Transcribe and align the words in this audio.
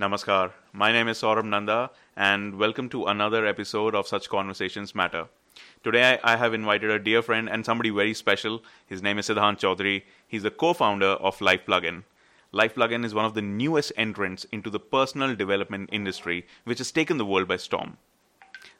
Namaskar. 0.00 0.52
My 0.72 0.92
name 0.92 1.08
is 1.08 1.20
Saurabh 1.20 1.44
Nanda, 1.44 1.90
and 2.16 2.58
welcome 2.58 2.88
to 2.88 3.04
another 3.04 3.44
episode 3.44 3.94
of 3.94 4.08
Such 4.08 4.30
Conversations 4.30 4.94
Matter. 4.94 5.26
Today, 5.84 6.18
I 6.24 6.38
have 6.38 6.54
invited 6.54 6.88
a 6.90 6.98
dear 6.98 7.20
friend 7.20 7.50
and 7.50 7.66
somebody 7.66 7.90
very 7.90 8.14
special. 8.14 8.62
His 8.86 9.02
name 9.02 9.18
is 9.18 9.28
Siddhant 9.28 9.60
Chaudhary. 9.60 10.04
He's 10.26 10.42
the 10.42 10.50
co 10.50 10.72
founder 10.72 11.18
of 11.28 11.42
Life 11.42 11.66
Plugin. 11.66 12.04
Life 12.50 12.76
Plugin 12.76 13.04
is 13.04 13.12
one 13.12 13.26
of 13.26 13.34
the 13.34 13.42
newest 13.42 13.92
entrants 13.94 14.44
into 14.44 14.70
the 14.70 14.80
personal 14.80 15.36
development 15.36 15.90
industry, 15.92 16.46
which 16.64 16.78
has 16.78 16.90
taken 16.90 17.18
the 17.18 17.26
world 17.26 17.46
by 17.46 17.58
storm. 17.58 17.98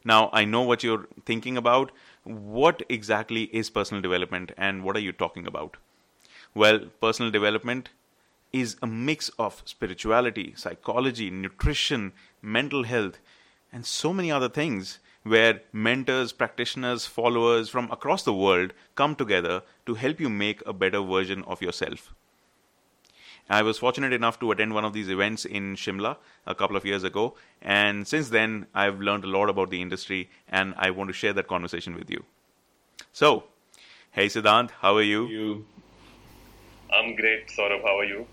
Now, 0.03 0.31
I 0.33 0.47
know 0.47 0.63
what 0.63 0.83
you're 0.83 1.07
thinking 1.27 1.59
about. 1.59 1.93
What 2.25 2.83
exactly 2.89 3.43
is 3.53 3.69
personal 3.69 4.01
development, 4.01 4.53
and 4.57 4.85
what 4.85 4.97
are 4.97 5.07
you 5.09 5.13
talking 5.13 5.47
about? 5.47 5.77
Well, 6.55 6.79
personal 6.99 7.31
development 7.31 7.91
is 8.53 8.77
a 8.83 8.87
mix 8.87 9.29
of 9.39 9.63
spirituality, 9.65 10.55
psychology, 10.57 11.31
nutrition, 11.31 12.13
mental 12.43 12.85
health, 12.85 13.19
and 13.73 13.87
so 13.87 14.13
many 14.13 14.31
other 14.31 14.49
things 14.49 14.99
where 15.23 15.61
mentors, 15.73 16.33
practitioners, 16.33 17.07
followers 17.07 17.69
from 17.69 17.91
across 17.91 18.23
the 18.23 18.33
world 18.35 18.73
come 18.95 19.15
together 19.15 19.63
to 19.87 19.95
help 19.95 20.19
you 20.19 20.29
make 20.29 20.63
a 20.67 20.73
better 20.73 21.01
version 21.01 21.45
of 21.45 21.61
yourself. 21.63 22.13
I 23.49 23.63
was 23.63 23.79
fortunate 23.79 24.13
enough 24.13 24.39
to 24.41 24.53
attend 24.53 24.75
one 24.75 24.85
of 24.85 24.93
these 24.93 25.09
events 25.09 25.45
in 25.45 25.75
Shimla 25.75 26.17
a 26.47 26.55
couple 26.55 26.77
of 26.77 26.85
years 26.85 27.03
ago, 27.03 27.35
and 27.61 28.07
since 28.07 28.29
then 28.31 28.67
I've 28.75 29.01
learned 29.01 29.25
a 29.25 29.29
lot 29.29 29.51
about 29.51 29.71
the 29.71 29.83
industry, 29.83 30.31
and 30.49 30.75
I 30.77 30.91
want 30.91 31.09
to 31.09 31.15
share 31.15 31.33
that 31.33 31.49
conversation 31.49 31.95
with 31.97 32.11
you. 32.11 32.25
So, 33.13 33.45
hey 34.13 34.27
Siddhant, 34.27 34.71
how 34.71 34.97
are 34.97 35.03
you? 35.03 35.27
You 35.27 35.65
I'm 36.93 37.15
great, 37.15 37.49
Saurabh. 37.49 37.83
How 37.83 37.99
are 37.99 38.05
you? 38.05 38.27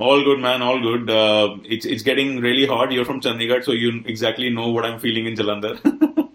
All 0.00 0.24
good, 0.24 0.40
man. 0.40 0.62
All 0.62 0.80
good. 0.80 1.10
Uh, 1.10 1.56
it's 1.64 1.86
it's 1.86 2.02
getting 2.02 2.40
really 2.40 2.66
hot. 2.66 2.92
You're 2.92 3.04
from 3.04 3.20
Chandigarh, 3.20 3.64
so 3.64 3.72
you 3.72 4.02
exactly 4.06 4.50
know 4.50 4.68
what 4.68 4.84
I'm 4.84 4.98
feeling 5.00 5.26
in 5.26 5.34
Jalandhar. 5.36 5.78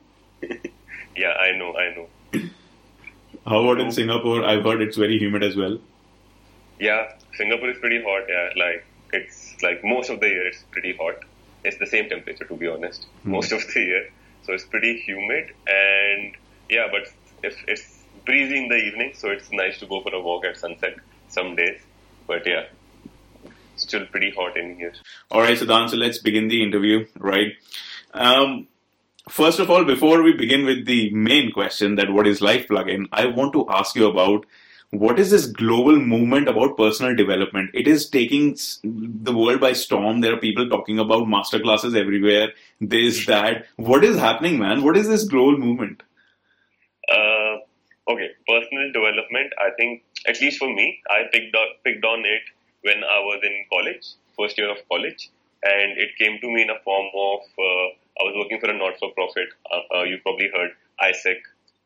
Yeah, 1.18 1.32
I 1.32 1.58
know, 1.58 1.74
I 1.78 1.96
know. 1.96 2.08
How 3.48 3.60
about 3.62 3.80
in 3.80 3.92
Singapore? 3.92 4.44
I've 4.44 4.64
heard 4.64 4.82
it's 4.82 4.98
very 4.98 5.18
humid 5.18 5.44
as 5.44 5.56
well. 5.56 5.78
Yeah, 6.80 7.14
Singapore 7.36 7.70
is 7.70 7.78
pretty 7.80 8.04
hot. 8.04 8.24
Yeah, 8.28 8.50
like 8.58 8.86
it's 9.14 9.56
like 9.64 9.84
most 9.84 10.10
of 10.10 10.20
the 10.20 10.28
year 10.28 10.46
it's 10.48 10.64
pretty 10.72 10.96
hot. 10.98 11.24
It's 11.64 11.78
the 11.78 11.88
same 11.88 12.10
temperature, 12.10 12.44
to 12.46 12.56
be 12.56 12.68
honest, 12.68 13.08
most 13.24 13.52
of 13.54 13.66
the 13.74 13.80
year. 13.80 14.10
So 14.44 14.54
it's 14.54 14.66
pretty 14.66 15.00
humid, 15.00 15.54
and 15.68 16.36
yeah, 16.70 16.88
but 16.92 17.08
if 17.44 17.64
it's 17.68 18.04
breezy 18.26 18.58
in 18.58 18.68
the 18.68 18.76
evening, 18.76 19.14
so 19.16 19.30
it's 19.30 19.52
nice 19.52 19.80
to 19.80 19.88
go 19.88 20.02
for 20.02 20.14
a 20.14 20.22
walk 20.22 20.46
at 20.46 20.58
sunset 20.58 20.98
some 21.30 21.56
days. 21.56 21.80
But 22.28 22.46
yeah, 22.46 22.66
still 23.88 24.06
pretty 24.08 24.32
hot 24.32 24.58
in 24.58 24.76
here. 24.78 24.94
All 25.32 25.42
right, 25.42 25.58
Siddhant. 25.58 25.90
So 25.90 25.98
let's 25.98 26.18
begin 26.18 26.48
the 26.48 26.62
interview. 26.64 27.06
Right. 27.18 27.54
Um, 28.14 28.68
first 29.30 29.60
of 29.60 29.70
all, 29.70 29.86
before 29.86 30.22
we 30.22 30.34
begin 30.34 30.66
with 30.66 30.86
the 30.86 31.14
main 31.14 31.52
question, 31.52 31.96
that 31.96 32.12
what 32.12 32.28
is 32.28 32.42
Life 32.42 32.68
Plugin, 32.68 33.08
I 33.12 33.26
want 33.26 33.54
to 33.54 33.66
ask 33.70 33.96
you 33.96 34.08
about 34.10 34.46
what 34.92 35.20
is 35.20 35.32
this 35.32 35.46
global 35.48 35.98
movement 35.98 36.48
about 36.48 36.78
personal 36.78 37.16
development? 37.16 37.72
It 37.74 37.88
is 37.88 38.10
taking 38.10 38.58
the 38.84 39.36
world 39.36 39.60
by 39.60 39.74
storm. 39.74 40.22
There 40.22 40.34
are 40.34 40.40
people 40.40 40.70
talking 40.70 41.00
about 41.00 41.24
masterclasses 41.24 41.96
everywhere. 41.96 42.50
This, 42.80 43.26
that. 43.26 43.66
What 43.76 44.06
is 44.06 44.18
happening, 44.18 44.60
man? 44.60 44.84
What 44.84 44.96
is 44.96 45.08
this 45.08 45.24
global 45.24 45.58
movement? 45.58 46.04
Uh, 47.12 47.58
okay, 48.10 48.30
personal 48.48 48.92
development. 48.94 49.52
I 49.60 49.72
think 49.78 50.04
at 50.28 50.40
least 50.40 50.60
for 50.60 50.74
me, 50.74 51.02
I 51.10 51.24
picked 51.32 51.56
up, 51.56 51.84
picked 51.84 52.06
on 52.06 52.20
it 52.20 52.42
when 52.88 53.04
I 53.04 53.20
was 53.30 53.40
in 53.50 53.56
college, 53.74 54.06
first 54.38 54.58
year 54.58 54.70
of 54.72 54.80
college, 54.94 55.30
and 55.64 55.98
it 56.06 56.12
came 56.22 56.40
to 56.42 56.50
me 56.56 56.62
in 56.66 56.70
a 56.70 56.80
form 56.88 57.08
of 57.30 57.42
uh, 57.68 57.88
I 58.20 58.24
was 58.28 58.36
working 58.42 58.60
for 58.64 58.70
a 58.70 58.78
not-for-profit. 58.78 59.50
Uh, 59.72 59.84
uh, 59.98 60.04
you 60.04 60.18
probably 60.24 60.50
heard 60.56 60.72
AIESEC, 61.04 61.40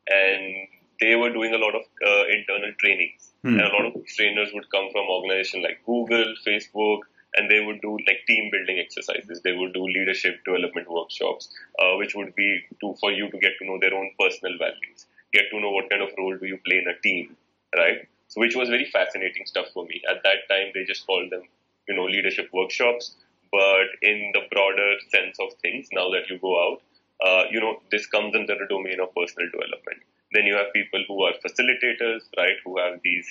and 0.07 0.67
they 1.01 1.15
were 1.15 1.31
doing 1.39 1.53
a 1.53 1.61
lot 1.65 1.75
of 1.75 1.83
uh, 2.05 2.23
internal 2.37 2.73
trainings, 2.79 3.31
Hmm. 3.43 3.57
and 3.57 3.61
a 3.61 3.73
lot 3.75 3.85
of 3.87 3.93
trainers 4.17 4.49
would 4.53 4.69
come 4.69 4.87
from 4.91 5.07
organizations 5.17 5.63
like 5.63 5.79
Google, 5.85 6.35
Facebook. 6.45 6.99
And 7.35 7.49
they 7.49 7.59
would 7.63 7.79
do 7.81 7.91
like 8.07 8.21
team 8.27 8.49
building 8.51 8.79
exercises. 8.83 9.39
They 9.43 9.53
would 9.53 9.71
do 9.71 9.83
leadership 9.95 10.39
development 10.45 10.87
workshops, 10.89 11.43
uh, 11.81 11.91
which 11.99 12.15
would 12.15 12.31
be 12.39 12.47
to 12.81 12.95
for 12.99 13.11
you 13.17 13.29
to 13.33 13.37
get 13.43 13.53
to 13.59 13.65
know 13.67 13.77
their 13.83 13.93
own 13.93 14.09
personal 14.19 14.57
values, 14.57 15.05
get 15.31 15.45
to 15.51 15.59
know 15.59 15.69
what 15.75 15.91
kind 15.91 16.01
of 16.05 16.09
role 16.17 16.35
do 16.41 16.47
you 16.51 16.57
play 16.65 16.77
in 16.79 16.87
a 16.93 16.97
team, 17.01 17.37
right? 17.81 17.99
So, 18.29 18.41
which 18.41 18.55
was 18.55 18.69
very 18.69 18.85
fascinating 18.85 19.45
stuff 19.45 19.67
for 19.73 19.85
me. 19.85 20.01
At 20.09 20.21
that 20.23 20.45
time, 20.49 20.71
they 20.73 20.83
just 20.85 21.05
called 21.05 21.31
them, 21.31 21.43
you 21.87 21.95
know, 21.95 22.05
leadership 22.05 22.49
workshops. 22.53 23.15
But 23.51 23.89
in 24.03 24.31
the 24.33 24.41
broader 24.51 24.93
sense 25.09 25.37
of 25.39 25.53
things, 25.61 25.89
now 25.91 26.09
that 26.11 26.29
you 26.29 26.37
go 26.37 26.53
out, 26.53 26.81
uh, 27.25 27.43
you 27.49 27.59
know, 27.59 27.81
this 27.91 28.05
comes 28.05 28.35
under 28.35 28.53
the 28.53 28.67
domain 28.69 28.99
of 29.01 29.13
personal 29.15 29.49
development. 29.49 30.05
Then 30.31 30.45
you 30.45 30.53
have 30.53 30.71
people 30.73 31.03
who 31.07 31.23
are 31.23 31.33
facilitators, 31.43 32.21
right, 32.37 32.55
who 32.63 32.77
have 32.77 33.01
these 33.03 33.25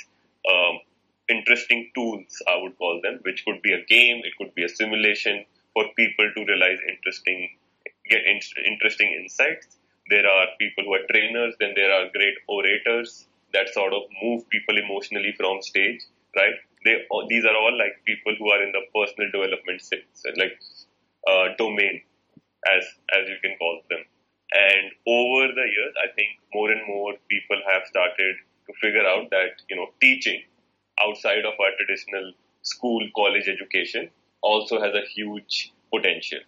um, 0.51 0.81
interesting 1.29 1.91
tools, 1.95 2.43
I 2.49 2.61
would 2.61 2.77
call 2.77 3.01
them, 3.01 3.21
which 3.23 3.45
could 3.45 3.63
be 3.63 3.73
a 3.73 3.85
game, 3.85 4.23
it 4.25 4.35
could 4.37 4.53
be 4.55 4.65
a 4.65 4.69
simulation 4.69 5.45
for 5.75 5.85
people 5.97 6.29
to 6.35 6.45
realize 6.45 6.79
interesting, 6.89 7.57
get 8.11 8.27
in, 8.27 8.41
interesting 8.67 9.15
insights. 9.23 9.79
There 10.11 10.27
are 10.27 10.47
people 10.59 10.85
who 10.85 10.95
are 10.95 11.07
trainers, 11.09 11.55
then 11.61 11.75
there 11.77 11.93
are 11.93 12.11
great 12.11 12.35
orators 12.49 13.29
that 13.53 13.69
sort 13.71 13.93
of 13.93 14.03
move 14.23 14.49
people 14.51 14.77
emotionally 14.79 15.35
from 15.37 15.63
stage, 15.63 16.03
right? 16.37 16.55
They 16.85 16.97
these 17.29 17.45
are 17.45 17.57
all 17.57 17.77
like 17.77 18.05
people 18.05 18.35
who 18.39 18.51
are 18.51 18.63
in 18.63 18.73
the 18.73 18.83
personal 18.95 19.31
development 19.31 19.83
sense, 19.83 20.23
like 20.37 20.59
uh, 21.27 21.49
domain, 21.59 22.03
as 22.67 22.85
as 23.13 23.29
you 23.29 23.37
can 23.43 23.57
call 23.59 23.81
them. 23.91 24.05
And 24.53 24.93
over 25.07 25.53
the 25.53 25.67
years, 25.69 25.95
I 26.03 26.09
think 26.15 26.41
more 26.55 26.71
and 26.71 26.87
more 26.87 27.15
people 27.29 27.61
have 27.69 27.83
started 27.87 28.37
to 28.67 28.73
figure 28.81 29.07
out 29.07 29.31
that 29.31 29.61
you 29.69 29.77
know 29.77 29.89
teaching 30.01 30.43
outside 31.03 31.45
of 31.45 31.55
our 31.61 31.73
traditional 31.79 32.33
school 32.63 33.07
college 33.15 33.49
education 33.49 34.11
also 34.43 34.81
has 34.81 34.95
a 34.95 35.03
huge 35.15 35.73
potential. 35.93 36.41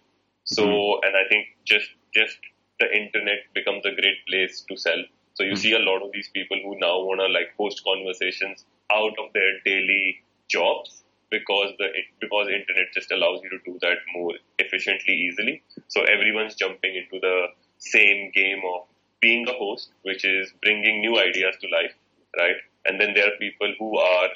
So, 0.43 0.63
and 1.03 1.15
I 1.15 1.27
think 1.29 1.47
just 1.65 1.87
just 2.13 2.37
the 2.79 2.87
internet 2.95 3.39
becomes 3.53 3.85
a 3.85 3.93
great 3.93 4.25
place 4.27 4.65
to 4.69 4.75
sell. 4.77 5.03
So 5.33 5.43
you 5.43 5.55
see 5.55 5.73
a 5.73 5.79
lot 5.79 6.01
of 6.03 6.11
these 6.11 6.29
people 6.29 6.57
who 6.63 6.77
now 6.79 6.99
want 7.01 7.19
to 7.21 7.27
like 7.27 7.55
host 7.57 7.81
conversations 7.83 8.65
out 8.91 9.13
of 9.19 9.33
their 9.33 9.59
daily 9.65 10.21
jobs 10.49 11.03
because 11.29 11.71
the 11.79 11.87
because 12.19 12.47
internet 12.47 12.91
just 12.93 13.11
allows 13.11 13.39
you 13.43 13.49
to 13.51 13.59
do 13.65 13.77
that 13.81 13.97
more 14.13 14.33
efficiently, 14.59 15.13
easily. 15.13 15.63
So 15.87 16.01
everyone's 16.03 16.55
jumping 16.55 16.95
into 16.95 17.19
the 17.21 17.47
same 17.79 18.31
game 18.35 18.61
of 18.75 18.87
being 19.21 19.47
a 19.47 19.53
host, 19.53 19.89
which 20.03 20.25
is 20.25 20.51
bringing 20.61 20.99
new 20.99 21.17
ideas 21.19 21.55
to 21.61 21.67
life, 21.69 21.93
right? 22.37 22.57
And 22.85 22.99
then 22.99 23.13
there 23.13 23.27
are 23.27 23.37
people 23.39 23.73
who 23.79 23.97
are 23.97 24.29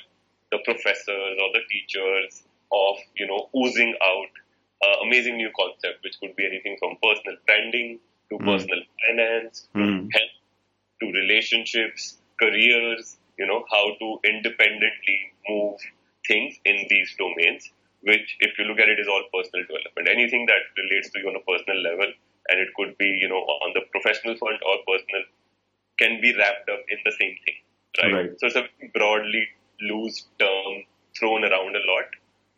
the 0.52 0.60
professors 0.64 1.36
or 1.42 1.50
the 1.54 1.62
teachers 1.70 2.44
of 2.72 2.96
you 3.16 3.28
know 3.28 3.50
oozing 3.56 3.94
out 4.02 4.32
uh, 4.86 4.96
amazing 5.06 5.38
new 5.38 5.50
concept, 5.60 6.04
which 6.04 6.20
could 6.20 6.36
be 6.36 6.46
anything 6.46 6.78
from 6.80 6.96
personal 7.02 7.36
branding 7.46 8.00
to 8.30 8.38
Mm. 8.38 8.46
personal 8.46 8.82
finance, 9.08 9.68
Mm. 9.76 10.10
health 10.14 10.35
to 11.02 11.06
relationships, 11.12 12.18
careers, 12.40 13.18
you 13.38 13.46
know, 13.46 13.64
how 13.72 13.86
to 14.00 14.20
independently 14.24 15.20
move 15.50 15.80
things 16.28 16.56
in 16.66 16.86
these 16.90 17.16
domains, 17.18 17.72
which, 18.02 18.38
if 18.40 18.58
you 18.58 18.66
look 18.66 18.80
at 18.80 18.90
it, 18.90 19.00
is 19.00 19.08
all 19.08 19.24
personal 19.34 19.66
development. 19.66 20.08
Anything 20.10 20.46
that 20.48 20.64
relates 20.78 21.10
to 21.12 21.20
you 21.20 21.28
on 21.30 21.36
a 21.36 21.44
personal 21.44 21.82
level, 21.82 22.12
and 22.50 22.60
it 22.60 22.70
could 22.76 22.98
be, 22.98 23.06
you 23.06 23.28
know, 23.28 23.42
on 23.66 23.74
the 23.74 23.82
professional 23.92 24.38
front 24.38 24.62
or 24.66 24.78
personal, 24.88 25.24
can 26.00 26.22
be 26.22 26.36
wrapped 26.38 26.70
up 26.70 26.84
in 26.90 27.00
the 27.04 27.12
same 27.12 27.36
thing, 27.44 27.58
right? 28.04 28.14
Right. 28.14 28.40
So 28.40 28.48
it's 28.48 28.56
a 28.56 28.68
broadly 28.94 29.48
loose 29.82 30.28
term 30.40 30.84
thrown 31.18 31.44
around 31.44 31.76
a 31.76 31.84
lot, 31.88 32.08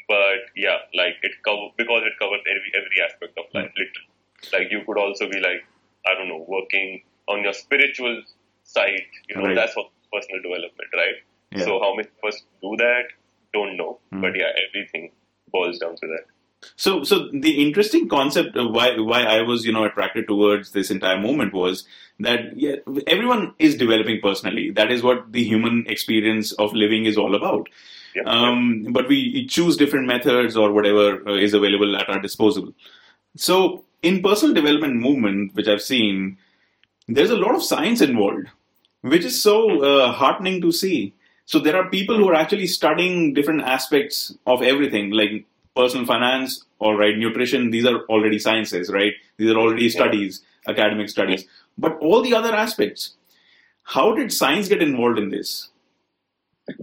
but 0.08 0.50
yeah, 0.56 0.78
like 0.94 1.16
it 1.22 1.34
cover 1.46 1.70
because 1.78 2.04
it 2.06 2.14
covers 2.20 2.42
every 2.50 2.72
every 2.74 2.98
aspect 3.06 3.38
of 3.38 3.46
life, 3.54 3.72
literally. 3.78 4.10
Like 4.54 4.72
you 4.72 4.82
could 4.86 4.98
also 4.98 5.30
be 5.30 5.40
like, 5.40 5.66
I 6.06 6.14
don't 6.16 6.30
know, 6.30 6.46
working 6.48 7.04
on 7.28 7.44
your 7.44 7.54
spiritual 7.54 8.22
side. 8.64 9.02
You 9.30 9.36
know, 9.38 9.44
Right. 9.48 9.56
that's 9.56 9.76
what 9.76 9.90
personal 10.14 10.42
development, 10.42 10.90
right? 10.94 11.16
Yeah. 11.52 11.64
So 11.66 11.80
how 11.80 11.96
many 11.96 12.08
of 12.24 12.28
us 12.28 12.42
do 12.62 12.76
that? 12.78 13.06
Don't 13.54 13.78
know, 13.78 14.00
Hmm. 14.12 14.22
but 14.22 14.36
yeah, 14.36 14.52
everything 14.68 15.12
boils 15.52 15.80
down 15.80 15.96
to 15.98 16.08
that. 16.08 16.26
So, 16.76 17.04
so 17.04 17.30
the 17.32 17.62
interesting 17.64 18.10
concept 18.10 18.56
of 18.58 18.72
why 18.74 18.98
why 19.00 19.22
I 19.24 19.42
was 19.44 19.66
you 19.66 19.72
know 19.72 19.84
attracted 19.86 20.28
towards 20.28 20.72
this 20.72 20.90
entire 20.92 21.20
movement 21.20 21.54
was 21.54 21.88
that 22.20 22.58
yeah, 22.58 22.78
everyone 23.06 23.54
is 23.60 23.76
developing 23.78 24.20
personally. 24.22 24.72
That 24.72 24.92
is 24.92 25.04
what 25.04 25.32
the 25.32 25.44
human 25.44 25.86
experience 25.88 26.52
of 26.54 26.74
living 26.74 27.06
is 27.06 27.16
all 27.18 27.36
about. 27.36 27.70
Yeah. 28.16 28.24
Um, 28.24 28.88
but 28.90 29.08
we 29.08 29.46
choose 29.46 29.78
different 29.78 30.08
methods 30.08 30.58
or 30.58 30.72
whatever 30.72 31.06
uh, 31.30 31.36
is 31.36 31.54
available 31.54 31.96
at 31.96 32.10
our 32.10 32.20
disposal. 32.20 32.74
So, 33.36 33.86
in 34.02 34.22
personal 34.24 34.56
development 34.56 34.96
movement, 34.96 35.54
which 35.54 35.68
I've 35.68 35.82
seen, 35.84 36.38
there's 37.08 37.30
a 37.30 37.38
lot 37.38 37.56
of 37.56 37.64
science 37.64 38.02
involved, 38.02 38.48
which 39.02 39.24
is 39.24 39.42
so 39.42 39.84
uh, 39.84 40.12
heartening 40.12 40.62
to 40.62 40.72
see. 40.72 41.14
So 41.46 41.60
there 41.60 41.76
are 41.78 41.90
people 41.90 42.18
who 42.18 42.28
are 42.30 42.36
actually 42.36 42.68
studying 42.68 43.34
different 43.34 43.62
aspects 43.62 44.36
of 44.46 44.62
everything, 44.62 45.12
like 45.12 45.46
personal 45.76 46.06
finance, 46.06 46.66
all 46.80 46.96
right, 46.96 47.18
nutrition, 47.18 47.70
these 47.70 47.86
are 47.86 48.02
already 48.10 48.40
sciences, 48.40 48.92
right? 48.92 49.14
These 49.38 49.52
are 49.52 49.58
already 49.58 49.90
studies, 49.90 50.42
academic 50.68 51.10
studies. 51.10 51.46
But 51.78 51.98
all 52.00 52.22
the 52.22 52.34
other 52.34 52.54
aspects, 52.54 53.14
how 53.84 54.14
did 54.14 54.34
science 54.34 54.68
get 54.68 54.82
involved 54.82 55.20
in 55.20 55.30
this? 55.30 55.70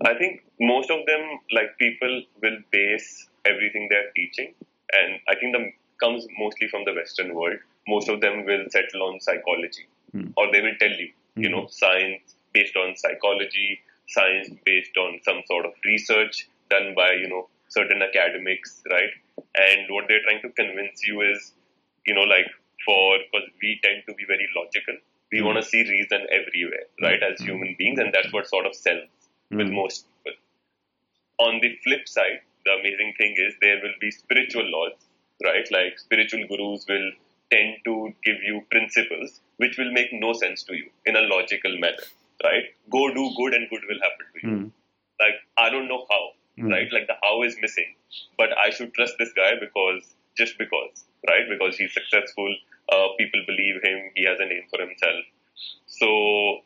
I 0.06 0.14
think 0.14 0.44
most 0.60 0.90
of 0.90 1.04
them, 1.06 1.40
like 1.52 1.76
people, 1.78 2.22
will 2.42 2.58
base 2.70 3.28
everything 3.44 3.88
they're 3.90 4.10
teaching, 4.16 4.54
and 4.92 5.20
I 5.28 5.34
think 5.34 5.54
that 5.54 5.70
comes 6.00 6.26
mostly 6.38 6.68
from 6.68 6.84
the 6.86 6.94
Western 6.94 7.34
world. 7.34 7.58
Most 7.86 8.08
of 8.08 8.22
them 8.22 8.46
will 8.46 8.64
settle 8.70 9.02
on 9.02 9.20
psychology, 9.20 9.86
Hmm. 10.14 10.30
or 10.36 10.52
they 10.52 10.60
will 10.60 10.78
tell 10.78 10.90
you, 10.90 11.10
you 11.34 11.48
know, 11.50 11.62
hmm. 11.62 11.74
science 11.74 12.36
based 12.52 12.76
on 12.76 12.96
psychology, 12.96 13.80
science 14.06 14.48
based 14.64 14.96
on 14.96 15.18
some 15.24 15.42
sort 15.46 15.66
of 15.66 15.72
research 15.84 16.48
done 16.70 16.94
by 16.94 17.12
you 17.12 17.28
know 17.28 17.48
certain 17.68 18.00
academics, 18.00 18.80
right? 18.90 19.10
And 19.56 19.90
what 19.90 20.04
they're 20.06 20.22
trying 20.22 20.42
to 20.42 20.50
convince 20.50 21.04
you 21.04 21.20
is, 21.22 21.52
you 22.06 22.14
know, 22.14 22.22
like 22.22 22.46
for 22.86 23.18
because 23.18 23.48
we 23.60 23.80
tend 23.82 24.04
to 24.08 24.14
be 24.14 24.24
very 24.24 24.48
logical, 24.54 24.94
we 25.32 25.40
hmm. 25.40 25.46
want 25.46 25.58
to 25.58 25.64
see 25.64 25.82
reason 25.82 26.26
everywhere, 26.30 26.86
right? 27.02 27.20
As 27.20 27.40
hmm. 27.40 27.46
human 27.46 27.74
beings, 27.76 27.98
and 27.98 28.14
that's 28.14 28.32
what 28.32 28.46
sort 28.46 28.66
of 28.66 28.74
sells 28.74 29.10
with 29.50 29.68
most 29.68 30.06
people. 30.22 30.38
On 31.38 31.58
the 31.60 31.74
flip 31.82 32.06
side, 32.06 32.38
the 32.64 32.72
amazing 32.78 33.14
thing 33.18 33.34
is 33.36 33.54
there 33.60 33.80
will 33.82 33.98
be 34.00 34.12
spiritual 34.12 34.70
laws, 34.70 34.94
right? 35.42 35.66
Like 35.72 35.98
spiritual 35.98 36.46
gurus 36.46 36.86
will 36.88 37.10
tend 37.50 37.78
to 37.84 38.14
give 38.22 38.38
you 38.42 38.62
principles 38.70 39.40
which 39.58 39.78
will 39.78 39.92
make 39.92 40.12
no 40.12 40.32
sense 40.32 40.62
to 40.64 40.74
you 40.74 40.90
in 41.06 41.16
a 41.16 41.20
logical 41.22 41.78
manner, 41.78 42.06
right? 42.42 42.64
Go 42.90 43.12
do 43.14 43.30
good 43.36 43.54
and 43.54 43.68
good 43.70 43.82
will 43.88 44.00
happen 44.00 44.26
to 44.34 44.40
you. 44.46 44.56
Hmm. 44.56 44.68
Like, 45.20 45.36
I 45.56 45.70
don't 45.70 45.88
know 45.88 46.06
how, 46.10 46.32
Hmm. 46.56 46.68
right? 46.70 46.92
Like, 46.92 47.06
the 47.06 47.16
how 47.22 47.42
is 47.42 47.56
missing, 47.60 47.94
but 48.38 48.56
I 48.56 48.70
should 48.70 48.94
trust 48.94 49.14
this 49.18 49.32
guy 49.32 49.52
because, 49.60 50.14
just 50.36 50.58
because, 50.58 51.04
right? 51.28 51.48
Because 51.48 51.76
he's 51.76 51.92
successful, 51.94 52.54
uh, 52.90 53.08
people 53.18 53.42
believe 53.46 53.82
him, 53.82 54.10
he 54.14 54.24
has 54.24 54.40
a 54.40 54.46
name 54.46 54.66
for 54.70 54.80
himself. 54.80 55.24
So, 55.86 56.08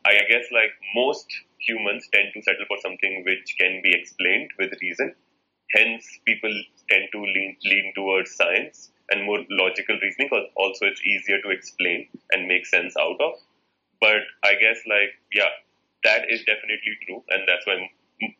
I 0.05 0.13
guess, 0.29 0.51
like, 0.51 0.73
most 0.95 1.27
humans 1.59 2.07
tend 2.13 2.33
to 2.33 2.41
settle 2.41 2.65
for 2.67 2.77
something 2.81 3.23
which 3.25 3.55
can 3.59 3.81
be 3.81 3.93
explained 3.93 4.51
with 4.57 4.73
reason. 4.81 5.15
Hence, 5.71 6.19
people 6.25 6.53
tend 6.89 7.09
to 7.11 7.21
lean, 7.21 7.57
lean 7.63 7.93
towards 7.95 8.35
science 8.35 8.91
and 9.11 9.25
more 9.25 9.39
logical 9.49 9.97
reasoning 10.01 10.29
because 10.29 10.47
also 10.55 10.85
it's 10.85 11.01
easier 11.05 11.41
to 11.41 11.49
explain 11.49 12.07
and 12.31 12.47
make 12.47 12.65
sense 12.65 12.95
out 12.99 13.19
of. 13.19 13.33
But 14.01 14.21
I 14.43 14.55
guess, 14.55 14.79
like, 14.87 15.11
yeah, 15.33 15.51
that 16.03 16.29
is 16.29 16.39
definitely 16.45 16.95
true, 17.05 17.23
and 17.29 17.43
that's 17.47 17.65
why 17.67 17.89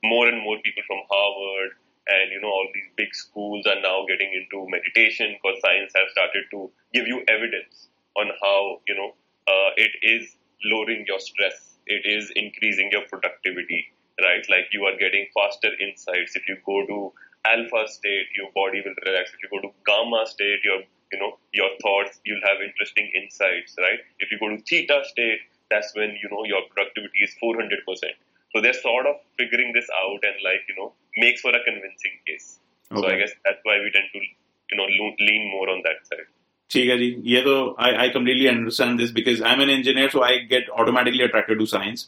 more 0.04 0.28
and 0.28 0.42
more 0.42 0.58
people 0.64 0.84
from 0.88 1.00
Harvard 1.10 1.72
and 2.08 2.32
you 2.32 2.42
know 2.42 2.50
all 2.50 2.68
these 2.74 2.90
big 2.98 3.14
schools 3.14 3.66
are 3.66 3.80
now 3.82 4.06
getting 4.08 4.34
into 4.34 4.68
meditation 4.70 5.36
because 5.38 5.62
science 5.62 5.94
has 5.96 6.12
started 6.12 6.44
to 6.52 6.70
give 6.94 7.08
you 7.08 7.24
evidence 7.28 7.88
on 8.18 8.28
how 8.42 8.82
you 8.88 8.96
know 8.96 9.14
uh, 9.48 9.72
it 9.78 9.92
is 10.02 10.36
lowering 10.66 11.06
your 11.08 11.20
stress, 11.20 11.78
it 11.88 12.04
is 12.06 12.32
increasing 12.36 12.90
your 12.92 13.04
productivity, 13.10 13.86
right? 14.22 14.46
Like 14.50 14.68
you 14.74 14.84
are 14.86 14.98
getting 14.98 15.28
faster 15.34 15.70
insights 15.80 16.36
if 16.36 16.48
you 16.48 16.58
go 16.66 16.86
to 16.86 17.14
alpha 17.45 17.83
state, 17.89 18.27
your 18.37 18.51
body 18.55 18.83
will 18.85 18.97
relax. 19.07 19.33
If 19.37 19.43
you 19.45 19.51
go 19.55 19.61
to 19.69 19.73
gamma 19.87 20.25
state, 20.27 20.61
your 20.65 20.81
you 21.13 21.19
know 21.23 21.33
your 21.53 21.71
thoughts, 21.83 22.21
you'll 22.25 22.45
have 22.51 22.63
interesting 22.69 23.11
insights, 23.23 23.77
right? 23.79 24.01
If 24.19 24.31
you 24.33 24.39
go 24.39 24.49
to 24.55 24.59
theta 24.71 25.01
state, 25.13 25.41
that's 25.71 25.95
when 25.95 26.17
you 26.23 26.29
know 26.35 26.45
your 26.45 26.63
productivity 26.75 27.25
is 27.29 27.35
400 27.41 27.85
percent. 27.89 28.17
So 28.55 28.61
they're 28.61 28.81
sort 28.81 29.07
of 29.07 29.17
figuring 29.39 29.73
this 29.73 29.89
out 30.03 30.21
and 30.31 30.37
like 30.49 30.63
you 30.69 30.77
know 30.79 30.93
makes 31.17 31.41
for 31.41 31.51
a 31.51 31.63
convincing 31.65 32.17
case. 32.27 32.59
So 32.93 32.99
Okay. 32.99 33.15
I 33.15 33.19
guess 33.19 33.33
that's 33.45 33.63
why 33.65 33.79
we 33.85 33.91
tend 33.99 34.09
to 34.15 34.21
you 34.21 34.77
know 34.81 34.87
lo- 35.01 35.17
lean 35.29 35.51
more 35.57 35.69
on 35.77 35.83
that 35.89 36.07
side. 36.13 36.27
ठीक 36.71 36.89
है 36.91 36.97
जी 36.99 37.09
ये 37.31 37.41
तो 37.47 37.55
I, 37.87 37.89
I 38.05 38.09
completely 38.13 38.47
understand 38.51 39.01
this 39.01 39.11
because 39.17 39.41
I'm 39.51 39.61
an 39.65 39.71
engineer 39.73 40.11
so 40.15 40.23
I 40.29 40.39
get 40.53 40.71
automatically 40.83 41.25
attracted 41.27 41.59
to 41.63 41.67
science 41.73 42.07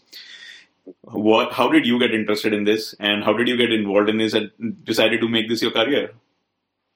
what 1.04 1.52
how 1.54 1.70
did 1.70 1.86
you 1.86 2.00
get 2.00 2.14
interested 2.14 2.54
in 2.54 2.64
this 2.64 2.96
and 3.00 3.24
how 3.24 3.34
did 3.34 3.48
you 3.48 3.58
get 3.58 3.72
involved 3.72 4.10
in 4.10 4.18
this 4.18 4.34
and 4.34 4.52
decided 4.86 5.22
to 5.22 5.28
make 5.28 5.48
this 5.50 5.62
your 5.62 5.72
career 5.72 6.12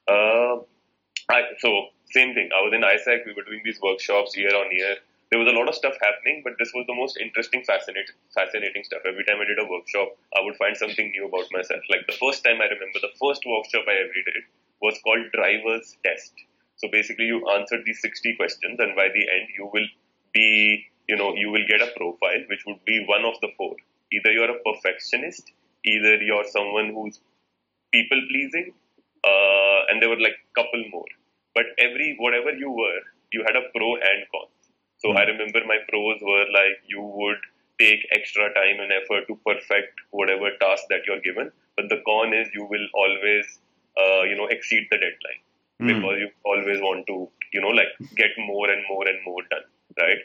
Uh, 0.07 0.57
I, 1.29 1.41
so 1.59 1.69
same 2.11 2.33
thing. 2.33 2.49
I 2.55 2.61
was 2.61 2.73
in 2.73 2.81
AIESEC. 2.81 3.25
We 3.25 3.33
were 3.33 3.43
doing 3.43 3.61
these 3.65 3.81
workshops 3.81 4.37
year 4.37 4.55
on 4.55 4.71
year. 4.71 4.95
There 5.31 5.39
was 5.39 5.51
a 5.51 5.57
lot 5.57 5.67
of 5.67 5.75
stuff 5.75 5.95
happening, 5.99 6.41
but 6.43 6.53
this 6.59 6.71
was 6.73 6.85
the 6.87 6.93
most 6.93 7.17
interesting, 7.17 7.63
fascinating, 7.65 8.15
fascinating 8.33 8.83
stuff. 8.85 9.01
Every 9.03 9.25
time 9.25 9.41
I 9.41 9.45
did 9.49 9.57
a 9.57 9.67
workshop, 9.67 10.15
I 10.37 10.41
would 10.45 10.55
find 10.55 10.77
something 10.77 11.09
new 11.11 11.25
about 11.27 11.49
myself. 11.51 11.81
Like 11.89 12.05
the 12.07 12.15
first 12.21 12.43
time 12.45 12.61
I 12.61 12.69
remember, 12.69 13.01
the 13.01 13.15
first 13.19 13.41
workshop 13.43 13.89
I 13.89 14.05
ever 14.05 14.13
did 14.13 14.45
was 14.81 14.95
called 15.03 15.25
Driver's 15.33 15.97
Test. 16.05 16.33
So 16.77 16.87
basically, 16.91 17.25
you 17.25 17.41
answered 17.57 17.83
these 17.85 18.01
60 18.01 18.35
questions, 18.35 18.79
and 18.79 18.95
by 18.95 19.09
the 19.09 19.25
end, 19.25 19.49
you 19.57 19.67
will 19.73 19.89
be, 20.31 20.85
you 21.07 21.15
know, 21.15 21.33
you 21.35 21.51
will 21.51 21.65
get 21.67 21.81
a 21.81 21.91
profile 21.97 22.41
which 22.49 22.63
would 22.67 22.83
be 22.85 23.03
one 23.07 23.25
of 23.25 23.35
the 23.41 23.49
four. 23.57 23.75
Either 24.11 24.31
you're 24.31 24.51
a 24.51 24.59
perfectionist, 24.63 25.51
either 25.85 26.15
you're 26.21 26.45
someone 26.47 26.93
who's 26.93 27.19
people 27.91 28.21
pleasing, 28.29 28.73
uh, 29.23 29.79
and 29.89 30.01
there 30.01 30.09
were 30.09 30.19
like 30.19 30.37
couple 30.55 30.83
more. 30.91 31.09
But 31.53 31.65
every 31.79 32.15
whatever 32.19 32.51
you 32.51 32.69
were, 32.71 33.01
you 33.31 33.43
had 33.45 33.55
a 33.55 33.69
pro 33.75 33.95
and 33.95 34.25
cons. 34.31 34.51
So 34.97 35.11
I 35.11 35.23
remember 35.23 35.61
my 35.65 35.77
pros 35.89 36.19
were 36.21 36.45
like 36.53 36.77
you 36.87 37.01
would 37.01 37.37
take 37.79 38.05
extra 38.11 38.53
time 38.53 38.79
and 38.79 38.91
effort 38.91 39.27
to 39.27 39.35
perfect 39.45 39.93
whatever 40.11 40.49
task 40.61 40.83
that 40.89 41.01
you're 41.07 41.21
given, 41.21 41.51
but 41.75 41.89
the 41.89 42.01
con 42.05 42.33
is 42.33 42.47
you 42.53 42.65
will 42.65 42.87
always, 42.93 43.59
uh, 43.97 44.23
you 44.23 44.35
know, 44.35 44.47
exceed 44.47 44.87
the 44.91 44.97
deadline 44.97 45.41
Hmm. 45.79 45.87
because 45.87 46.17
you 46.19 46.29
always 46.45 46.79
want 46.81 47.05
to, 47.07 47.29
you 47.53 47.61
know, 47.61 47.69
like 47.69 47.89
get 48.15 48.31
more 48.37 48.69
and 48.69 48.83
more 48.89 49.07
and 49.07 49.19
more 49.25 49.41
done, 49.51 49.65
right? 49.99 50.19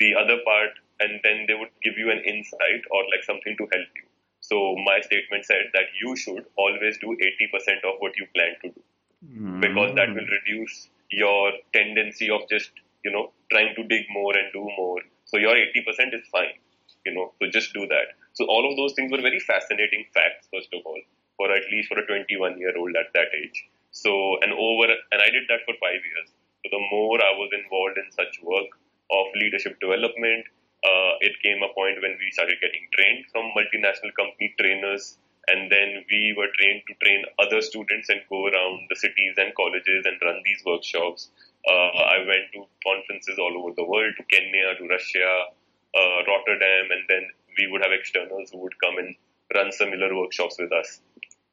The 0.00 0.14
other 0.16 0.38
part, 0.44 0.72
and 1.00 1.20
then 1.22 1.44
they 1.46 1.54
would 1.54 1.70
give 1.84 1.96
you 1.96 2.10
an 2.10 2.24
insight 2.24 2.82
or 2.90 3.04
like 3.12 3.24
something 3.24 3.56
to 3.56 3.68
help 3.72 3.90
you. 3.94 4.08
So 4.40 4.74
my 4.84 5.00
statement 5.00 5.44
said 5.44 5.70
that 5.74 5.92
you 6.00 6.16
should 6.16 6.44
always 6.56 6.98
do 6.98 7.14
80% 7.14 7.84
of 7.84 8.00
what 8.00 8.16
you 8.16 8.26
plan 8.34 8.56
to 8.62 8.68
do 8.72 8.82
hmm. 9.28 9.60
because 9.60 9.94
that 9.94 10.08
will 10.08 10.26
reduce 10.26 10.88
your 11.10 11.52
tendency 11.72 12.30
of 12.30 12.48
just, 12.48 12.70
you 13.04 13.12
know, 13.12 13.32
trying 13.50 13.74
to 13.76 13.84
dig 13.84 14.06
more 14.10 14.32
and 14.36 14.52
do 14.52 14.64
more. 14.76 15.00
So 15.26 15.36
your 15.36 15.54
80% 15.54 16.14
is 16.14 16.26
fine, 16.32 16.56
you 17.04 17.14
know, 17.14 17.32
so 17.38 17.50
just 17.50 17.74
do 17.74 17.86
that. 17.86 18.16
So 18.32 18.46
all 18.46 18.68
of 18.68 18.76
those 18.76 18.94
things 18.94 19.12
were 19.12 19.20
very 19.20 19.40
fascinating 19.40 20.06
facts, 20.14 20.48
first 20.52 20.72
of 20.72 20.80
all, 20.84 21.00
for 21.36 21.52
at 21.52 21.62
least 21.70 21.88
for 21.88 21.98
a 21.98 22.06
21 22.06 22.58
year 22.58 22.72
old 22.76 22.96
at 22.96 23.12
that 23.14 23.28
age. 23.36 23.68
So, 23.92 24.38
and 24.40 24.52
over, 24.52 24.86
and 24.88 25.20
I 25.20 25.30
did 25.30 25.44
that 25.48 25.66
for 25.66 25.74
five 25.78 26.00
years. 26.00 26.28
So 26.62 26.70
the 26.70 26.82
more 26.90 27.18
I 27.18 27.34
was 27.36 27.50
involved 27.52 27.98
in 27.98 28.10
such 28.12 28.40
work 28.42 28.70
of 29.12 29.26
leadership 29.34 29.78
development, 29.80 30.46
uh, 30.84 31.12
it 31.20 31.36
came 31.42 31.60
a 31.62 31.72
point 31.74 32.00
when 32.00 32.16
we 32.18 32.30
started 32.32 32.56
getting 32.60 32.88
trained 32.96 33.24
from 33.32 33.52
multinational 33.52 34.14
company 34.16 34.54
trainers 34.58 35.18
and 35.48 35.70
then 35.70 36.04
we 36.10 36.34
were 36.36 36.48
trained 36.58 36.82
to 36.86 36.94
train 37.02 37.24
other 37.38 37.60
students 37.60 38.08
and 38.08 38.20
go 38.28 38.46
around 38.46 38.86
the 38.88 38.96
cities 38.96 39.34
and 39.36 39.54
colleges 39.54 40.04
and 40.04 40.20
run 40.22 40.40
these 40.44 40.62
workshops. 40.64 41.30
Uh, 41.66 41.90
I 41.96 42.18
went 42.24 42.52
to 42.54 42.64
conferences 42.84 43.38
all 43.38 43.52
over 43.56 43.74
the 43.74 43.84
world, 43.84 44.14
to 44.16 44.24
Kenya, 44.30 44.76
to 44.78 44.84
Russia, 44.86 45.28
uh, 45.96 46.18
Rotterdam, 46.28 46.92
and 46.92 47.02
then 47.08 47.24
we 47.58 47.66
would 47.68 47.82
have 47.82 47.92
externals 47.92 48.50
who 48.52 48.58
would 48.58 48.78
come 48.80 48.98
and 48.98 49.16
run 49.54 49.72
similar 49.72 50.14
workshops 50.14 50.56
with 50.58 50.72
us. 50.72 51.00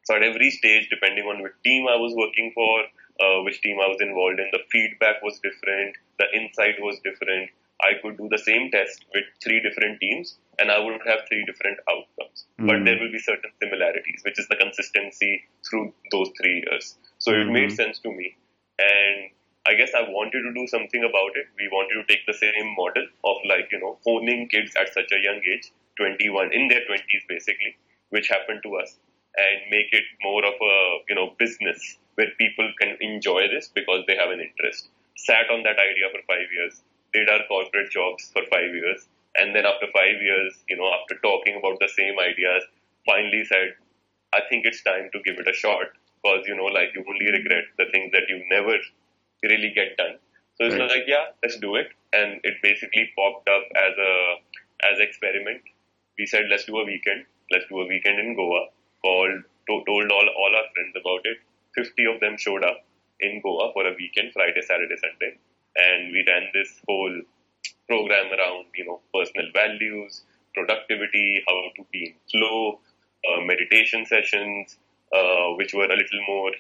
So 0.06 0.16
at 0.16 0.24
every 0.24 0.52
stage, 0.52 0.88
depending 0.90 1.26
on 1.26 1.42
which 1.42 1.58
team 1.64 1.88
I 1.88 1.96
was 1.96 2.14
working 2.16 2.52
for, 2.54 2.84
uh, 3.20 3.42
which 3.44 3.62
team 3.62 3.78
I 3.80 3.88
was 3.88 3.98
involved 4.02 4.40
in, 4.40 4.50
the 4.52 4.64
feedback 4.72 5.22
was 5.24 5.40
different, 5.40 5.96
the 6.20 6.28
insight 6.34 6.76
was 6.80 7.00
different. 7.04 7.50
I 7.82 7.94
could 8.02 8.18
do 8.18 8.28
the 8.30 8.40
same 8.40 8.72
test 8.72 9.06
with 9.14 9.26
three 9.44 9.62
different 9.62 10.00
teams, 10.00 10.40
and 10.58 10.72
I 10.72 10.80
would 10.80 11.00
have 11.06 11.28
three 11.28 11.46
different 11.46 11.78
outcomes. 11.90 12.48
But 12.58 12.78
Mhm. 12.78 12.86
there 12.86 13.00
will 13.00 13.12
be 13.12 13.20
certain 13.20 13.52
similarities, 13.62 14.22
which 14.26 14.40
is 14.40 14.48
the 14.48 14.56
consistency 14.56 15.46
through 15.70 15.94
those 16.12 16.32
three 16.40 16.64
years. 16.66 16.98
So 17.20 17.34
it 17.34 17.48
made 17.48 17.70
Mhm. 17.70 17.76
sense 17.76 18.00
to 18.00 18.12
me, 18.12 18.36
and 18.80 19.30
I 19.68 19.74
guess 19.76 19.94
I 19.94 20.02
wanted 20.10 20.42
to 20.44 20.54
do 20.54 20.66
something 20.68 21.04
about 21.04 21.36
it. 21.36 21.48
We 21.60 21.68
wanted 21.68 21.96
to 21.96 22.06
take 22.12 22.26
the 22.26 22.34
same 22.34 22.74
model 22.76 23.06
of 23.24 23.38
like 23.46 23.72
you 23.72 23.80
know 23.80 24.00
honing 24.06 24.48
kids 24.48 24.76
at 24.76 24.94
such 24.94 25.12
a 25.12 25.20
young 25.20 25.42
age, 25.54 25.72
21 25.98 26.54
in 26.54 26.68
their 26.68 26.86
20s 26.86 27.24
basically, 27.28 27.76
which 28.10 28.30
happened 28.30 28.62
to 28.64 28.76
us, 28.78 28.98
and 29.36 29.70
make 29.70 29.92
it 29.92 30.06
more 30.22 30.44
of 30.46 30.54
a 30.62 30.76
you 31.10 31.16
know 31.16 31.36
business 31.38 31.98
where 32.18 32.32
people 32.40 32.72
can 32.82 32.98
enjoy 33.02 33.48
this 33.50 33.70
because 33.74 34.04
they 34.08 34.18
have 34.18 34.32
an 34.32 34.42
interest. 34.42 34.90
Sat 35.18 35.50
on 35.52 35.64
that 35.64 35.80
idea 35.80 36.10
for 36.12 36.22
five 36.28 36.52
years, 36.54 36.82
did 37.14 37.30
our 37.30 37.42
corporate 37.48 37.92
jobs 37.92 38.30
for 38.34 38.44
five 38.52 38.74
years, 38.76 39.08
and 39.38 39.56
then 39.56 39.66
after 39.66 39.88
five 39.94 40.22
years, 40.22 40.54
you 40.70 40.78
know, 40.78 40.92
after 41.02 41.16
talking 41.24 41.58
about 41.58 41.80
the 41.80 41.90
same 41.90 42.20
ideas, 42.20 42.64
finally 43.06 43.46
said, 43.46 43.76
I 44.34 44.42
think 44.50 44.66
it's 44.66 44.84
time 44.84 45.10
to 45.14 45.20
give 45.24 45.40
it 45.40 45.48
a 45.48 45.54
shot 45.54 45.88
because 46.24 46.46
you 46.48 46.56
know, 46.56 46.66
like 46.66 46.92
you 46.96 47.06
only 47.08 47.32
regret 47.32 47.66
the 47.78 47.86
things 47.92 48.12
that 48.14 48.30
you 48.30 48.44
never 48.52 48.78
really 49.44 49.72
get 49.76 49.98
done. 49.98 50.18
So 50.58 50.66
it's 50.66 50.76
Right. 50.76 50.90
like, 50.90 51.06
yeah, 51.08 51.26
let's 51.44 51.58
do 51.58 51.76
it, 51.76 51.90
and 52.14 52.40
it 52.44 52.62
basically 52.64 53.12
popped 53.16 53.48
up 53.50 53.66
as 53.76 53.98
a 53.98 54.14
as 54.92 55.00
experiment. 55.00 55.62
We 56.18 56.26
said, 56.26 56.46
let's 56.50 56.66
do 56.66 56.78
a 56.80 56.86
weekend. 56.86 57.26
Let's 57.52 57.66
do 57.70 57.80
a 57.82 57.88
weekend 57.88 58.20
in 58.20 58.36
Goa. 58.36 58.68
Called, 59.04 59.44
to, 59.70 59.84
told 59.86 60.12
all 60.12 60.28
all 60.44 60.56
our 60.60 60.68
friends 60.74 60.96
about 61.02 61.26
it, 61.26 61.40
50 61.76 62.06
of 62.14 62.20
them 62.20 62.38
showed 62.38 62.64
up 62.64 62.86
in 63.20 63.42
Goa 63.42 63.72
for 63.74 63.86
a 63.88 63.96
weekend, 63.98 64.34
Friday, 64.34 64.62
Saturday, 64.62 64.96
Sunday, 64.98 65.38
and 65.76 66.12
we 66.12 66.24
ran 66.28 66.50
this 66.54 66.82
whole 66.88 67.22
program 67.88 68.28
around, 68.34 68.66
you 68.76 68.86
know, 68.86 69.00
personal 69.14 69.48
values, 69.54 70.24
productivity, 70.54 71.44
how 71.48 71.70
to 71.76 71.86
be 71.92 72.14
in 72.14 72.16
flow, 72.32 72.80
uh, 73.28 73.42
meditation 73.42 74.06
sessions, 74.06 74.78
uh, 75.14 75.54
which 75.56 75.74
were 75.74 75.86
a 75.86 75.96
little 75.96 76.24
more 76.28 76.52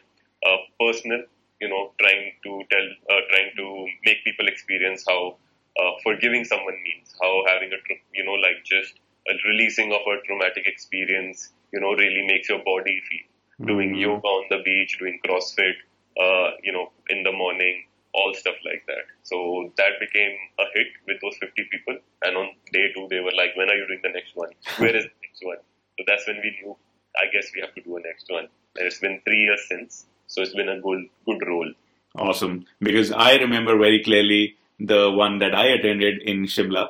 uh, 0.45 0.57
personal, 0.79 1.23
you 1.61 1.69
know, 1.69 1.91
trying 1.99 2.31
to 2.43 2.61
tell, 2.71 2.87
uh, 3.09 3.21
trying 3.29 3.51
to 3.57 3.87
make 4.05 4.23
people 4.23 4.47
experience 4.47 5.03
how 5.07 5.35
uh, 5.79 5.91
forgiving 6.03 6.43
someone 6.43 6.77
means, 6.83 7.13
how 7.21 7.43
having 7.47 7.71
a, 7.73 7.79
you 8.13 8.23
know, 8.23 8.33
like 8.33 8.63
just 8.63 8.93
a 9.27 9.33
releasing 9.47 9.91
of 9.91 10.01
a 10.07 10.21
traumatic 10.25 10.65
experience, 10.65 11.49
you 11.71 11.79
know, 11.79 11.93
really 11.93 12.25
makes 12.25 12.49
your 12.49 12.63
body 12.63 13.01
feel. 13.09 13.36
Mm-hmm. 13.59 13.67
Doing 13.67 13.95
yoga 13.95 14.27
on 14.27 14.45
the 14.49 14.61
beach, 14.63 14.97
doing 14.99 15.19
CrossFit, 15.25 15.73
uh, 16.19 16.51
you 16.63 16.71
know, 16.71 16.91
in 17.09 17.23
the 17.23 17.31
morning, 17.31 17.85
all 18.13 18.33
stuff 18.33 18.55
like 18.65 18.83
that. 18.87 19.05
So 19.23 19.71
that 19.77 19.99
became 19.99 20.35
a 20.59 20.65
hit 20.73 20.87
with 21.07 21.17
those 21.21 21.37
50 21.39 21.67
people. 21.71 21.97
And 22.23 22.37
on 22.37 22.49
day 22.71 22.91
two, 22.93 23.07
they 23.09 23.19
were 23.19 23.33
like, 23.35 23.55
when 23.55 23.69
are 23.69 23.75
you 23.75 23.87
doing 23.87 24.01
the 24.03 24.09
next 24.09 24.35
one? 24.35 24.49
Where 24.77 24.95
is 24.95 25.03
the 25.03 25.11
next 25.23 25.41
one? 25.43 25.57
So 25.97 26.03
that's 26.07 26.27
when 26.27 26.37
we 26.37 26.57
knew, 26.61 26.75
I 27.15 27.31
guess 27.31 27.51
we 27.53 27.61
have 27.61 27.73
to 27.75 27.81
do 27.81 27.97
a 27.97 28.01
next 28.01 28.25
one. 28.29 28.47
And 28.75 28.85
it's 28.85 28.99
been 28.99 29.21
three 29.25 29.41
years 29.41 29.61
since. 29.67 30.05
So 30.27 30.41
it's 30.41 30.53
been 30.53 30.69
a 30.69 30.79
good, 30.79 31.05
good 31.25 31.47
role. 31.47 31.71
Awesome. 32.15 32.65
Because 32.81 33.11
I 33.11 33.35
remember 33.35 33.77
very 33.77 34.03
clearly 34.03 34.55
the 34.79 35.11
one 35.11 35.39
that 35.39 35.55
I 35.55 35.67
attended 35.67 36.21
in 36.23 36.45
Shimla. 36.45 36.89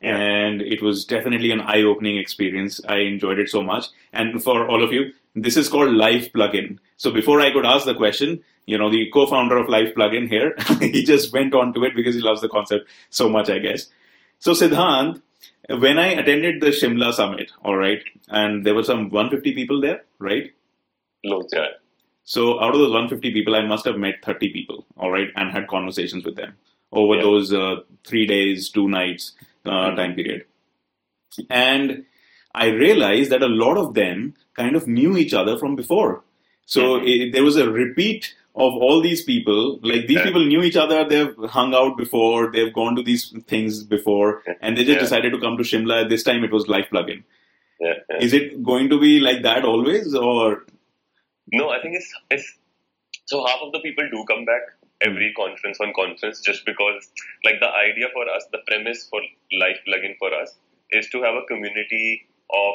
Yeah. 0.00 0.16
And 0.16 0.62
it 0.62 0.82
was 0.82 1.04
definitely 1.04 1.50
an 1.50 1.60
eye 1.60 1.82
opening 1.82 2.18
experience. 2.18 2.80
I 2.86 2.98
enjoyed 2.98 3.38
it 3.38 3.48
so 3.48 3.62
much. 3.62 3.86
And 4.12 4.42
for 4.42 4.68
all 4.68 4.84
of 4.84 4.92
you, 4.92 5.12
this 5.34 5.56
is 5.56 5.68
called 5.68 5.92
Life 5.92 6.32
Plugin. 6.32 6.78
So 6.96 7.10
before 7.10 7.40
I 7.40 7.52
could 7.52 7.66
ask 7.66 7.84
the 7.84 7.94
question, 7.94 8.42
you 8.66 8.76
know, 8.76 8.90
the 8.90 9.10
co-founder 9.10 9.56
of 9.56 9.68
Life 9.68 9.94
Plugin 9.94 10.28
here, 10.28 10.54
he 10.80 11.04
just 11.04 11.32
went 11.32 11.54
on 11.54 11.72
to 11.74 11.84
it 11.84 11.94
because 11.94 12.14
he 12.14 12.20
loves 12.20 12.40
the 12.40 12.48
concept 12.48 12.88
so 13.10 13.28
much, 13.28 13.48
I 13.48 13.58
guess. 13.58 13.88
So 14.38 14.52
Siddhant, 14.52 15.22
when 15.68 15.98
I 15.98 16.08
attended 16.08 16.60
the 16.60 16.68
Shimla 16.68 17.12
summit, 17.12 17.50
all 17.64 17.76
right, 17.76 18.02
and 18.28 18.64
there 18.64 18.74
were 18.74 18.84
some 18.84 19.10
150 19.10 19.54
people 19.54 19.80
there, 19.80 20.04
right? 20.18 20.52
Loads, 21.24 21.52
yeah. 21.52 21.66
So 22.24 22.60
out 22.60 22.74
of 22.74 22.80
those 22.80 22.90
150 22.90 23.32
people, 23.32 23.56
I 23.56 23.62
must 23.62 23.86
have 23.86 23.96
met 23.96 24.24
30 24.24 24.52
people, 24.52 24.86
all 24.96 25.10
right, 25.10 25.28
and 25.34 25.50
had 25.50 25.66
conversations 25.66 26.24
with 26.24 26.36
them 26.36 26.56
over 26.92 27.16
yeah. 27.16 27.22
those 27.22 27.52
uh, 27.52 27.76
three 28.04 28.26
days, 28.26 28.70
two 28.70 28.88
nights 28.88 29.32
uh, 29.64 29.70
mm-hmm. 29.70 29.96
time 29.96 30.14
period. 30.14 30.44
And 31.50 32.04
I 32.54 32.68
realized 32.68 33.30
that 33.30 33.42
a 33.42 33.48
lot 33.48 33.76
of 33.76 33.94
them 33.94 34.34
kind 34.56 34.76
of 34.76 34.86
knew 34.86 35.16
each 35.16 35.34
other 35.34 35.58
from 35.58 35.76
before. 35.76 36.24
So 36.66 36.96
it, 37.02 37.32
there 37.32 37.44
was 37.44 37.56
a 37.56 37.70
repeat 37.70 38.34
of 38.54 38.74
all 38.74 39.00
these 39.00 39.22
people. 39.24 39.78
Like 39.82 40.06
these 40.06 40.18
yeah. 40.18 40.24
people 40.24 40.44
knew 40.44 40.62
each 40.62 40.76
other, 40.76 41.08
they've 41.08 41.34
hung 41.48 41.74
out 41.74 41.96
before, 41.96 42.50
they've 42.52 42.72
gone 42.72 42.96
to 42.96 43.02
these 43.02 43.34
things 43.46 43.84
before, 43.84 44.42
and 44.60 44.76
they 44.76 44.84
just 44.84 44.96
yeah. 44.96 45.00
decided 45.00 45.32
to 45.32 45.40
come 45.40 45.56
to 45.56 45.62
Shimla. 45.62 46.08
This 46.08 46.24
time 46.24 46.44
it 46.44 46.52
was 46.52 46.68
Life 46.68 46.88
Plugin. 46.92 47.22
Yeah, 47.80 47.94
Is 48.20 48.32
it 48.32 48.62
going 48.62 48.88
to 48.90 49.00
be 49.00 49.20
like 49.20 49.42
that 49.42 49.64
always, 49.64 50.14
or? 50.14 50.66
No, 51.52 51.70
I 51.70 51.80
think 51.80 51.94
it's 51.94 52.12
it's 52.30 52.58
so 53.26 53.46
half 53.46 53.60
of 53.62 53.72
the 53.72 53.80
people 53.80 54.08
do 54.10 54.24
come 54.28 54.44
back 54.44 54.62
every 55.00 55.32
conference 55.36 55.78
on 55.80 55.92
conference 55.94 56.40
just 56.40 56.66
because 56.66 57.08
like 57.44 57.60
the 57.60 57.68
idea 57.68 58.06
for 58.12 58.28
us 58.28 58.44
the 58.50 58.58
premise 58.66 59.06
for 59.08 59.20
life 59.52 59.78
plugin 59.86 60.16
for 60.18 60.34
us 60.34 60.56
is 60.90 61.08
to 61.10 61.22
have 61.22 61.34
a 61.34 61.46
community 61.46 62.26
of 62.52 62.74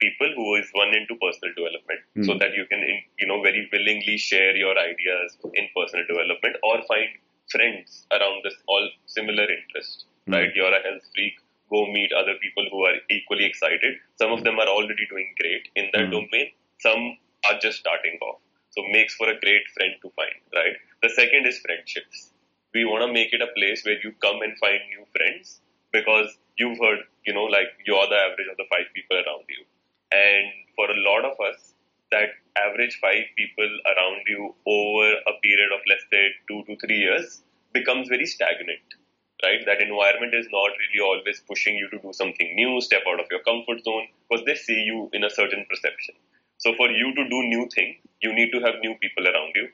people 0.00 0.28
who 0.36 0.54
is 0.56 0.68
one 0.72 0.94
into 0.94 1.16
personal 1.16 1.54
development. 1.56 2.00
Mm. 2.16 2.26
so 2.26 2.38
that 2.38 2.52
you 2.54 2.66
can 2.66 2.80
you 3.18 3.26
know 3.26 3.40
very 3.42 3.68
willingly 3.72 4.18
share 4.18 4.54
your 4.56 4.76
ideas 4.78 5.36
in 5.54 5.68
personal 5.76 6.04
development 6.06 6.56
or 6.62 6.82
find 6.88 7.08
friends 7.50 8.06
around 8.10 8.44
this 8.44 8.54
all 8.66 8.88
similar 9.06 9.46
interest 9.48 10.04
mm. 10.28 10.34
right? 10.34 10.50
You're 10.54 10.74
a 10.74 10.82
health 10.82 11.06
freak 11.14 11.34
go 11.70 11.86
meet 11.92 12.12
other 12.12 12.34
people 12.40 12.66
who 12.70 12.84
are 12.84 12.94
equally 13.10 13.44
excited. 13.44 13.96
Some 14.16 14.32
of 14.32 14.44
them 14.44 14.58
are 14.58 14.68
already 14.68 15.06
doing 15.10 15.34
great 15.40 15.68
in 15.74 15.90
that 15.92 16.08
mm. 16.08 16.12
domain. 16.12 16.52
Some 16.78 17.18
are 17.50 17.58
just 17.60 17.78
starting 17.78 18.18
off. 18.22 18.40
So 18.70 18.82
makes 18.92 19.14
for 19.14 19.28
a 19.28 19.40
great 19.40 19.66
friend 19.74 19.94
to 20.02 20.10
find 20.10 20.36
right? 20.54 20.76
The 21.02 21.10
second 21.10 21.46
is 21.46 21.58
friendships. 21.58 22.30
We 22.74 22.84
want 22.84 23.02
to 23.06 23.12
make 23.12 23.32
it 23.32 23.40
a 23.40 23.50
place 23.56 23.84
where 23.84 23.98
you 24.02 24.12
come 24.20 24.42
and 24.42 24.56
find 24.58 24.80
new 24.90 25.06
friends 25.16 25.60
because 25.92 26.36
you've 26.58 26.78
heard, 26.78 27.00
you 27.26 27.34
know, 27.34 27.44
like 27.44 27.68
you're 27.84 28.08
the 28.08 28.16
average 28.16 28.48
of 28.50 28.56
the 28.56 28.68
five 28.70 28.86
people 28.94 29.16
around 29.16 29.44
you. 29.48 29.64
And 30.12 30.46
for 30.74 30.90
a 30.90 31.00
lot 31.00 31.24
of 31.24 31.38
us, 31.40 31.74
that 32.12 32.30
average 32.56 32.98
five 33.00 33.24
people 33.36 33.68
around 33.86 34.22
you 34.28 34.54
over 34.66 35.12
a 35.26 35.34
period 35.42 35.70
of 35.72 35.80
let's 35.88 36.06
say 36.12 36.28
two 36.48 36.62
to 36.64 36.76
three 36.86 36.98
years 36.98 37.42
becomes 37.72 38.08
very 38.08 38.26
stagnant. 38.26 38.86
Right? 39.42 39.60
That 39.66 39.82
environment 39.82 40.34
is 40.34 40.46
not 40.50 40.70
really 40.80 41.02
always 41.04 41.42
pushing 41.46 41.76
you 41.76 41.90
to 41.90 41.98
do 41.98 42.12
something 42.12 42.56
new, 42.56 42.80
step 42.80 43.02
out 43.06 43.20
of 43.20 43.26
your 43.30 43.40
comfort 43.40 43.84
zone, 43.84 44.08
because 44.28 44.46
they 44.46 44.54
see 44.54 44.80
you 44.80 45.10
in 45.12 45.24
a 45.24 45.30
certain 45.30 45.66
perception. 45.68 46.14
So 46.58 46.74
for 46.74 46.88
you 46.88 47.14
to 47.14 47.28
do 47.28 47.42
new 47.42 47.68
things, 47.68 47.96
you 48.22 48.32
need 48.32 48.50
to 48.52 48.60
have 48.60 48.80
new 48.80 48.94
people 49.00 49.28
around 49.28 49.52
you 49.54 49.68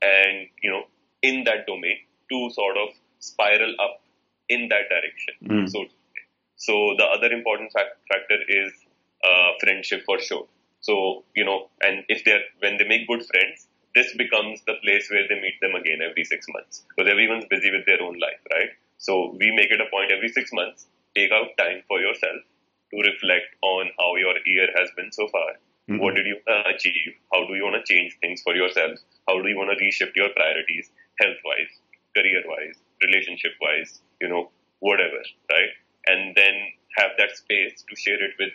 and 0.00 0.48
you 0.62 0.70
know 0.70 0.84
in 1.22 1.44
that 1.44 1.66
domain 1.66 1.98
to 2.30 2.50
sort 2.50 2.76
of 2.76 2.88
spiral 3.18 3.74
up 3.80 4.00
in 4.48 4.68
that 4.68 4.88
direction. 4.88 5.34
Mm. 5.44 5.70
So, 5.70 5.84
so 6.56 6.94
the 6.98 7.04
other 7.04 7.32
important 7.32 7.72
fact, 7.72 7.96
factor 8.08 8.38
is 8.48 8.72
uh, 9.24 9.52
friendship 9.60 10.02
for 10.04 10.18
sure. 10.18 10.46
So 10.80 11.24
you 11.34 11.44
know, 11.44 11.68
and 11.80 12.04
if 12.08 12.24
they're 12.24 12.44
when 12.60 12.78
they 12.78 12.86
make 12.86 13.08
good 13.08 13.24
friends, 13.26 13.66
this 13.94 14.14
becomes 14.16 14.60
the 14.66 14.74
place 14.82 15.08
where 15.10 15.26
they 15.28 15.40
meet 15.40 15.60
them 15.60 15.74
again 15.74 15.98
every 16.08 16.24
six 16.24 16.46
months 16.48 16.84
because 16.88 17.10
everyone's 17.10 17.46
busy 17.50 17.70
with 17.70 17.84
their 17.86 18.02
own 18.02 18.18
life, 18.18 18.40
right? 18.52 18.70
So 18.98 19.34
we 19.38 19.50
make 19.54 19.70
it 19.70 19.80
a 19.80 19.90
point 19.90 20.12
every 20.12 20.28
six 20.28 20.52
months, 20.52 20.86
take 21.16 21.32
out 21.32 21.56
time 21.58 21.82
for 21.88 22.00
yourself 22.00 22.42
to 22.92 22.96
reflect 23.02 23.54
on 23.62 23.90
how 23.98 24.16
your 24.16 24.34
year 24.46 24.68
has 24.76 24.90
been 24.96 25.10
so 25.12 25.28
far. 25.28 25.58
Mm-hmm. 25.88 26.02
What 26.02 26.14
did 26.14 26.26
you 26.26 26.38
achieve? 26.66 27.16
How 27.32 27.46
do 27.46 27.54
you 27.54 27.64
want 27.64 27.80
to 27.80 27.92
change 27.92 28.16
things 28.20 28.42
for 28.42 28.54
yourself? 28.54 28.98
How 29.26 29.40
do 29.40 29.48
you 29.48 29.56
want 29.56 29.70
to 29.72 29.78
reshift 29.82 30.14
your 30.14 30.28
priorities, 30.30 30.90
health 31.20 31.40
wise, 31.44 31.72
career 32.14 32.42
wise, 32.46 32.76
relationship 33.02 33.52
wise, 33.60 34.00
you 34.20 34.28
know, 34.28 34.50
whatever, 34.80 35.20
right? 35.50 35.72
And 36.06 36.34
then 36.34 36.54
have 36.96 37.10
that 37.18 37.36
space 37.36 37.84
to 37.88 37.96
share 37.96 38.22
it 38.22 38.32
with 38.38 38.50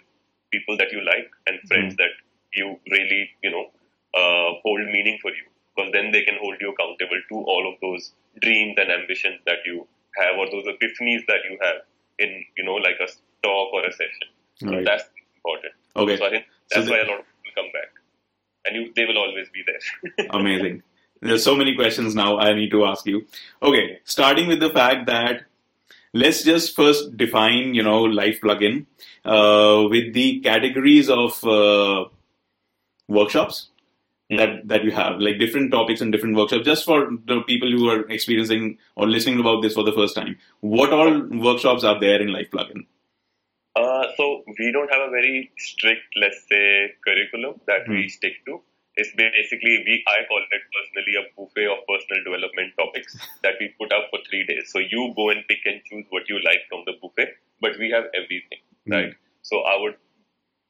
people 0.51 0.77
that 0.77 0.91
you 0.91 1.01
like 1.03 1.29
and 1.47 1.59
friends 1.67 1.95
mm-hmm. 1.95 2.03
that 2.03 2.13
you 2.53 2.79
really, 2.89 3.29
you 3.41 3.51
know, 3.51 3.65
uh, 4.13 4.59
hold 4.63 4.81
meaning 4.91 5.17
for 5.21 5.31
you. 5.31 5.45
Because 5.75 5.91
then 5.91 6.11
they 6.11 6.21
can 6.21 6.35
hold 6.39 6.55
you 6.61 6.69
accountable 6.69 7.19
to 7.29 7.35
all 7.35 7.71
of 7.71 7.79
those 7.81 8.13
dreams 8.41 8.75
and 8.77 8.91
ambitions 8.91 9.39
that 9.47 9.65
you 9.65 9.87
have 10.17 10.37
or 10.37 10.45
those 10.51 10.65
epiphanies 10.65 11.25
that 11.27 11.41
you 11.49 11.57
have 11.61 11.81
in, 12.19 12.45
you 12.57 12.63
know, 12.63 12.75
like 12.75 12.97
a 13.01 13.07
talk 13.41 13.73
or 13.73 13.85
a 13.85 13.91
session. 13.91 14.29
Right. 14.61 14.69
So 14.69 14.83
that's 14.85 15.03
important. 15.37 15.73
Okay. 15.95 16.17
So 16.17 16.25
I 16.25 16.29
think 16.29 16.45
that's 16.69 16.85
so 16.85 16.91
why 16.91 16.99
a 16.99 17.09
lot 17.09 17.19
of 17.19 17.25
people 17.43 17.63
come 17.63 17.71
back. 17.73 17.89
And 18.65 18.75
you, 18.75 18.93
they 18.95 19.05
will 19.05 19.17
always 19.17 19.49
be 19.49 19.63
there. 19.65 20.27
Amazing. 20.29 20.83
There's 21.21 21.43
so 21.43 21.55
many 21.55 21.75
questions 21.75 22.13
now 22.13 22.37
I 22.37 22.53
need 22.53 22.69
to 22.71 22.85
ask 22.85 23.05
you. 23.05 23.25
Okay, 23.61 23.99
starting 24.03 24.47
with 24.47 24.59
the 24.59 24.69
fact 24.69 25.07
that 25.07 25.43
let's 26.13 26.43
just 26.43 26.75
first 26.75 27.15
define, 27.17 27.73
you 27.73 27.83
know, 27.83 28.03
life 28.03 28.39
plugin 28.41 28.85
uh, 29.25 29.87
with 29.89 30.13
the 30.13 30.39
categories 30.41 31.09
of 31.09 31.43
uh, 31.43 32.05
workshops 33.07 33.69
that 34.29 34.67
that 34.67 34.83
you 34.83 34.91
have, 34.91 35.19
like 35.19 35.39
different 35.39 35.71
topics 35.71 36.01
and 36.01 36.11
different 36.11 36.35
workshops. 36.35 36.65
Just 36.65 36.85
for 36.85 37.09
the 37.25 37.41
people 37.41 37.69
who 37.69 37.89
are 37.89 38.09
experiencing 38.09 38.77
or 38.95 39.07
listening 39.07 39.39
about 39.39 39.61
this 39.61 39.73
for 39.73 39.83
the 39.83 39.91
first 39.91 40.15
time, 40.15 40.37
what 40.61 40.93
all 40.93 41.21
workshops 41.49 41.83
are 41.83 41.99
there 41.99 42.21
in 42.21 42.31
life 42.31 42.49
plugin? 42.51 42.85
Uh, 43.75 44.05
so 44.17 44.43
we 44.59 44.71
don't 44.71 44.91
have 44.91 45.07
a 45.07 45.09
very 45.09 45.51
strict, 45.57 46.03
let's 46.15 46.43
say, 46.47 46.91
curriculum 47.05 47.59
that 47.65 47.85
mm. 47.87 47.89
we 47.89 48.03
hmm. 48.03 48.07
stick 48.07 48.33
to. 48.45 48.61
It's 48.95 49.09
basically 49.17 49.81
we 49.85 50.03
I 50.07 50.21
call 50.29 50.41
it 50.45 50.61
personally 50.69 51.15
a 51.17 51.25
buffet 51.33 51.65
of 51.65 51.81
personal 51.89 52.21
development 52.23 52.73
topics 52.77 53.17
that 53.41 53.55
we 53.59 53.73
put 53.79 53.91
up 53.91 54.09
for 54.11 54.19
three 54.29 54.45
days. 54.45 54.69
So 54.69 54.79
you 54.79 55.13
go 55.15 55.29
and 55.29 55.41
pick 55.47 55.65
and 55.65 55.81
choose 55.85 56.05
what 56.09 56.29
you 56.29 56.37
like 56.45 56.61
from 56.69 56.85
the 56.85 56.93
buffet, 57.01 57.33
but 57.59 57.73
we 57.79 57.89
have 57.89 58.05
everything, 58.13 58.61
mm. 58.85 58.93
right? 58.93 59.13
So 59.41 59.65
I 59.65 59.81
would 59.81 59.97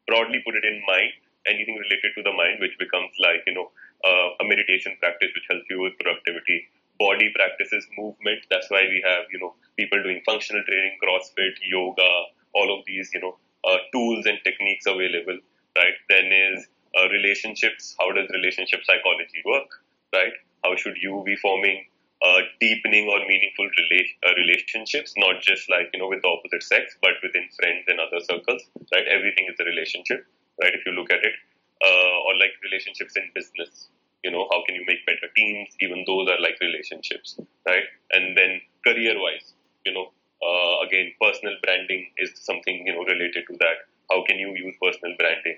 broadly 0.08 0.39
put 0.46 0.56
it 0.56 0.63
in 0.63 0.82
mind, 0.88 1.12
anything 1.48 1.75
related 1.75 2.15
to 2.15 2.24
the 2.24 2.32
mind, 2.32 2.63
which 2.63 2.80
becomes 2.80 3.12
like 3.20 3.44
you 3.46 3.56
know 3.60 3.68
uh, 4.08 4.39
a 4.39 4.44
meditation 4.48 4.96
practice 5.00 5.32
which 5.36 5.48
helps 5.51 5.68
you 5.70 5.84
with 5.84 6.00
productivity, 6.00 6.72
body 7.00 7.27
practices, 7.36 7.84
movement. 8.00 8.39
That's 8.50 8.72
why 8.72 8.88
we 8.88 9.03
have 9.03 9.27
you 9.32 9.39
know 9.39 9.56
people 9.75 10.01
doing 10.01 10.24
functional 10.25 10.63
training, 10.63 10.96
CrossFit, 11.03 11.60
yoga, 11.68 12.32
all 12.56 12.72
of 12.72 12.86
these 12.88 13.12
you 13.13 13.20
know 13.20 13.36
uh, 13.68 13.84
tools 13.92 14.25
and 14.25 14.39
techniques 14.44 14.86
available, 14.88 15.39
right? 15.75 15.98
Then 16.10 16.32
is 16.32 16.68
uh, 16.98 17.08
relationships. 17.10 17.96
How 18.00 18.12
does 18.12 18.30
relationship 18.30 18.82
psychology 18.86 19.42
work, 19.46 19.70
right? 20.14 20.34
How 20.64 20.76
should 20.76 20.98
you 21.02 21.24
be 21.26 21.36
forming 21.38 21.86
uh, 22.22 22.40
deepening 22.60 23.10
or 23.10 23.20
meaningful 23.28 23.68
rela- 23.68 24.16
uh, 24.26 24.34
relationships, 24.36 25.14
not 25.18 25.42
just 25.42 25.70
like 25.70 25.90
you 25.94 26.00
know 26.00 26.08
with 26.08 26.22
the 26.22 26.28
opposite 26.30 26.64
sex, 26.64 26.96
but 27.02 27.20
within 27.22 27.48
friends 27.60 27.84
and 27.88 28.00
other 28.00 28.20
circles, 28.24 28.64
right? 28.94 29.08
Everything 29.08 29.46
is 29.52 29.56
a 29.60 29.66
relationship, 29.66 30.26
right? 30.62 30.74
If 30.74 30.86
you 30.86 30.94
look 30.94 31.12
at 31.12 31.24
it, 31.24 31.36
uh, 31.84 32.18
or 32.28 32.34
like 32.38 32.54
relationships 32.64 33.14
in 33.18 33.30
business, 33.36 33.90
you 34.24 34.32
know, 34.32 34.48
how 34.52 34.64
can 34.66 34.76
you 34.76 34.86
make 34.88 35.06
better 35.06 35.28
teams? 35.36 35.70
Even 35.82 36.04
those 36.08 36.30
are 36.30 36.40
like 36.40 36.58
relationships, 36.62 37.40
right? 37.68 37.84
And 38.12 38.38
then 38.38 38.62
career 38.86 39.16
wise, 39.20 39.54
you 39.86 39.94
know, 39.94 40.12
uh, 40.42 40.86
again, 40.88 41.12
personal 41.22 41.56
branding 41.64 42.12
is 42.18 42.32
something, 42.36 42.86
you 42.88 42.94
know, 42.94 43.04
related 43.04 43.44
to 43.52 43.58
that. 43.60 43.88
How 44.12 44.24
can 44.26 44.40
you 44.40 44.54
use 44.56 44.76
personal 44.82 45.16
branding? 45.18 45.58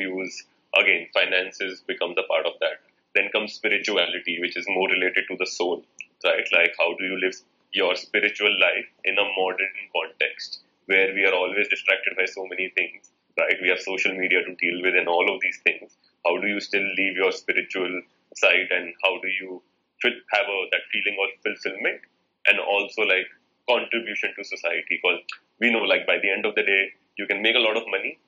Use, 0.00 0.44
again, 0.76 1.06
finances 1.14 1.82
becomes 1.86 2.16
a 2.18 2.26
part 2.28 2.46
of 2.46 2.52
that. 2.60 2.80
Then 3.14 3.30
comes 3.32 3.54
spirituality, 3.54 4.38
which 4.40 4.56
is 4.56 4.66
more 4.68 4.88
related 4.88 5.24
to 5.30 5.36
the 5.38 5.46
soul, 5.46 5.84
right? 6.24 6.46
Like, 6.52 6.74
how 6.78 6.94
do 6.98 7.04
you 7.04 7.18
live 7.20 7.34
your 7.72 7.96
spiritual 7.96 8.52
life 8.60 8.88
in 9.04 9.18
a 9.18 9.30
modern 9.36 9.74
context 9.94 10.60
where 10.86 11.12
we 11.14 11.24
are 11.24 11.34
always 11.34 11.68
distracted 11.68 12.14
by 12.16 12.24
so 12.26 12.46
many 12.46 12.70
things, 12.76 13.10
right? 13.38 13.56
We 13.60 13.68
have 13.68 13.80
social 13.80 14.12
media 14.14 14.44
to 14.44 14.54
deal 14.56 14.82
with 14.82 14.94
and 14.94 15.08
all 15.08 15.32
of 15.32 15.40
these 15.40 15.60
things. 15.64 15.96
How 16.24 16.38
do 16.38 16.46
you 16.46 16.60
still 16.60 16.86
leave 16.96 17.16
your 17.16 17.32
spiritual 17.32 18.02
side 18.36 18.68
and 18.70 18.92
how 19.02 19.18
do 19.20 19.28
you 19.28 19.62
have 20.04 20.46
a, 20.46 20.58
that 20.72 20.84
feeling 20.92 21.16
of 21.18 21.30
fulfillment 21.42 22.00
and 22.46 22.60
also 22.60 23.02
like 23.02 23.26
contribution 23.68 24.32
to 24.36 24.44
society? 24.44 25.00
Because 25.02 25.20
we 25.60 25.72
know, 25.72 25.82
like, 25.82 26.06
by 26.06 26.18
the 26.22 26.30
end 26.30 26.46
of 26.46 26.54
the 26.54 26.62
day, 26.62 26.92
you 27.18 27.26
can 27.26 27.42
make 27.42 27.56
a 27.56 27.64
lot 27.64 27.76
of 27.76 27.84
money, 27.88 28.18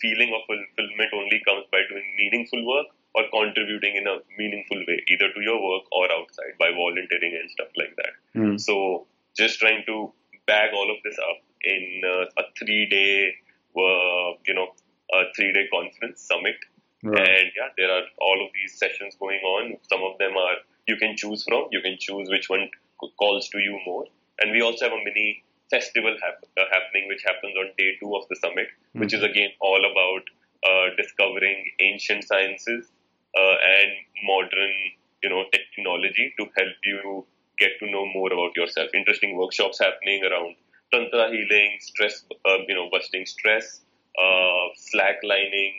feeling 0.00 0.32
of 0.34 0.42
fulfillment 0.46 1.10
only 1.14 1.40
comes 1.46 1.66
by 1.70 1.80
doing 1.88 2.04
meaningful 2.16 2.64
work 2.66 2.86
or 3.14 3.24
contributing 3.30 3.96
in 3.96 4.06
a 4.06 4.18
meaningful 4.36 4.78
way, 4.86 5.02
either 5.08 5.32
to 5.32 5.40
your 5.40 5.60
work 5.62 5.84
or 5.92 6.06
outside 6.12 6.54
by 6.58 6.70
volunteering 6.70 7.38
and 7.40 7.50
stuff 7.50 7.68
like 7.76 7.94
that. 7.96 8.12
Mm. 8.36 8.60
So, 8.60 9.06
just 9.36 9.58
trying 9.58 9.84
to 9.86 10.12
bag 10.46 10.70
all 10.74 10.90
of 10.90 10.98
this 11.04 11.18
up 11.18 11.38
in 11.64 12.02
uh, 12.04 12.42
a 12.42 12.44
three 12.58 12.86
day, 12.88 13.34
uh, 13.76 14.36
you 14.46 14.54
know, 14.54 14.68
a 15.12 15.24
three 15.34 15.52
day 15.52 15.66
conference 15.72 16.22
summit. 16.22 16.56
Right. 17.02 17.20
And 17.20 17.46
yeah, 17.56 17.68
there 17.76 17.90
are 17.90 18.02
all 18.20 18.44
of 18.44 18.50
these 18.52 18.76
sessions 18.78 19.14
going 19.20 19.40
on. 19.40 19.76
Some 19.88 20.02
of 20.02 20.18
them 20.18 20.36
are 20.36 20.56
you 20.86 20.96
can 20.96 21.16
choose 21.16 21.44
from. 21.44 21.68
You 21.70 21.80
can 21.80 21.96
choose 21.98 22.28
which 22.28 22.48
one 22.48 22.68
calls 23.18 23.48
to 23.50 23.58
you 23.58 23.78
more. 23.86 24.06
And 24.40 24.52
we 24.52 24.62
also 24.62 24.86
have 24.86 24.92
a 24.92 25.04
mini 25.04 25.44
festival 25.70 26.16
hap- 26.22 26.44
uh, 26.58 26.64
happening, 26.72 27.08
which 27.08 27.22
happens 27.24 27.54
on 27.56 27.70
day 27.76 27.96
two 28.00 28.14
of 28.16 28.26
the 28.28 28.36
summit, 28.36 28.68
Mm. 28.94 29.00
which 29.00 29.14
is 29.14 29.22
again 29.22 29.50
all 29.60 29.84
about 29.90 30.24
uh, 30.68 30.86
discovering 30.96 31.58
ancient 31.80 32.24
sciences 32.24 32.90
uh, 33.38 33.56
and 33.76 33.90
modern, 34.24 34.74
you 35.22 35.28
know, 35.28 35.44
technology 35.52 36.32
to 36.38 36.44
help 36.56 36.76
you 36.84 37.26
get 37.58 37.78
to 37.80 37.90
know 37.90 38.06
more 38.06 38.32
about 38.32 38.56
yourself. 38.56 38.88
Interesting 38.94 39.36
workshops 39.36 39.78
happening 39.78 40.24
around 40.24 40.56
tantra 40.92 41.28
healing, 41.30 41.76
stress, 41.80 42.24
uh, 42.46 42.58
you 42.66 42.74
know, 42.74 42.88
busting 42.90 43.26
stress, 43.26 43.82
uh, 44.18 44.66
slacklining, 44.76 45.74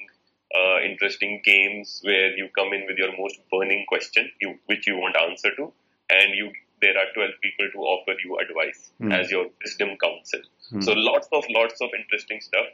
uh, 0.55 0.79
interesting 0.81 1.41
games 1.43 2.01
where 2.03 2.36
you 2.36 2.50
come 2.58 2.74
in 2.74 2.86
with 2.88 2.98
your 2.98 3.15
most 3.17 3.39
burning 3.51 3.86
question, 3.88 4.31
you, 4.41 4.58
which 4.65 4.88
you 4.88 4.96
want 4.98 5.15
answer 5.17 5.53
to, 5.55 5.72
and 6.10 6.36
you 6.36 6.51
there 6.81 6.98
are 6.98 7.07
12 7.13 7.31
people 7.41 7.67
to 7.74 7.79
offer 7.79 8.13
you 8.24 8.38
advice 8.38 8.91
Hmm. 9.00 9.12
as 9.12 9.31
your 9.31 9.45
wisdom 9.63 9.89
counsel. 10.03 10.41
Hmm. 10.69 10.81
So 10.81 10.93
lots 10.93 11.27
of 11.31 11.43
lots 11.50 11.81
of 11.81 11.89
interesting 12.00 12.41
stuff 12.41 12.67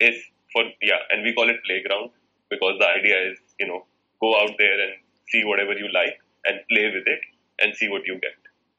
is 0.00 0.16
for 0.52 0.64
yeah, 0.82 0.98
and 1.10 1.22
we 1.24 1.32
call 1.34 1.48
it 1.50 1.62
playground 1.64 2.10
because 2.50 2.74
the 2.78 2.88
idea 2.88 3.30
is 3.32 3.38
you 3.60 3.66
know 3.66 3.84
go 4.20 4.34
out 4.40 4.52
there 4.58 4.80
and 4.86 4.92
see 5.28 5.44
whatever 5.44 5.72
you 5.72 5.88
like 5.92 6.18
and 6.44 6.60
play 6.68 6.84
with 6.94 7.06
it 7.06 7.20
and 7.60 7.74
see 7.74 7.88
what 7.88 8.06
you 8.06 8.14
get. 8.14 8.36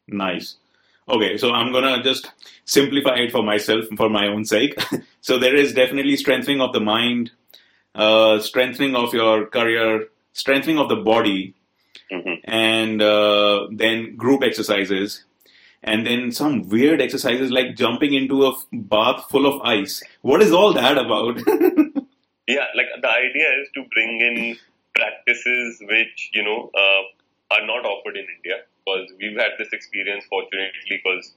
Nice. 0.08 0.58
Okay, 1.10 1.38
so 1.38 1.52
I'm 1.52 1.72
gonna 1.74 2.02
just 2.04 2.32
simplify 2.66 3.16
it 3.16 3.32
for 3.32 3.44
myself, 3.44 3.86
for 3.98 4.10
my 4.10 4.28
own 4.28 4.46
sake. 4.46 4.76
so 5.22 5.38
there 5.38 5.56
is 5.56 5.74
definitely 5.74 6.16
strengthening 6.16 6.62
of 6.62 6.72
the 6.74 6.80
mind, 6.80 7.32
uh, 7.96 8.40
strengthening 8.40 8.96
of 8.96 9.14
your 9.14 9.46
career, 9.48 10.08
strengthening 10.34 10.78
of 10.80 10.88
the 10.90 10.96
body, 10.96 11.56
hmm 12.12 12.34
and 12.46 13.02
uh, 13.02 13.68
then 13.72 14.16
group 14.16 14.44
exercises, 14.44 15.24
and 15.84 16.06
then 16.06 16.32
some 16.32 16.68
weird 16.70 17.02
exercises 17.02 17.52
like 17.52 17.76
jumping 17.76 18.14
into 18.14 18.44
a 18.46 18.52
f- 18.52 18.66
bath 18.72 19.26
full 19.30 19.46
of 19.46 19.62
ice. 19.62 20.04
What 20.22 20.42
is 20.42 20.52
all 20.52 20.74
that 20.74 20.98
about? 20.98 21.42
Yeah, 22.48 22.68
like 22.76 22.88
the 23.02 23.08
idea 23.10 23.48
is 23.62 23.70
to 23.76 23.84
bring 23.94 24.20
in 24.20 24.58
practices 24.96 25.82
which 25.88 26.30
you 26.34 26.44
know 26.44 26.70
uh, 26.76 27.02
are 27.56 27.66
not 27.66 27.86
offered 27.86 28.18
in 28.18 28.26
India 28.36 28.58
because 28.84 29.08
we've 29.20 29.38
had 29.38 29.52
this 29.58 29.70
experience 29.72 30.26
fortunately 30.30 30.74
because 30.90 31.34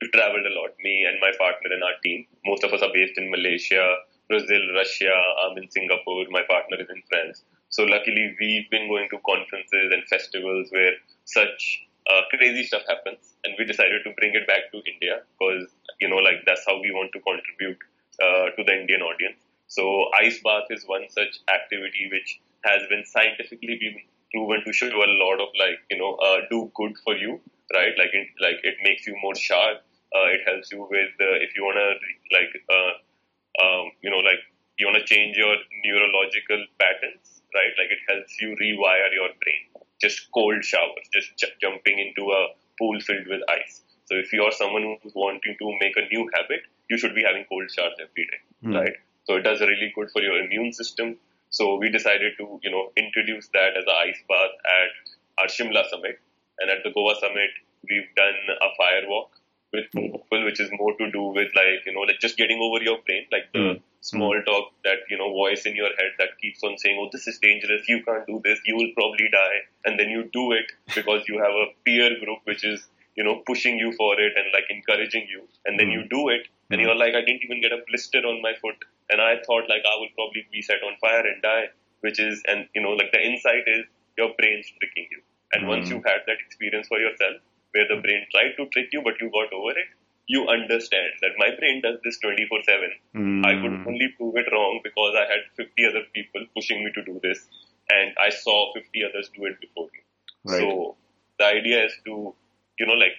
we 0.00 0.08
traveled 0.10 0.46
a 0.46 0.54
lot. 0.58 0.70
Me 0.82 1.04
and 1.04 1.20
my 1.20 1.32
partner 1.38 1.72
and 1.72 1.82
our 1.82 1.96
team. 2.02 2.26
Most 2.44 2.64
of 2.64 2.72
us 2.72 2.82
are 2.82 2.92
based 2.92 3.18
in 3.18 3.30
Malaysia, 3.30 3.84
Brazil, 4.28 4.62
Russia. 4.74 5.12
I'm 5.44 5.56
in 5.58 5.70
Singapore. 5.70 6.24
My 6.30 6.42
partner 6.48 6.80
is 6.80 6.88
in 6.88 7.02
France. 7.08 7.44
So 7.70 7.84
luckily, 7.84 8.36
we've 8.40 8.70
been 8.70 8.88
going 8.88 9.08
to 9.10 9.18
conferences 9.26 9.92
and 9.92 10.04
festivals 10.08 10.68
where 10.70 10.92
such 11.24 11.86
uh, 12.10 12.22
crazy 12.30 12.64
stuff 12.64 12.82
happens, 12.88 13.34
and 13.44 13.54
we 13.58 13.64
decided 13.64 14.02
to 14.04 14.12
bring 14.18 14.34
it 14.34 14.46
back 14.46 14.70
to 14.72 14.82
India 14.90 15.22
because 15.38 15.68
you 16.00 16.08
know, 16.08 16.16
like 16.16 16.44
that's 16.46 16.64
how 16.66 16.80
we 16.80 16.90
want 16.92 17.12
to 17.12 17.20
contribute 17.20 17.78
uh, 18.22 18.50
to 18.56 18.64
the 18.64 18.72
Indian 18.72 19.02
audience. 19.02 19.38
So 19.68 20.06
ice 20.20 20.40
bath 20.44 20.70
is 20.70 20.84
one 20.86 21.06
such 21.10 21.40
activity 21.52 22.08
which 22.12 22.40
has 22.64 22.82
been 22.88 23.04
scientifically 23.04 23.76
been 23.80 23.96
proven 24.32 24.62
to 24.64 24.72
show 24.72 24.88
a 24.88 25.10
lot 25.22 25.40
of 25.40 25.48
like 25.58 25.78
you 25.90 25.98
know 25.98 26.14
uh, 26.16 26.38
do 26.50 26.70
good 26.74 26.96
for 27.04 27.16
you, 27.16 27.40
right? 27.74 27.94
Like 27.98 28.12
it, 28.12 28.28
like 28.40 28.58
it 28.62 28.76
makes 28.82 29.06
you 29.06 29.16
more 29.22 29.34
sharp. 29.34 29.82
Uh, 30.14 30.28
it 30.32 30.40
helps 30.46 30.70
you 30.72 30.86
with 30.88 31.12
uh, 31.20 31.36
if 31.42 31.56
you 31.56 31.64
wanna 31.64 31.98
like 32.32 32.52
uh, 32.70 32.92
um, 33.64 33.90
you 34.02 34.10
know 34.10 34.22
like 34.22 34.40
you 34.78 34.86
wanna 34.86 35.04
change 35.04 35.36
your 35.36 35.56
neurological 35.84 36.64
patterns, 36.78 37.35
right? 37.58 37.72
Like 37.80 37.90
it 37.96 38.02
helps 38.08 38.40
you 38.40 38.54
rewire 38.60 39.10
your 39.18 39.30
brain. 39.42 39.62
Just 40.00 40.30
cold 40.32 40.62
showers, 40.62 41.06
just 41.12 41.36
j- 41.36 41.54
jumping 41.60 41.98
into 41.98 42.30
a 42.30 42.42
pool 42.78 43.00
filled 43.00 43.26
with 43.28 43.40
ice. 43.48 43.82
So 44.04 44.14
if 44.22 44.32
you 44.32 44.42
are 44.44 44.52
someone 44.52 44.98
who's 45.02 45.14
wanting 45.14 45.56
to 45.58 45.66
make 45.80 45.96
a 45.96 46.06
new 46.14 46.28
habit, 46.34 46.60
you 46.90 46.98
should 46.98 47.14
be 47.14 47.24
having 47.26 47.44
cold 47.48 47.70
showers 47.76 47.96
every 48.00 48.24
day, 48.30 48.40
Hmm. 48.62 48.74
right? 48.76 48.96
So 49.24 49.36
it 49.36 49.42
does 49.42 49.60
really 49.60 49.90
good 49.94 50.10
for 50.12 50.22
your 50.22 50.38
immune 50.42 50.72
system. 50.72 51.16
So 51.50 51.76
we 51.76 51.88
decided 51.90 52.34
to, 52.38 52.60
you 52.62 52.70
know, 52.70 52.92
introduce 52.96 53.48
that 53.54 53.76
as 53.80 53.84
an 53.86 53.96
ice 54.08 54.20
bath 54.28 54.54
at 54.76 54.92
our 55.38 55.46
Shimla 55.46 55.88
summit. 55.88 56.20
And 56.60 56.70
at 56.70 56.84
the 56.84 56.90
Goa 56.90 57.14
summit, 57.20 57.50
we've 57.88 58.08
done 58.16 58.38
a 58.60 58.68
fire 58.76 59.02
walk 59.08 59.30
with 59.72 59.90
people, 59.92 60.44
which 60.44 60.60
is 60.60 60.70
more 60.78 60.96
to 60.98 61.10
do 61.10 61.22
with 61.38 61.50
like, 61.56 61.84
you 61.86 61.92
know, 61.94 62.00
like 62.10 62.20
just 62.20 62.36
getting 62.36 62.60
over 62.62 62.82
your 62.84 62.98
brain, 63.06 63.26
like 63.32 63.50
the 63.52 63.58
Mm. 63.58 63.82
Small 64.00 64.34
hmm. 64.34 64.44
talk, 64.44 64.72
that, 64.84 64.98
you 65.10 65.18
know, 65.18 65.30
voice 65.32 65.66
in 65.66 65.74
your 65.76 65.88
head 65.88 66.12
that 66.18 66.38
keeps 66.40 66.62
on 66.62 66.78
saying, 66.78 66.98
oh, 67.00 67.08
this 67.12 67.26
is 67.26 67.38
dangerous, 67.38 67.88
you 67.88 68.02
can't 68.04 68.26
do 68.26 68.40
this, 68.44 68.58
you 68.66 68.76
will 68.76 68.90
probably 68.94 69.28
die. 69.32 69.58
And 69.84 69.98
then 69.98 70.08
you 70.08 70.28
do 70.32 70.52
it 70.52 70.66
because 70.94 71.22
you 71.28 71.38
have 71.38 71.52
a 71.52 71.72
peer 71.84 72.10
group 72.22 72.40
which 72.44 72.64
is, 72.64 72.86
you 73.16 73.24
know, 73.24 73.42
pushing 73.46 73.78
you 73.78 73.92
for 73.92 74.18
it 74.20 74.32
and 74.36 74.46
like 74.52 74.64
encouraging 74.70 75.26
you. 75.30 75.48
And 75.64 75.80
then 75.80 75.88
Mm. 75.88 75.92
you 75.92 76.02
hmm. 76.02 76.14
do 76.16 76.28
it 76.28 76.48
and 76.70 76.80
hmm. 76.80 76.86
you're 76.86 76.96
like, 76.96 77.14
I 77.14 77.22
didn't 77.24 77.44
even 77.44 77.60
get 77.60 77.72
a 77.72 77.82
blister 77.88 78.18
on 78.18 78.42
my 78.42 78.54
foot. 78.60 78.76
And 79.10 79.20
I 79.20 79.36
thought 79.46 79.68
like 79.68 79.84
I 79.86 79.96
will 80.00 80.12
probably 80.14 80.46
be 80.52 80.62
set 80.62 80.82
on 80.82 80.96
fire 81.00 81.26
and 81.26 81.40
die, 81.42 81.70
which 82.00 82.20
is, 82.20 82.42
and 82.46 82.68
you 82.74 82.82
know, 82.82 82.90
like 82.90 83.12
the 83.12 83.22
insight 83.24 83.64
is 83.66 83.86
your 84.18 84.34
brain's 84.38 84.66
tricking 84.78 85.08
you. 85.10 85.22
And 85.52 85.68
once 85.68 85.88
you've 85.88 86.04
had 86.04 86.26
that 86.26 86.38
experience 86.44 86.88
for 86.88 86.98
yourself, 86.98 87.38
where 87.72 87.86
the 87.88 88.00
brain 88.00 88.26
tried 88.32 88.56
to 88.56 88.66
trick 88.72 88.88
you, 88.92 89.02
but 89.02 89.20
you 89.20 89.30
got 89.30 89.52
over 89.52 89.70
it, 89.70 89.88
you 90.28 90.46
understand 90.48 91.12
that 91.22 91.34
my 91.38 91.48
brain 91.58 91.80
does 91.82 91.98
this 92.04 92.18
24 92.18 92.62
7. 92.62 92.90
I 93.50 93.52
could 93.62 93.74
Mm. 93.78 93.86
only 93.86 94.08
prove 94.16 94.36
it 94.36 94.48
wrong 94.52 94.80
because 94.82 95.14
I 95.14 95.26
had 95.32 95.42
50 95.56 95.86
other 95.86 96.02
people 96.14 96.46
pushing 96.54 96.82
me 96.84 96.90
to 96.96 97.02
do 97.04 97.20
this, 97.22 97.48
and 97.90 98.14
I 98.18 98.30
saw 98.30 98.72
50 98.74 99.04
others 99.04 99.30
do 99.36 99.44
it 99.46 99.60
before 99.60 99.86
me. 99.92 100.00
Right. 100.44 100.58
So 100.60 100.96
the 101.38 101.46
idea 101.46 101.84
is 101.84 101.94
to, 102.06 102.34
you 102.78 102.86
know, 102.86 102.94
like 103.04 103.16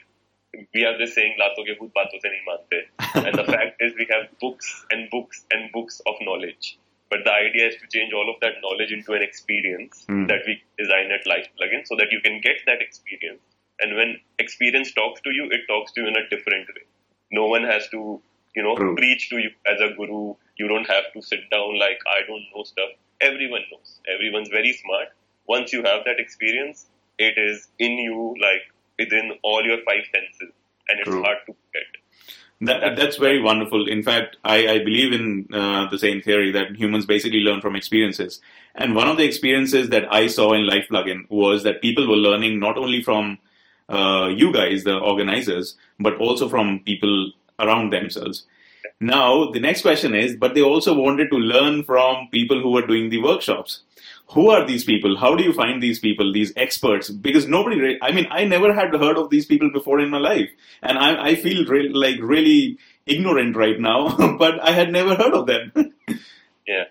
we 0.74 0.82
have 0.82 0.98
this 0.98 1.14
saying, 1.16 1.38
"Lato 1.40 1.64
ke 1.70 1.78
bhoot 1.80 1.94
baaton 2.00 2.22
se 2.26 2.30
nahi 2.34 2.44
mante," 2.50 2.80
and 3.28 3.38
the 3.38 3.46
fact 3.56 3.82
is 3.88 3.96
we 4.02 4.08
have 4.12 4.28
books 4.46 4.70
and 4.92 5.10
books 5.16 5.46
and 5.52 5.72
books 5.72 6.02
of 6.12 6.20
knowledge. 6.30 6.78
But 7.10 7.24
the 7.24 7.34
idea 7.34 7.68
is 7.68 7.78
to 7.82 7.88
change 7.96 8.12
all 8.14 8.30
of 8.34 8.40
that 8.42 8.56
knowledge 8.64 8.92
into 8.92 9.14
an 9.14 9.22
experience 9.30 10.04
Hmm. 10.10 10.26
that 10.32 10.42
we 10.50 10.62
design 10.78 11.12
at 11.18 11.26
Life 11.34 11.48
Plugin 11.58 11.88
so 11.92 11.96
that 12.02 12.12
you 12.12 12.20
can 12.28 12.42
get 12.42 12.66
that 12.66 12.82
experience. 12.82 13.42
And 13.80 13.96
when 13.96 14.20
experience 14.40 14.92
talks 14.94 15.22
to 15.22 15.32
you, 15.32 15.46
it 15.58 15.68
talks 15.72 15.94
to 15.94 16.02
you 16.02 16.08
in 16.08 16.18
a 16.18 16.28
different 16.34 16.68
way. 16.76 16.84
No 17.32 17.48
one 17.48 17.64
has 17.64 17.88
to, 17.90 18.22
you 18.56 18.64
know, 18.64 18.76
True. 18.76 18.96
preach 18.96 19.30
to 19.30 19.38
you 19.38 19.50
as 19.66 19.82
a 19.82 19.94
guru. 19.96 20.36
You 20.58 20.68
don't 20.68 20.88
have 20.90 21.12
to 21.14 21.22
sit 21.22 21.50
down 21.52 21.78
like 21.80 22.00
I 22.08 22.26
don't 22.28 22.44
know 22.56 22.64
stuff. 22.64 22.90
Everyone 23.22 23.62
knows. 23.72 24.00
Everyone's 24.14 24.50
very 24.50 24.74
smart. 24.74 25.10
Once 25.48 25.74
you 25.74 25.84
have 25.84 26.04
that 26.06 26.20
experience, 26.20 26.88
it 27.18 27.38
is 27.38 27.68
in 27.80 27.94
you, 27.94 28.36
like 28.42 28.62
within 29.00 29.32
all 29.44 29.64
your 29.64 29.78
five 29.86 30.04
senses, 30.14 30.54
and 30.90 31.00
it's 31.00 31.10
True. 31.10 31.24
hard 31.24 31.38
to 31.48 31.56
get. 31.74 31.84
That, 32.60 32.96
that's 32.96 33.18
very 33.18 33.40
wonderful. 33.42 33.88
In 33.88 34.02
fact, 34.02 34.38
I, 34.44 34.68
I 34.68 34.78
believe 34.80 35.14
in 35.14 35.48
uh, 35.54 35.88
the 35.90 36.00
same 36.00 36.22
theory 36.22 36.52
that 36.52 36.76
humans 36.76 37.06
basically 37.06 37.40
learn 37.40 37.62
from 37.62 37.76
experiences. 37.76 38.42
And 38.74 38.96
one 38.96 39.08
of 39.08 39.18
the 39.18 39.26
experiences 39.26 39.90
that 39.90 40.12
I 40.12 40.26
saw 40.28 40.54
in 40.54 40.66
Life 40.66 40.88
Plugin 40.90 41.30
was 41.30 41.64
that 41.64 41.82
people 41.82 42.08
were 42.08 42.16
learning 42.16 42.60
not 42.60 42.78
only 42.78 43.04
from 43.04 43.38
uh, 43.90 44.30
you 44.36 44.52
guys, 44.52 44.84
the 44.84 44.98
organizers, 44.98 45.76
but 46.00 46.18
also 46.18 46.50
from 46.50 46.82
people 46.86 47.32
around 47.60 47.92
themselves. 47.92 48.46
Now, 49.00 49.52
the 49.52 49.60
next 49.60 49.84
question 49.84 50.16
is, 50.16 50.36
but 50.36 50.56
they 50.56 50.62
also 50.62 50.94
wanted 50.94 51.30
to 51.30 51.38
learn 51.38 51.84
from 51.84 52.30
people 52.32 52.62
who 52.62 52.72
were 52.72 52.86
doing 52.86 53.10
the 53.10 53.22
workshops. 53.22 53.82
who 54.32 54.50
are 54.50 54.66
these 54.66 54.84
people? 54.84 55.18
How 55.18 55.36
do 55.36 55.44
you 55.44 55.54
find 55.54 55.82
these 55.82 56.00
people, 56.00 56.34
these 56.34 56.52
experts? 56.58 57.10
Because 57.10 57.48
nobody, 57.48 57.80
re- 57.80 58.00
I 58.02 58.12
mean, 58.12 58.28
I 58.30 58.44
never 58.44 58.74
had 58.74 58.94
heard 58.94 59.18
of 59.18 59.30
these 59.30 59.46
people 59.46 59.72
before 59.72 60.00
in 60.00 60.10
my 60.10 60.18
life, 60.18 60.50
and 60.82 60.98
I, 60.98 61.30
I 61.30 61.36
feel 61.36 61.66
re- 61.66 61.90
like 61.94 62.18
really 62.22 62.78
ignorant 63.06 63.56
right 63.56 63.80
now, 63.80 64.36
but 64.44 64.60
I 64.60 64.72
had 64.72 64.92
never 64.92 65.16
heard 65.16 65.34
of 65.34 65.48
them. 65.48 65.72
yeah. 66.68 66.86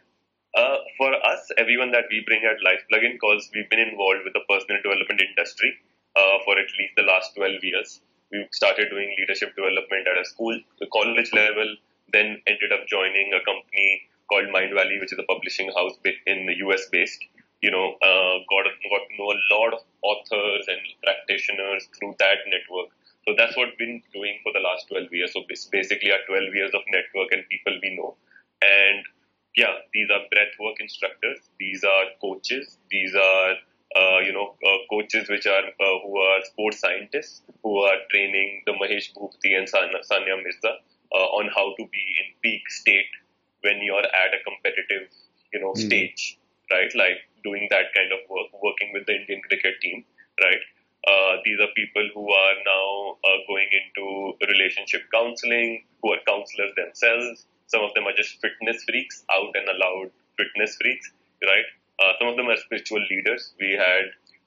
Uh, 0.57 0.77
for 0.97 1.13
us, 1.13 1.51
everyone 1.59 1.93
that 1.93 2.05
we 2.11 2.25
bring 2.27 2.41
at 2.45 2.65
Life 2.65 2.81
Plugin, 2.91 3.13
because 3.21 3.51
we've 3.55 3.69
been 3.69 3.81
involved 3.81 4.25
with 4.25 4.33
the 4.33 4.41
personal 4.49 4.81
development 4.83 5.21
industry 5.21 5.77
uh, 6.17 6.39
for 6.45 6.59
at 6.59 6.67
least 6.79 6.97
the 6.97 7.03
last 7.05 7.37
12 7.37 7.63
years. 7.63 8.01
We 8.33 8.47
started 8.51 8.91
doing 8.91 9.15
leadership 9.19 9.55
development 9.55 10.09
at 10.09 10.19
a 10.19 10.25
school, 10.25 10.59
the 10.81 10.89
college 10.93 11.31
level, 11.33 11.77
then 12.13 12.41
ended 12.47 12.73
up 12.73 12.87
joining 12.89 13.33
a 13.35 13.45
company 13.45 14.09
called 14.29 14.49
Mindvalley, 14.49 14.99
which 14.99 15.13
is 15.13 15.19
a 15.19 15.29
publishing 15.29 15.71
house 15.77 15.95
in 16.27 16.47
the 16.47 16.57
US 16.67 16.89
based. 16.91 17.23
You 17.63 17.71
know, 17.71 17.95
uh, 18.03 18.35
got, 18.51 18.67
got 18.67 19.03
to 19.09 19.13
know 19.17 19.33
a 19.33 19.41
lot 19.55 19.75
of 19.75 19.81
authors 20.03 20.67
and 20.69 20.81
practitioners 21.03 21.89
through 21.99 22.15
that 22.19 22.45
network. 22.47 22.91
So 23.27 23.35
that's 23.37 23.57
what 23.57 23.71
we've 23.71 23.79
been 23.79 24.03
doing 24.13 24.39
for 24.43 24.53
the 24.53 24.61
last 24.61 24.87
12 24.89 25.13
years. 25.13 25.33
So 25.33 25.43
basically, 25.49 26.13
our 26.13 26.23
12 26.29 26.55
years 26.55 26.71
of 26.75 26.83
network 26.93 27.33
and 27.33 27.43
people 27.49 27.75
we 27.83 27.97
know. 27.97 28.15
And 28.63 29.05
yeah, 29.57 29.83
these 29.93 30.09
are 30.11 30.21
breathwork 30.31 30.79
instructors. 30.81 31.39
These 31.59 31.83
are 31.83 32.05
coaches. 32.21 32.79
These 32.91 33.15
are 33.15 33.55
uh, 33.95 34.19
you 34.19 34.33
know 34.33 34.55
uh, 34.67 34.79
coaches 34.91 35.29
which 35.29 35.47
are 35.47 35.67
uh, 35.67 35.97
who 36.03 36.19
are 36.19 36.41
sports 36.45 36.81
scientists 36.81 37.43
who 37.63 37.79
are 37.79 37.97
training 38.11 38.63
the 38.67 38.73
Mahesh 38.73 39.13
Bhupathi 39.15 39.57
and 39.57 39.69
Sania 39.69 40.37
Mirza 40.43 40.73
uh, 41.13 41.29
on 41.39 41.49
how 41.55 41.75
to 41.79 41.85
be 41.87 42.05
in 42.21 42.35
peak 42.43 42.69
state 42.71 43.13
when 43.63 43.81
you're 43.83 44.05
at 44.05 44.35
a 44.35 44.43
competitive 44.45 45.09
you 45.53 45.61
know 45.61 45.73
mm. 45.73 45.87
stage, 45.87 46.39
right? 46.71 46.93
Like 46.95 47.19
doing 47.45 47.69
that 47.71 47.95
kind 47.95 48.13
of 48.13 48.21
work, 48.29 48.51
working 48.63 48.91
with 48.93 49.07
the 49.07 49.15
Indian 49.15 49.41
cricket 49.49 49.81
team, 49.81 50.05
right? 50.43 50.65
Uh, 51.07 51.37
these 51.45 51.61
are 51.61 51.71
people 51.77 52.03
who 52.15 52.33
are 52.33 52.55
now 52.67 53.17
uh, 53.23 53.39
going 53.47 53.69
into 53.71 54.35
relationship 54.49 55.03
counseling, 55.15 55.85
who 56.03 56.13
are 56.13 56.19
counselors 56.27 56.73
themselves, 56.75 57.47
some 57.67 57.83
of 57.83 57.95
them 57.95 58.07
are 58.07 58.15
just 58.17 58.41
fitness 58.41 58.85
freaks, 58.85 59.25
out 59.31 59.55
and 59.55 59.69
allowed 59.69 60.11
fitness 60.37 60.77
freaks, 60.81 61.11
right? 61.43 61.67
Uh, 61.99 62.13
some 62.19 62.29
of 62.29 62.37
them 62.37 62.49
are 62.49 62.57
spiritual 62.57 63.03
leaders. 63.11 63.55
We 63.61 63.73
had, 63.73 64.05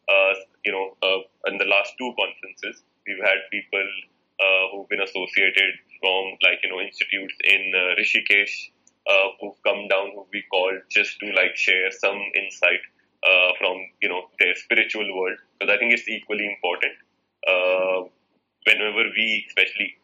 uh, 0.07 0.33
you 0.65 0.71
know, 0.71 0.97
uh, 1.01 1.49
in 1.49 1.57
the 1.57 1.65
last 1.65 1.93
two 1.97 2.13
conferences, 2.17 2.83
we've 3.07 3.23
had 3.23 3.37
people 3.51 3.87
uh, 4.39 4.63
who've 4.71 4.89
been 4.89 5.01
associated 5.01 5.73
from, 5.99 6.37
like, 6.43 6.59
you 6.63 6.69
know, 6.69 6.79
institutes 6.79 7.35
in 7.43 7.73
uh, 7.75 7.95
Rishikesh 7.99 8.69
uh, 9.09 9.27
who've 9.41 9.61
come 9.65 9.87
down, 9.87 10.11
who 10.13 10.25
we 10.31 10.43
called 10.51 10.81
just 10.89 11.19
to, 11.19 11.31
like, 11.33 11.55
share 11.55 11.91
some 11.91 12.19
insight 12.35 12.81
from, 13.59 13.75
you 14.01 14.07
know, 14.07 14.29
their 14.39 14.55
spiritual 14.55 15.03
world, 15.13 15.37
because 15.59 15.73
I 15.73 15.77
think 15.77 15.91
it's 15.91 16.07
equally 16.07 16.47
important. 16.47 16.93
whenever 18.65 19.09
we, 19.15 19.45
especially 19.47 19.97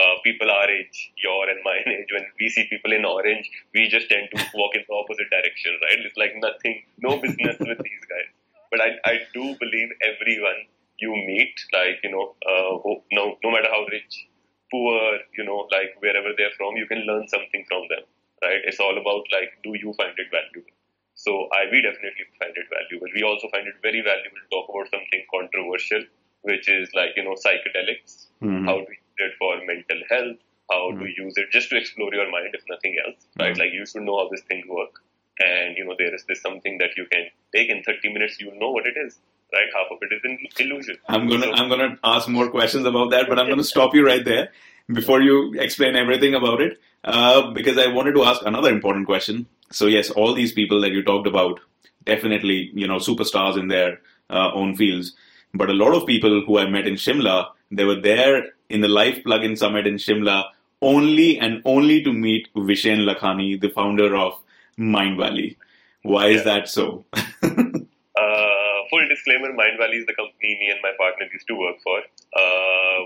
uh, 0.00 0.14
people 0.24 0.50
our 0.50 0.68
age, 0.70 1.12
your 1.22 1.48
and 1.48 1.60
my 1.64 1.78
age, 1.86 2.10
when 2.12 2.26
we 2.40 2.48
see 2.48 2.66
people 2.68 2.92
in 2.92 3.04
orange, 3.04 3.50
we 3.74 3.88
just 3.88 4.08
tend 4.08 4.28
to 4.34 4.38
walk 4.54 4.74
in 4.74 4.82
the 4.88 4.94
opposite 4.94 5.30
direction, 5.30 5.72
right? 5.82 5.98
It's 6.02 6.16
like 6.16 6.34
nothing, 6.36 6.82
no 6.98 7.16
business 7.18 7.56
with 7.60 7.78
these 7.78 8.04
guys. 8.10 8.30
But 8.70 8.80
I, 8.80 8.90
I 9.04 9.14
do 9.32 9.54
believe 9.60 9.90
everyone 10.02 10.66
you 10.98 11.14
meet, 11.14 11.54
like, 11.72 11.98
you 12.02 12.10
know, 12.10 12.34
uh, 12.42 12.78
no, 13.12 13.36
no 13.42 13.50
matter 13.50 13.68
how 13.70 13.86
rich, 13.90 14.26
poor, 14.70 15.18
you 15.36 15.44
know, 15.44 15.66
like 15.70 15.94
wherever 16.00 16.30
they're 16.36 16.54
from, 16.56 16.76
you 16.76 16.86
can 16.86 17.06
learn 17.06 17.28
something 17.28 17.64
from 17.68 17.82
them, 17.90 18.02
right? 18.42 18.62
It's 18.64 18.80
all 18.80 18.96
about 18.98 19.26
like, 19.30 19.58
do 19.62 19.74
you 19.74 19.92
find 19.94 20.14
it 20.18 20.26
valuable? 20.30 20.74
So 21.14 21.46
I, 21.54 21.70
we 21.70 21.82
definitely 21.82 22.26
find 22.38 22.54
it 22.54 22.66
valuable. 22.70 23.06
We 23.14 23.22
also 23.22 23.46
find 23.50 23.66
it 23.66 23.74
very 23.82 24.02
valuable 24.02 24.38
to 24.42 24.48
talk 24.50 24.66
about 24.70 24.90
something 24.90 25.22
controversial, 25.30 26.02
which 26.42 26.68
is 26.68 26.90
like, 26.94 27.14
you 27.16 27.22
know, 27.22 27.38
psychedelics, 27.38 28.26
mm-hmm. 28.42 28.66
how 28.66 28.82
to 28.82 28.94
it 29.18 29.32
for 29.38 29.56
mental 29.66 30.00
health, 30.08 30.36
how 30.70 30.90
mm-hmm. 30.90 31.04
to 31.04 31.22
use 31.22 31.34
it 31.36 31.50
just 31.50 31.70
to 31.70 31.76
explore 31.76 32.12
your 32.14 32.30
mind, 32.30 32.50
if 32.52 32.62
nothing 32.68 32.96
else, 33.04 33.26
right? 33.38 33.52
Mm-hmm. 33.52 33.60
Like 33.60 33.72
you 33.72 33.86
should 33.86 34.02
know 34.02 34.18
how 34.18 34.28
this 34.30 34.42
thing 34.42 34.64
works. 34.68 35.00
And, 35.38 35.76
you 35.76 35.84
know, 35.84 35.94
there 35.98 36.14
is 36.14 36.24
this 36.28 36.40
something 36.40 36.78
that 36.78 36.90
you 36.96 37.06
can 37.10 37.26
take 37.54 37.68
in 37.68 37.82
30 37.82 38.12
minutes, 38.12 38.40
you 38.40 38.56
know 38.58 38.70
what 38.70 38.86
it 38.86 38.94
is, 38.96 39.18
right? 39.52 39.66
Half 39.74 39.90
of 39.90 39.98
it 40.02 40.14
is 40.14 40.20
an 40.24 40.38
illusion. 40.60 40.96
I'm 41.08 41.28
going 41.28 41.40
to, 41.40 41.48
so, 41.48 41.54
I'm 41.54 41.68
to 41.70 41.98
ask 42.04 42.28
more 42.28 42.48
questions 42.50 42.86
about 42.86 43.10
that, 43.10 43.28
but 43.28 43.38
I'm 43.38 43.46
going 43.46 43.58
to 43.64 43.64
stop 43.64 43.94
you 43.94 44.06
right 44.06 44.24
there 44.24 44.52
before 44.92 45.20
you 45.20 45.54
explain 45.58 45.96
everything 45.96 46.34
about 46.34 46.60
it. 46.60 46.78
Uh, 47.02 47.50
because 47.50 47.76
I 47.76 47.88
wanted 47.88 48.14
to 48.14 48.24
ask 48.24 48.40
another 48.46 48.70
important 48.70 49.06
question. 49.06 49.46
So 49.70 49.86
yes, 49.86 50.08
all 50.10 50.32
these 50.32 50.52
people 50.52 50.80
that 50.80 50.92
you 50.92 51.02
talked 51.02 51.26
about, 51.26 51.60
definitely, 52.04 52.70
you 52.72 52.86
know, 52.86 52.96
superstars 52.96 53.58
in 53.58 53.68
their 53.68 54.00
uh, 54.30 54.52
own 54.54 54.74
fields. 54.74 55.14
But 55.52 55.68
a 55.68 55.74
lot 55.74 55.94
of 55.94 56.06
people 56.06 56.42
who 56.46 56.58
I 56.58 56.68
met 56.68 56.86
in 56.86 56.94
Shimla, 56.94 57.48
they 57.70 57.84
were 57.84 58.00
there 58.00 58.53
in 58.68 58.80
the 58.80 58.88
Life 58.88 59.22
Plugin 59.24 59.56
Summit 59.56 59.86
in 59.86 59.94
Shimla 59.94 60.44
only 60.82 61.38
and 61.38 61.62
only 61.64 62.02
to 62.02 62.12
meet 62.12 62.52
Vishen 62.54 63.08
Lakhani, 63.08 63.60
the 63.60 63.70
founder 63.70 64.14
of 64.14 64.34
Mindvalley. 64.78 65.56
Why 66.02 66.28
is 66.28 66.44
that 66.44 66.68
so? 66.68 67.04
uh, 67.14 67.20
full 67.42 69.08
disclaimer 69.08 69.52
Mindvalley 69.52 69.98
is 70.00 70.06
the 70.06 70.14
company 70.14 70.58
me 70.60 70.70
and 70.70 70.80
my 70.82 70.92
partner 70.98 71.26
used 71.32 71.46
to 71.48 71.54
work 71.54 71.76
for. 71.82 71.98
Uh, 72.36 73.00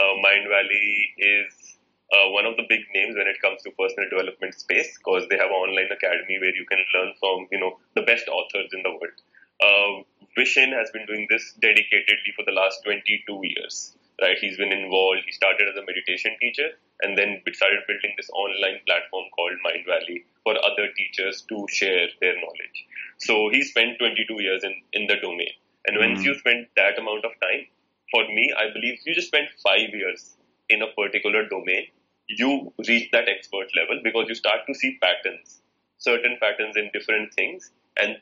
uh, 0.00 0.14
Mindvalley 0.24 1.14
is 1.18 1.76
uh, 2.12 2.30
one 2.30 2.46
of 2.46 2.56
the 2.56 2.64
big 2.68 2.80
names 2.94 3.14
when 3.14 3.28
it 3.28 3.40
comes 3.40 3.62
to 3.62 3.70
personal 3.78 4.10
development 4.10 4.54
space 4.54 4.98
because 4.98 5.28
they 5.30 5.36
have 5.36 5.50
an 5.50 5.62
online 5.62 5.90
academy 5.92 6.38
where 6.40 6.54
you 6.54 6.66
can 6.66 6.82
learn 6.94 7.14
from 7.20 7.46
you 7.52 7.60
know 7.60 7.78
the 7.94 8.02
best 8.02 8.26
authors 8.28 8.70
in 8.72 8.82
the 8.82 8.90
world. 8.90 9.18
Uh, 9.62 10.02
Vishen 10.36 10.72
has 10.74 10.90
been 10.90 11.06
doing 11.06 11.26
this 11.30 11.54
dedicatedly 11.62 12.34
for 12.34 12.44
the 12.44 12.52
last 12.52 12.82
22 12.84 13.22
years 13.42 13.94
right? 14.20 14.38
He's 14.38 14.56
been 14.56 14.72
involved. 14.72 15.22
He 15.24 15.32
started 15.32 15.68
as 15.68 15.76
a 15.76 15.84
meditation 15.84 16.36
teacher 16.40 16.76
and 17.02 17.16
then 17.16 17.42
started 17.52 17.80
building 17.88 18.12
this 18.16 18.30
online 18.30 18.80
platform 18.86 19.24
called 19.34 19.56
Mindvalley 19.64 20.24
for 20.44 20.54
other 20.64 20.88
teachers 20.96 21.42
to 21.48 21.66
share 21.68 22.08
their 22.20 22.36
knowledge. 22.36 22.78
So 23.18 23.48
he 23.50 23.62
spent 23.62 23.98
22 23.98 24.42
years 24.42 24.64
in, 24.64 24.74
in 24.92 25.06
the 25.06 25.16
domain. 25.20 25.52
And 25.86 25.98
once 25.98 26.20
mm. 26.20 26.24
you 26.24 26.38
spend 26.38 26.66
that 26.76 26.98
amount 26.98 27.24
of 27.24 27.32
time, 27.40 27.66
for 28.10 28.24
me, 28.28 28.52
I 28.58 28.72
believe 28.72 28.98
you 29.06 29.14
just 29.14 29.28
spend 29.28 29.48
five 29.62 29.90
years 29.92 30.36
in 30.68 30.82
a 30.82 30.92
particular 30.92 31.48
domain, 31.48 31.88
you 32.28 32.72
reach 32.86 33.10
that 33.12 33.28
expert 33.28 33.68
level 33.74 34.00
because 34.04 34.26
you 34.28 34.34
start 34.34 34.60
to 34.66 34.74
see 34.74 34.98
patterns, 35.00 35.62
certain 35.98 36.36
patterns 36.40 36.76
in 36.76 36.90
different 36.92 37.32
things. 37.34 37.70
And 38.00 38.16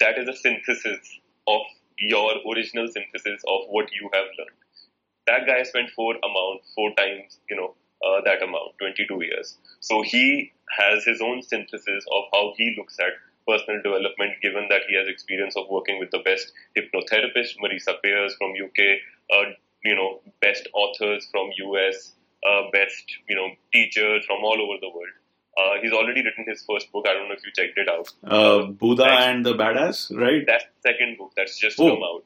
that 0.00 0.18
is 0.18 0.28
a 0.28 0.36
synthesis 0.36 1.20
of 1.46 1.62
your 1.98 2.32
original 2.50 2.88
synthesis 2.88 3.42
of 3.46 3.68
what 3.68 3.92
you 3.92 4.10
have 4.12 4.26
learned 4.36 4.63
that 5.26 5.46
guy 5.46 5.62
spent 5.62 5.90
four 5.90 6.14
amount, 6.16 6.62
four 6.74 6.94
times, 6.96 7.38
you 7.48 7.56
know, 7.56 7.74
uh, 8.04 8.20
that 8.24 8.42
amount, 8.42 8.76
22 8.78 9.24
years. 9.24 9.56
So 9.80 10.02
he 10.02 10.52
has 10.78 11.04
his 11.04 11.20
own 11.20 11.42
synthesis 11.42 12.04
of 12.12 12.24
how 12.32 12.52
he 12.56 12.74
looks 12.76 12.98
at 12.98 13.12
personal 13.46 13.82
development, 13.82 14.40
given 14.42 14.66
that 14.70 14.82
he 14.88 14.96
has 14.96 15.08
experience 15.08 15.56
of 15.56 15.64
working 15.70 15.98
with 15.98 16.10
the 16.10 16.20
best 16.20 16.52
hypnotherapists, 16.76 17.56
Marisa 17.62 18.00
Peers 18.02 18.34
from 18.38 18.52
UK, 18.52 19.00
uh, 19.32 19.50
you 19.84 19.94
know, 19.94 20.20
best 20.40 20.68
authors 20.74 21.28
from 21.30 21.50
US, 21.56 22.12
uh, 22.46 22.70
best, 22.72 23.04
you 23.28 23.36
know, 23.36 23.48
teachers 23.72 24.24
from 24.26 24.38
all 24.42 24.60
over 24.60 24.78
the 24.80 24.88
world. 24.88 25.14
Uh, 25.56 25.80
he's 25.80 25.92
already 25.92 26.22
written 26.24 26.44
his 26.48 26.64
first 26.68 26.90
book. 26.90 27.06
I 27.08 27.14
don't 27.14 27.28
know 27.28 27.34
if 27.34 27.44
you 27.44 27.52
checked 27.54 27.78
it 27.78 27.88
out. 27.88 28.10
Uh, 28.24 28.66
Buddha 28.66 29.06
and 29.06 29.46
the 29.46 29.54
Badass, 29.54 30.16
right? 30.16 30.42
That's 30.46 30.64
the 30.64 30.90
second 30.90 31.16
book 31.16 31.32
that's 31.36 31.58
just 31.58 31.78
oh. 31.78 31.90
come 31.90 32.02
out. 32.02 32.24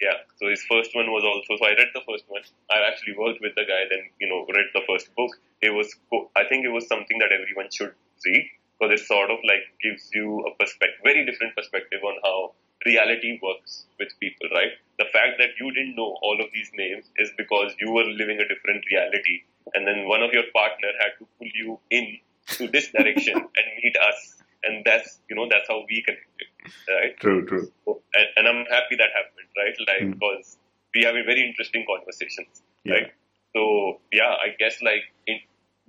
Yeah. 0.00 0.16
So 0.36 0.48
his 0.48 0.64
first 0.64 0.94
one 0.94 1.12
was 1.12 1.24
also. 1.24 1.60
So 1.60 1.64
I 1.66 1.76
read 1.76 1.92
the 1.92 2.00
first 2.08 2.24
one. 2.28 2.40
I 2.70 2.88
actually 2.88 3.14
worked 3.20 3.40
with 3.40 3.54
the 3.54 3.68
guy. 3.68 3.84
Then 3.88 4.08
you 4.20 4.28
know 4.28 4.48
read 4.48 4.72
the 4.72 4.82
first 4.88 5.14
book. 5.14 5.36
It 5.60 5.70
was. 5.70 5.92
I 6.36 6.44
think 6.48 6.64
it 6.64 6.72
was 6.72 6.88
something 6.88 7.18
that 7.20 7.32
everyone 7.32 7.68
should 7.70 7.92
read 8.24 8.48
because 8.80 9.00
it 9.00 9.04
sort 9.04 9.30
of 9.30 9.38
like 9.44 9.68
gives 9.84 10.08
you 10.14 10.40
a 10.48 10.56
perspective, 10.56 11.04
very 11.04 11.24
different 11.28 11.54
perspective 11.54 12.00
on 12.00 12.16
how 12.24 12.52
reality 12.86 13.38
works 13.42 13.84
with 13.98 14.08
people. 14.20 14.48
Right. 14.48 14.72
The 14.98 15.04
fact 15.12 15.36
that 15.36 15.60
you 15.60 15.68
didn't 15.72 15.96
know 15.96 16.16
all 16.24 16.40
of 16.40 16.48
these 16.52 16.70
names 16.74 17.04
is 17.16 17.30
because 17.36 17.76
you 17.78 17.92
were 17.92 18.04
living 18.04 18.40
a 18.40 18.48
different 18.48 18.84
reality, 18.90 19.44
and 19.74 19.86
then 19.86 20.08
one 20.08 20.22
of 20.22 20.32
your 20.32 20.48
partner 20.56 20.88
had 20.96 21.12
to 21.20 21.28
pull 21.38 21.52
you 21.52 21.78
in 21.90 22.18
to 22.56 22.68
this 22.68 22.88
direction 22.88 23.36
and 23.36 23.66
meet 23.84 23.96
us, 23.96 24.40
and 24.62 24.84
that's 24.84 25.20
you 25.28 25.36
know 25.36 25.46
that's 25.50 25.68
how 25.68 25.84
we 25.88 26.02
connected. 26.02 26.48
Right. 26.88 27.16
True. 27.18 27.46
True. 27.46 27.72
So, 27.84 28.02
and, 28.14 28.26
and 28.36 28.44
I'm 28.48 28.66
happy 28.66 28.96
that 28.96 29.10
happened 29.16 29.40
right? 29.56 29.76
Like, 29.86 30.02
mm. 30.02 30.18
because 30.18 30.58
we 30.94 31.02
have 31.04 31.14
a 31.14 31.24
very 31.24 31.42
interesting 31.46 31.84
conversations, 31.86 32.62
yeah. 32.84 32.94
right? 32.94 33.12
So, 33.54 34.00
yeah, 34.12 34.34
I 34.38 34.54
guess 34.58 34.80
like 34.82 35.04
in, 35.26 35.38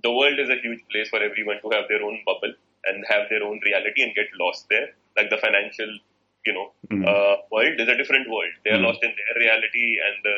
the 0.02 0.10
world 0.10 0.38
is 0.38 0.50
a 0.50 0.58
huge 0.58 0.82
place 0.90 1.08
for 1.08 1.22
everyone 1.22 1.62
to 1.62 1.68
have 1.70 1.86
their 1.88 2.02
own 2.02 2.18
bubble 2.26 2.54
and 2.84 3.04
have 3.08 3.30
their 3.30 3.42
own 3.42 3.60
reality 3.64 4.02
and 4.02 4.14
get 4.14 4.26
lost 4.38 4.66
there. 4.68 4.94
Like 5.16 5.30
the 5.30 5.38
financial, 5.38 5.90
you 6.46 6.52
know, 6.52 6.72
mm. 6.90 7.06
uh, 7.06 7.36
world 7.50 7.78
is 7.78 7.88
a 7.88 7.96
different 7.96 8.28
world. 8.28 8.50
They 8.64 8.72
are 8.72 8.82
mm. 8.82 8.86
lost 8.86 9.02
in 9.02 9.14
their 9.14 9.34
reality 9.38 9.98
and 10.02 10.16
the 10.24 10.36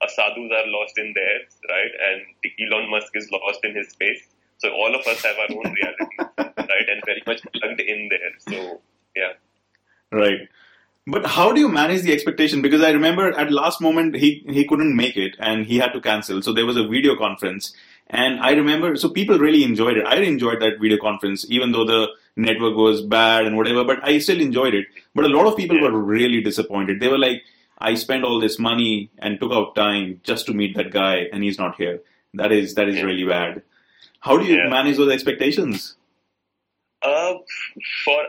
uh, 0.00 0.08
sadhus 0.08 0.50
are 0.54 0.68
lost 0.70 0.96
in 0.98 1.12
theirs, 1.14 1.50
right? 1.68 1.90
And 1.90 2.18
Elon 2.62 2.90
Musk 2.90 3.10
is 3.14 3.30
lost 3.30 3.60
in 3.64 3.74
his 3.74 3.90
space. 3.90 4.29
So 4.60 4.70
all 4.70 4.94
of 4.94 5.06
us 5.06 5.22
have 5.24 5.36
our 5.38 5.56
own 5.56 5.72
reality, 5.72 6.16
right? 6.38 6.88
And 6.92 7.02
very 7.06 7.22
much 7.26 7.42
plugged 7.54 7.80
in 7.80 8.10
there. 8.10 8.32
So, 8.48 8.80
yeah. 9.16 9.32
Right. 10.12 10.48
But 11.06 11.26
how 11.26 11.50
do 11.50 11.60
you 11.60 11.68
manage 11.68 12.02
the 12.02 12.12
expectation? 12.12 12.60
Because 12.60 12.82
I 12.82 12.90
remember 12.90 13.32
at 13.32 13.50
last 13.50 13.80
moment 13.80 14.16
he, 14.16 14.44
he 14.48 14.66
couldn't 14.66 14.94
make 14.94 15.16
it 15.16 15.34
and 15.38 15.64
he 15.64 15.78
had 15.78 15.92
to 15.94 16.00
cancel. 16.00 16.42
So 16.42 16.52
there 16.52 16.66
was 16.66 16.76
a 16.76 16.86
video 16.86 17.16
conference. 17.16 17.72
And 18.08 18.40
I 18.40 18.50
remember, 18.50 18.96
so 18.96 19.08
people 19.08 19.38
really 19.38 19.64
enjoyed 19.64 19.96
it. 19.96 20.06
I 20.06 20.16
enjoyed 20.16 20.60
that 20.60 20.78
video 20.80 20.98
conference, 20.98 21.46
even 21.48 21.72
though 21.72 21.86
the 21.86 22.08
network 22.36 22.76
was 22.76 23.00
bad 23.00 23.46
and 23.46 23.56
whatever, 23.56 23.82
but 23.84 24.06
I 24.06 24.18
still 24.18 24.40
enjoyed 24.40 24.74
it. 24.74 24.86
But 25.14 25.24
a 25.24 25.28
lot 25.28 25.46
of 25.46 25.56
people 25.56 25.80
were 25.80 25.96
really 25.96 26.42
disappointed. 26.42 27.00
They 27.00 27.08
were 27.08 27.18
like, 27.18 27.42
I 27.78 27.94
spent 27.94 28.24
all 28.24 28.38
this 28.38 28.58
money 28.58 29.10
and 29.18 29.40
took 29.40 29.52
out 29.52 29.74
time 29.74 30.20
just 30.22 30.46
to 30.46 30.52
meet 30.52 30.76
that 30.76 30.90
guy 30.90 31.28
and 31.32 31.42
he's 31.42 31.58
not 31.58 31.76
here. 31.76 32.00
That 32.34 32.52
is, 32.52 32.74
that 32.74 32.88
is 32.88 33.02
really 33.02 33.24
bad. 33.24 33.62
How 34.20 34.36
do 34.38 34.44
you 34.44 34.56
Yeah. 34.56 34.68
manage 34.68 34.96
those 34.96 35.12
expectations? 35.12 35.96
Uh, 37.02 37.34
for 38.04 38.20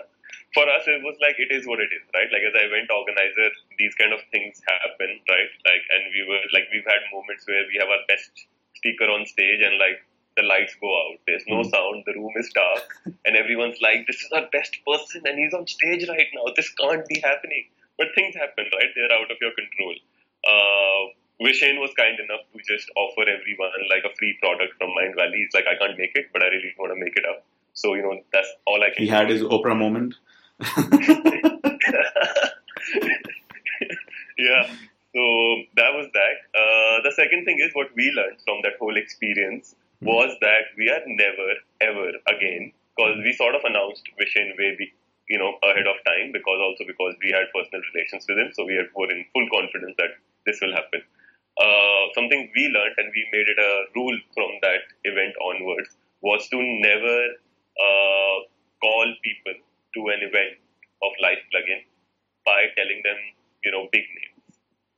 for 0.53 0.63
us, 0.69 0.83
it 0.87 1.03
was 1.03 1.15
like 1.21 1.39
it 1.39 1.51
is 1.51 1.67
what 1.67 1.79
it 1.79 1.91
is, 1.91 2.03
right? 2.13 2.27
Like 2.31 2.43
as 2.43 2.55
I 2.55 2.67
event 2.67 2.91
organizer, 2.91 3.49
these 3.79 3.95
kind 3.95 4.13
of 4.13 4.19
things 4.31 4.61
happen, 4.67 5.19
right? 5.29 5.51
Like, 5.65 5.83
and 5.91 6.03
we 6.13 6.23
were 6.27 6.41
like 6.53 6.67
we've 6.71 6.87
had 6.87 7.03
moments 7.11 7.47
where 7.47 7.63
we 7.67 7.79
have 7.79 7.89
our 7.89 8.03
best 8.07 8.31
speaker 8.75 9.05
on 9.11 9.25
stage, 9.25 9.61
and 9.61 9.77
like 9.77 9.99
the 10.37 10.43
lights 10.43 10.75
go 10.79 10.87
out, 10.87 11.19
there's 11.27 11.43
no 11.47 11.63
sound, 11.63 12.03
the 12.07 12.13
room 12.15 12.31
is 12.37 12.49
dark, 12.55 12.87
and 13.25 13.35
everyone's 13.35 13.81
like, 13.81 14.07
"This 14.07 14.23
is 14.23 14.31
our 14.31 14.47
best 14.51 14.77
person, 14.87 15.23
and 15.25 15.37
he's 15.39 15.53
on 15.53 15.67
stage 15.67 16.07
right 16.07 16.27
now. 16.33 16.47
This 16.55 16.69
can't 16.79 17.05
be 17.07 17.19
happening." 17.19 17.67
But 17.97 18.15
things 18.15 18.35
happen, 18.35 18.65
right? 18.73 18.91
They're 18.95 19.11
out 19.11 19.29
of 19.31 19.37
your 19.41 19.51
control. 19.51 19.95
Uh, 20.47 21.03
Vishen 21.41 21.79
was 21.79 21.91
kind 21.97 22.19
enough 22.19 22.45
to 22.53 22.59
just 22.63 22.89
offer 22.95 23.21
everyone 23.21 23.71
like 23.89 24.03
a 24.05 24.13
free 24.15 24.37
product 24.39 24.73
from 24.77 24.89
Mindvalley. 24.89 25.41
He's 25.41 25.53
like, 25.53 25.65
I 25.65 25.75
can't 25.75 25.97
make 25.97 26.11
it, 26.15 26.27
but 26.31 26.43
I 26.43 26.47
really 26.47 26.73
want 26.77 26.93
to 26.93 26.99
make 26.99 27.17
it 27.17 27.25
up. 27.25 27.43
So, 27.73 27.95
you 27.95 28.03
know, 28.03 28.21
that's 28.31 28.47
all 28.65 28.83
I 28.83 28.93
can 28.93 29.03
He 29.03 29.09
had 29.09 29.29
his 29.29 29.41
Oprah 29.41 29.77
moment. 29.77 30.15
yeah. 34.37 34.69
So 35.13 35.21
that 35.75 35.91
was 35.97 36.07
that. 36.13 36.35
Uh, 36.53 37.01
the 37.03 37.11
second 37.15 37.45
thing 37.45 37.59
is 37.59 37.71
what 37.73 37.89
we 37.95 38.11
learned 38.15 38.37
from 38.45 38.61
that 38.63 38.73
whole 38.79 38.95
experience 38.95 39.75
was 40.01 40.35
that 40.41 40.71
we 40.77 40.89
are 40.89 41.01
never 41.05 41.49
ever 41.81 42.09
again 42.27 42.71
because 42.95 43.17
we 43.23 43.33
sort 43.33 43.55
of 43.55 43.61
announced 43.63 44.03
Vishen 44.19 44.57
way 44.57 44.75
be, 44.77 44.93
you 45.27 45.37
know 45.37 45.57
ahead 45.63 45.85
of 45.85 45.97
time 46.05 46.31
because 46.31 46.59
also 46.61 46.85
because 46.87 47.13
we 47.21 47.31
had 47.31 47.45
personal 47.53 47.81
relations 47.93 48.25
with 48.27 48.37
him, 48.37 48.49
so 48.53 48.65
we 48.65 48.77
were 48.77 49.11
in 49.11 49.25
full 49.33 49.47
confidence 49.51 49.95
that 49.97 50.15
this 50.45 50.59
will 50.61 50.73
happen. 50.73 51.01
Uh, 51.59 52.03
something 52.15 52.49
we 52.55 52.67
learned 52.69 52.95
and 52.97 53.11
we 53.15 53.27
made 53.31 53.47
it 53.47 53.59
a 53.59 53.73
rule 53.95 54.17
from 54.33 54.51
that 54.61 54.81
event 55.03 55.33
onwards 55.43 55.95
was 56.21 56.47
to 56.49 56.57
never 56.61 57.17
uh, 57.79 58.37
call 58.81 59.07
people 59.23 59.53
to 59.95 60.07
an 60.09 60.21
event 60.23 60.57
of 61.03 61.11
Life 61.21 61.43
Plugin 61.51 61.83
by 62.45 62.67
telling 62.77 63.01
them, 63.03 63.17
you 63.63 63.71
know, 63.71 63.87
big 63.91 64.05
names. 64.15 64.57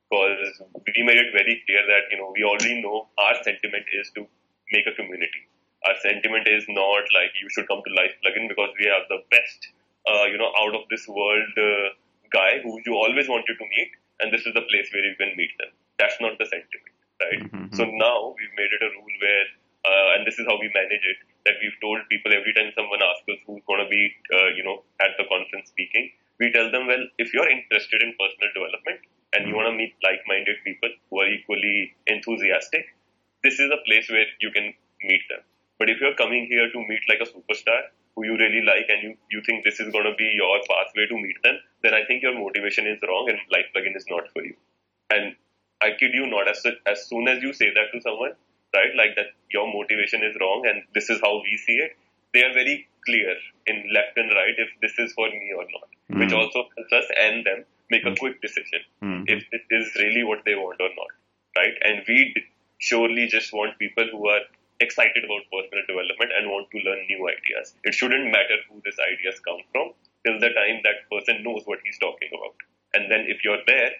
Because 0.09 0.61
we 0.95 1.03
made 1.03 1.17
it 1.17 1.33
very 1.33 1.63
clear 1.65 1.83
that, 1.89 2.05
you 2.11 2.17
know, 2.17 2.31
we 2.35 2.43
already 2.43 2.81
know 2.81 3.07
our 3.17 3.35
sentiment 3.43 3.85
is 3.91 4.11
to 4.15 4.27
make 4.71 4.85
a 4.85 4.93
community. 4.93 5.49
Our 5.87 5.95
sentiment 6.01 6.47
is 6.47 6.63
not 6.69 7.03
like 7.11 7.33
you 7.41 7.49
should 7.49 7.67
come 7.67 7.81
to 7.83 7.91
Life 7.97 8.13
Plugin 8.23 8.47
because 8.47 8.69
we 8.79 8.85
have 8.87 9.09
the 9.09 9.25
best, 9.31 9.59
uh, 10.07 10.25
you 10.29 10.37
know, 10.37 10.53
out 10.61 10.75
of 10.75 10.87
this 10.89 11.07
world 11.07 11.51
uh, 11.57 11.97
guy 12.31 12.61
who 12.61 12.79
you 12.85 12.93
always 12.93 13.27
wanted 13.27 13.57
to 13.57 13.65
meet, 13.65 13.91
and 14.21 14.31
this 14.31 14.45
is 14.45 14.53
the 14.53 14.61
place 14.69 14.87
where 14.93 15.03
you 15.03 15.15
can 15.17 15.35
meet 15.35 15.51
them. 15.59 15.73
That's 15.99 16.19
not 16.19 16.37
the 16.39 16.45
sentiment, 16.45 16.95
right? 17.21 17.43
Mhm. 17.51 17.75
So 17.75 17.85
now 17.85 18.35
we've 18.37 18.55
made 18.57 18.73
it 18.73 18.81
a 18.81 18.89
rule 18.89 19.15
where, 19.25 19.45
uh, 19.85 20.07
and 20.15 20.27
this 20.27 20.39
is 20.39 20.47
how 20.47 20.57
we 20.59 20.69
manage 20.73 21.05
it, 21.13 21.17
that 21.45 21.55
we've 21.61 21.79
told 21.81 22.07
people 22.09 22.33
every 22.33 22.53
time 22.53 22.71
someone 22.75 23.01
asks 23.03 23.27
us 23.29 23.39
who's 23.45 23.63
going 23.67 23.83
to 23.83 23.89
be, 23.89 24.03
uh, 24.33 24.49
you 24.57 24.63
know, 24.63 24.83
at 24.99 25.15
the 25.17 25.25
conference 25.25 25.69
speaking, 25.69 26.11
we 26.39 26.51
tell 26.51 26.71
them, 26.71 26.87
well, 26.87 27.05
if 27.17 27.33
you're 27.33 27.49
interested 27.49 28.01
in 28.01 28.15
personal 28.19 28.51
development 28.53 28.99
and 29.33 29.47
you 29.47 29.55
want 29.55 29.67
to 29.67 29.77
meet 29.77 29.93
like-minded 30.03 30.57
people 30.63 30.89
who 31.09 31.19
are 31.21 31.29
equally 31.29 31.93
enthusiastic, 32.07 32.87
this 33.43 33.59
is 33.59 33.69
a 33.71 33.81
place 33.85 34.09
where 34.09 34.25
you 34.39 34.51
can 34.51 34.73
meet 35.03 35.21
them. 35.29 35.41
But 35.79 35.89
if 35.89 35.99
you're 35.99 36.15
coming 36.15 36.47
here 36.47 36.71
to 36.71 36.79
meet 36.87 37.03
like 37.09 37.21
a 37.21 37.29
superstar 37.29 37.81
who 38.15 38.25
you 38.25 38.37
really 38.37 38.61
like 38.61 38.87
and 38.89 39.03
you, 39.03 39.17
you 39.29 39.41
think 39.45 39.63
this 39.63 39.79
is 39.79 39.91
going 39.91 40.05
to 40.05 40.15
be 40.15 40.31
your 40.35 40.59
pathway 40.69 41.07
to 41.07 41.17
meet 41.17 41.41
them, 41.43 41.59
then 41.81 41.93
I 41.93 42.05
think 42.05 42.23
your 42.23 42.37
motivation 42.37 42.87
is 42.87 42.99
wrong 43.07 43.29
and 43.29 43.39
Life 43.51 43.67
Plugin 43.75 43.95
is 43.97 44.05
not 44.09 44.31
for 44.31 44.43
you. 44.43 44.55
And 45.09 45.35
I 45.85 45.89
kid 45.99 46.11
you 46.13 46.25
not, 46.27 46.47
as, 46.47 46.65
as 46.93 47.07
soon 47.09 47.27
as 47.27 47.41
you 47.43 47.51
say 47.53 47.69
that 47.77 47.91
to 47.93 48.01
someone, 48.01 48.33
right, 48.75 48.93
like 49.01 49.15
that 49.17 49.31
your 49.51 49.67
motivation 49.71 50.23
is 50.23 50.35
wrong 50.41 50.63
and 50.69 50.83
this 50.95 51.09
is 51.09 51.19
how 51.21 51.33
we 51.43 51.57
see 51.65 51.77
it, 51.85 51.91
they 52.33 52.43
are 52.43 52.53
very 52.53 52.87
clear 53.05 53.35
in 53.67 53.83
left 53.93 54.17
and 54.17 54.31
right 54.39 54.55
if 54.65 54.69
this 54.81 54.95
is 54.97 55.13
for 55.13 55.27
me 55.29 55.51
or 55.59 55.65
not, 55.75 55.89
which 56.21 56.31
Mm. 56.33 56.39
also 56.39 56.61
helps 56.77 56.93
us 56.99 57.07
and 57.25 57.45
them 57.49 57.59
make 57.93 58.05
a 58.11 58.15
quick 58.21 58.41
decision 58.45 58.81
Mm. 59.03 59.23
if 59.35 59.43
it 59.57 59.65
is 59.79 59.93
really 60.03 60.23
what 60.29 60.43
they 60.45 60.55
want 60.55 60.79
or 60.85 60.89
not, 61.01 61.11
right? 61.59 61.75
And 61.89 62.03
we 62.07 62.19
surely 62.89 63.27
just 63.27 63.53
want 63.53 63.77
people 63.83 64.07
who 64.13 64.27
are 64.35 64.41
excited 64.85 65.23
about 65.27 65.43
personal 65.55 65.83
development 65.91 66.31
and 66.37 66.49
want 66.53 66.71
to 66.71 66.79
learn 66.87 67.05
new 67.11 67.21
ideas. 67.33 67.75
It 67.83 67.93
shouldn't 67.99 68.31
matter 68.37 68.57
who 68.69 68.81
these 68.87 68.99
ideas 69.11 69.39
come 69.49 69.61
from 69.71 69.93
till 70.25 70.39
the 70.39 70.49
time 70.59 70.81
that 70.87 71.05
person 71.13 71.43
knows 71.43 71.63
what 71.65 71.79
he's 71.85 71.99
talking 71.99 72.29
about. 72.39 72.55
And 72.95 73.11
then 73.11 73.25
if 73.35 73.43
you're 73.45 73.61
there, 73.67 73.91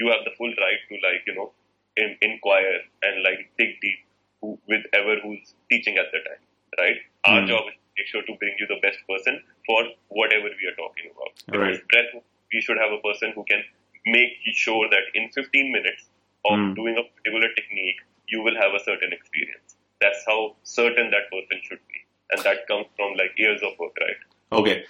you 0.00 0.08
have 0.12 0.24
the 0.24 0.32
full 0.38 0.48
right 0.64 0.80
to 0.88 0.94
like, 1.06 1.22
you 1.28 1.34
know, 1.36 1.52
in, 1.96 2.16
inquire 2.22 2.80
and 3.02 3.22
like 3.22 3.40
dig 3.58 3.76
deep 3.84 4.00
who, 4.40 4.58
with 4.66 4.84
ever 4.94 5.16
who's 5.22 5.54
teaching 5.70 5.98
at 6.02 6.08
the 6.12 6.20
time, 6.28 6.42
right? 6.82 6.98
Our 7.24 7.40
Mm. 7.42 7.48
job 7.52 7.62
is 7.68 7.76
to 7.76 7.88
make 7.98 8.08
sure 8.12 8.22
to 8.22 8.34
bring 8.40 8.54
you 8.58 8.66
the 8.72 8.80
best 8.86 8.98
person 9.06 9.42
for 9.66 9.80
whatever 10.08 10.48
we 10.60 10.64
are 10.70 10.78
talking 10.80 11.12
about. 11.14 11.32
Right. 11.52 11.76
Because 11.76 11.80
breath, 11.92 12.24
we 12.52 12.60
should 12.62 12.78
have 12.78 12.92
a 12.98 13.02
person 13.08 13.32
who 13.34 13.44
can 13.44 13.62
make 14.06 14.32
sure 14.54 14.88
that 14.88 15.04
in 15.14 15.28
15 15.36 15.72
minutes 15.76 16.08
of 16.46 16.56
Mm. 16.58 16.74
doing 16.80 16.96
a 16.96 17.04
particular 17.04 17.52
technique, 17.58 18.00
you 18.28 18.42
will 18.42 18.56
have 18.62 18.72
a 18.74 18.82
certain 18.88 19.12
experience. 19.12 19.76
That's 20.00 20.24
how 20.26 20.56
certain 20.62 21.10
that 21.10 21.28
person 21.34 21.60
should 21.68 21.82
be. 21.92 21.98
And 22.32 22.42
that 22.44 22.66
comes 22.66 22.86
from 22.96 23.12
like 23.20 23.32
years 23.36 23.60
of 23.62 23.78
work, 23.78 23.92
right? 24.00 24.20
Okay. 24.60 24.84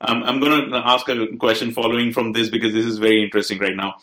Um, 0.00 0.22
I'm 0.22 0.40
going 0.40 0.70
to 0.70 0.76
ask 0.94 1.08
a 1.08 1.36
question 1.36 1.70
following 1.72 2.12
from 2.12 2.32
this 2.32 2.48
because 2.48 2.72
this 2.72 2.84
is 2.84 2.98
very 2.98 3.22
interesting 3.22 3.58
right 3.58 3.76
now. 3.76 3.96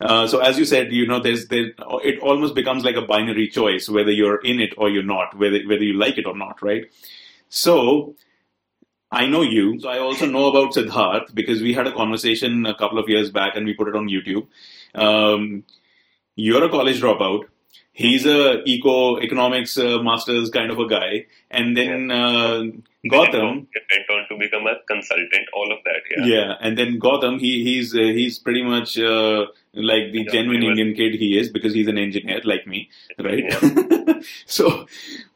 Uh, 0.00 0.26
so 0.26 0.40
as 0.40 0.58
you 0.58 0.64
said, 0.64 0.92
you 0.92 1.06
know, 1.06 1.20
there's 1.20 1.48
there, 1.48 1.72
it 2.04 2.18
almost 2.20 2.54
becomes 2.54 2.84
like 2.84 2.96
a 2.96 3.02
binary 3.02 3.48
choice 3.48 3.88
whether 3.88 4.10
you're 4.10 4.40
in 4.42 4.60
it 4.60 4.74
or 4.76 4.90
you're 4.90 5.02
not, 5.02 5.36
whether 5.38 5.58
whether 5.66 5.84
you 5.84 5.94
like 5.94 6.18
it 6.18 6.26
or 6.26 6.36
not, 6.36 6.60
right? 6.62 6.84
So 7.48 8.14
I 9.10 9.26
know 9.26 9.42
you. 9.42 9.80
So 9.80 9.88
I 9.88 9.98
also 9.98 10.26
know 10.26 10.48
about 10.48 10.74
Siddharth 10.74 11.34
because 11.34 11.62
we 11.62 11.72
had 11.72 11.86
a 11.86 11.92
conversation 11.92 12.66
a 12.66 12.74
couple 12.74 12.98
of 12.98 13.08
years 13.08 13.30
back 13.30 13.56
and 13.56 13.64
we 13.64 13.74
put 13.74 13.88
it 13.88 13.96
on 13.96 14.08
YouTube. 14.08 14.46
Um, 14.94 15.64
you're 16.34 16.64
a 16.64 16.68
college 16.68 17.00
dropout. 17.00 17.44
He's 17.92 18.26
a 18.26 18.62
eco 18.66 19.18
economics 19.20 19.78
uh, 19.78 20.02
masters 20.02 20.50
kind 20.50 20.70
of 20.70 20.78
a 20.78 20.86
guy, 20.86 21.24
and 21.50 21.74
then 21.74 22.10
uh, 22.10 22.64
Gautam. 23.06 23.66
went 23.72 24.10
on 24.10 24.28
to 24.28 24.36
become 24.38 24.66
a 24.66 24.74
consultant, 24.86 25.48
all 25.54 25.72
of 25.72 25.78
that, 25.84 26.02
yeah. 26.14 26.26
Yeah, 26.26 26.54
and 26.60 26.76
then 26.76 27.00
Gautam, 27.00 27.40
he 27.40 27.64
he's 27.64 27.94
uh, 27.94 28.00
he's 28.00 28.38
pretty 28.38 28.62
much 28.62 28.98
uh, 28.98 29.46
like 29.76 30.12
the 30.12 30.22
Yeah, 30.24 30.32
genuine 30.32 30.62
was- 30.62 30.70
Indian 30.78 30.94
kid 30.94 31.14
he 31.14 31.38
is 31.38 31.48
because 31.50 31.74
he's 31.74 31.86
an 31.88 31.98
engineer 31.98 32.40
like 32.44 32.66
me, 32.66 32.88
right? 33.18 34.24
so, 34.46 34.86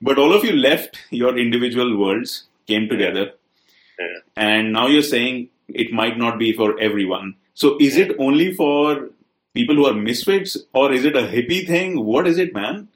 but 0.01 0.19
all 0.19 0.33
of 0.33 0.45
you 0.45 0.53
left 0.53 0.99
your 1.11 1.39
individual 1.39 1.97
worlds, 1.97 2.45
came 2.67 2.89
together, 2.89 3.33
Yeah. 3.99 4.19
and 4.37 4.73
now 4.73 4.87
you're 4.87 5.03
saying 5.03 5.49
it 5.69 5.93
might 5.93 6.17
not 6.19 6.39
be 6.39 6.53
for 6.53 6.79
everyone. 6.81 7.35
So, 7.55 7.77
is 7.81 7.97
it 7.97 8.13
only 8.19 8.53
for 8.55 9.11
people 9.55 9.75
who 9.75 9.87
are 9.87 9.95
misfits, 9.95 10.57
or 10.73 10.93
is 10.93 11.05
it 11.05 11.17
a 11.17 11.23
hippie 11.23 11.67
thing? 11.67 12.05
What 12.05 12.27
is 12.27 12.39
it, 12.39 12.55
man? 12.55 12.89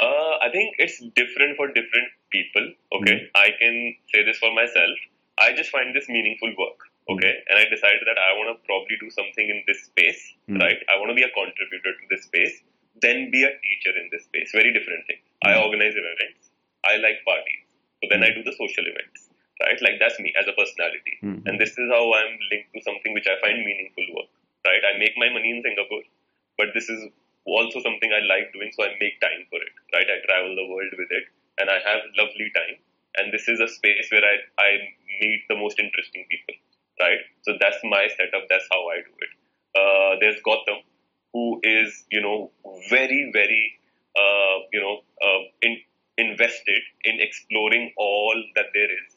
Uh, 0.00 0.34
I 0.42 0.48
think 0.52 0.74
it's 0.78 0.98
different 1.16 1.56
for 1.56 1.68
different 1.68 2.08
people. 2.30 2.72
Okay, 2.92 3.28
I 3.34 3.50
can 3.58 3.94
say 4.12 4.24
this 4.24 4.38
for 4.38 4.52
myself. 4.54 4.96
I 5.38 5.52
just 5.54 5.70
find 5.70 5.94
this 5.94 6.08
meaningful 6.08 6.52
work. 6.58 6.87
Okay, 7.08 7.32
and 7.48 7.56
I 7.56 7.64
decided 7.72 8.04
that 8.04 8.20
I 8.20 8.36
want 8.36 8.52
to 8.52 8.56
probably 8.68 8.96
do 9.00 9.08
something 9.08 9.46
in 9.48 9.64
this 9.66 9.88
space. 9.88 10.20
Mm. 10.48 10.60
Right, 10.60 10.80
I 10.92 11.00
want 11.00 11.08
to 11.08 11.16
be 11.16 11.24
a 11.24 11.32
contributor 11.32 11.92
to 11.96 12.04
this 12.12 12.24
space, 12.28 12.60
then 13.00 13.30
be 13.32 13.44
a 13.48 13.52
teacher 13.64 13.96
in 13.96 14.12
this 14.12 14.24
space. 14.28 14.52
Very 14.52 14.72
different 14.76 15.06
thing. 15.08 15.20
I 15.44 15.56
Mm. 15.56 15.64
organize 15.64 15.96
events. 15.96 16.52
I 16.84 16.96
like 17.00 17.24
parties, 17.24 17.64
so 18.00 18.08
then 18.12 18.22
I 18.22 18.30
do 18.36 18.42
the 18.44 18.52
social 18.60 18.84
events. 18.92 19.30
Right, 19.60 19.80
like 19.82 19.96
that's 19.98 20.20
me 20.22 20.30
as 20.38 20.46
a 20.46 20.54
personality, 20.54 21.14
Mm. 21.24 21.42
and 21.46 21.54
this 21.58 21.72
is 21.82 21.88
how 21.90 22.04
I'm 22.18 22.34
linked 22.50 22.70
to 22.74 22.80
something 22.88 23.12
which 23.16 23.26
I 23.26 23.40
find 23.44 23.64
meaningful 23.64 24.06
work. 24.14 24.30
Right, 24.68 24.84
I 24.90 24.92
make 25.02 25.16
my 25.16 25.30
money 25.36 25.50
in 25.50 25.62
Singapore, 25.64 26.04
but 26.60 26.74
this 26.74 26.88
is 26.94 27.00
also 27.44 27.80
something 27.80 28.12
I 28.12 28.20
like 28.28 28.52
doing, 28.52 28.70
so 28.76 28.84
I 28.84 28.94
make 29.00 29.18
time 29.24 29.42
for 29.50 29.58
it. 29.68 29.72
Right, 29.96 30.08
I 30.14 30.20
travel 30.28 30.54
the 30.60 30.66
world 30.66 30.92
with 31.00 31.10
it, 31.10 31.26
and 31.58 31.70
I 31.70 31.78
have 31.88 32.04
lovely 32.20 32.50
time. 32.60 32.76
And 33.16 33.32
this 33.32 33.48
is 33.48 33.58
a 33.58 33.66
space 33.66 34.12
where 34.12 34.22
I, 34.32 34.36
I 34.62 34.70
meet 35.20 35.42
the 35.48 35.56
most 35.56 35.80
interesting 35.80 36.26
people. 36.30 36.54
Right, 37.00 37.18
so 37.42 37.52
that's 37.60 37.78
my 37.84 38.08
setup. 38.16 38.48
That's 38.48 38.66
how 38.70 38.82
I 38.88 38.96
do 39.06 39.14
it. 39.22 39.32
Uh, 39.78 40.16
there's 40.20 40.36
Gautam, 40.44 40.82
who 41.32 41.60
is 41.62 42.04
you 42.10 42.20
know 42.20 42.50
very 42.90 43.30
very 43.32 43.78
uh, 44.16 44.56
you 44.72 44.80
know 44.80 44.98
uh, 45.22 45.42
in, 45.62 45.78
invested 46.16 46.82
in 47.04 47.20
exploring 47.20 47.92
all 47.96 48.34
that 48.56 48.66
there 48.74 48.90
is 48.90 49.14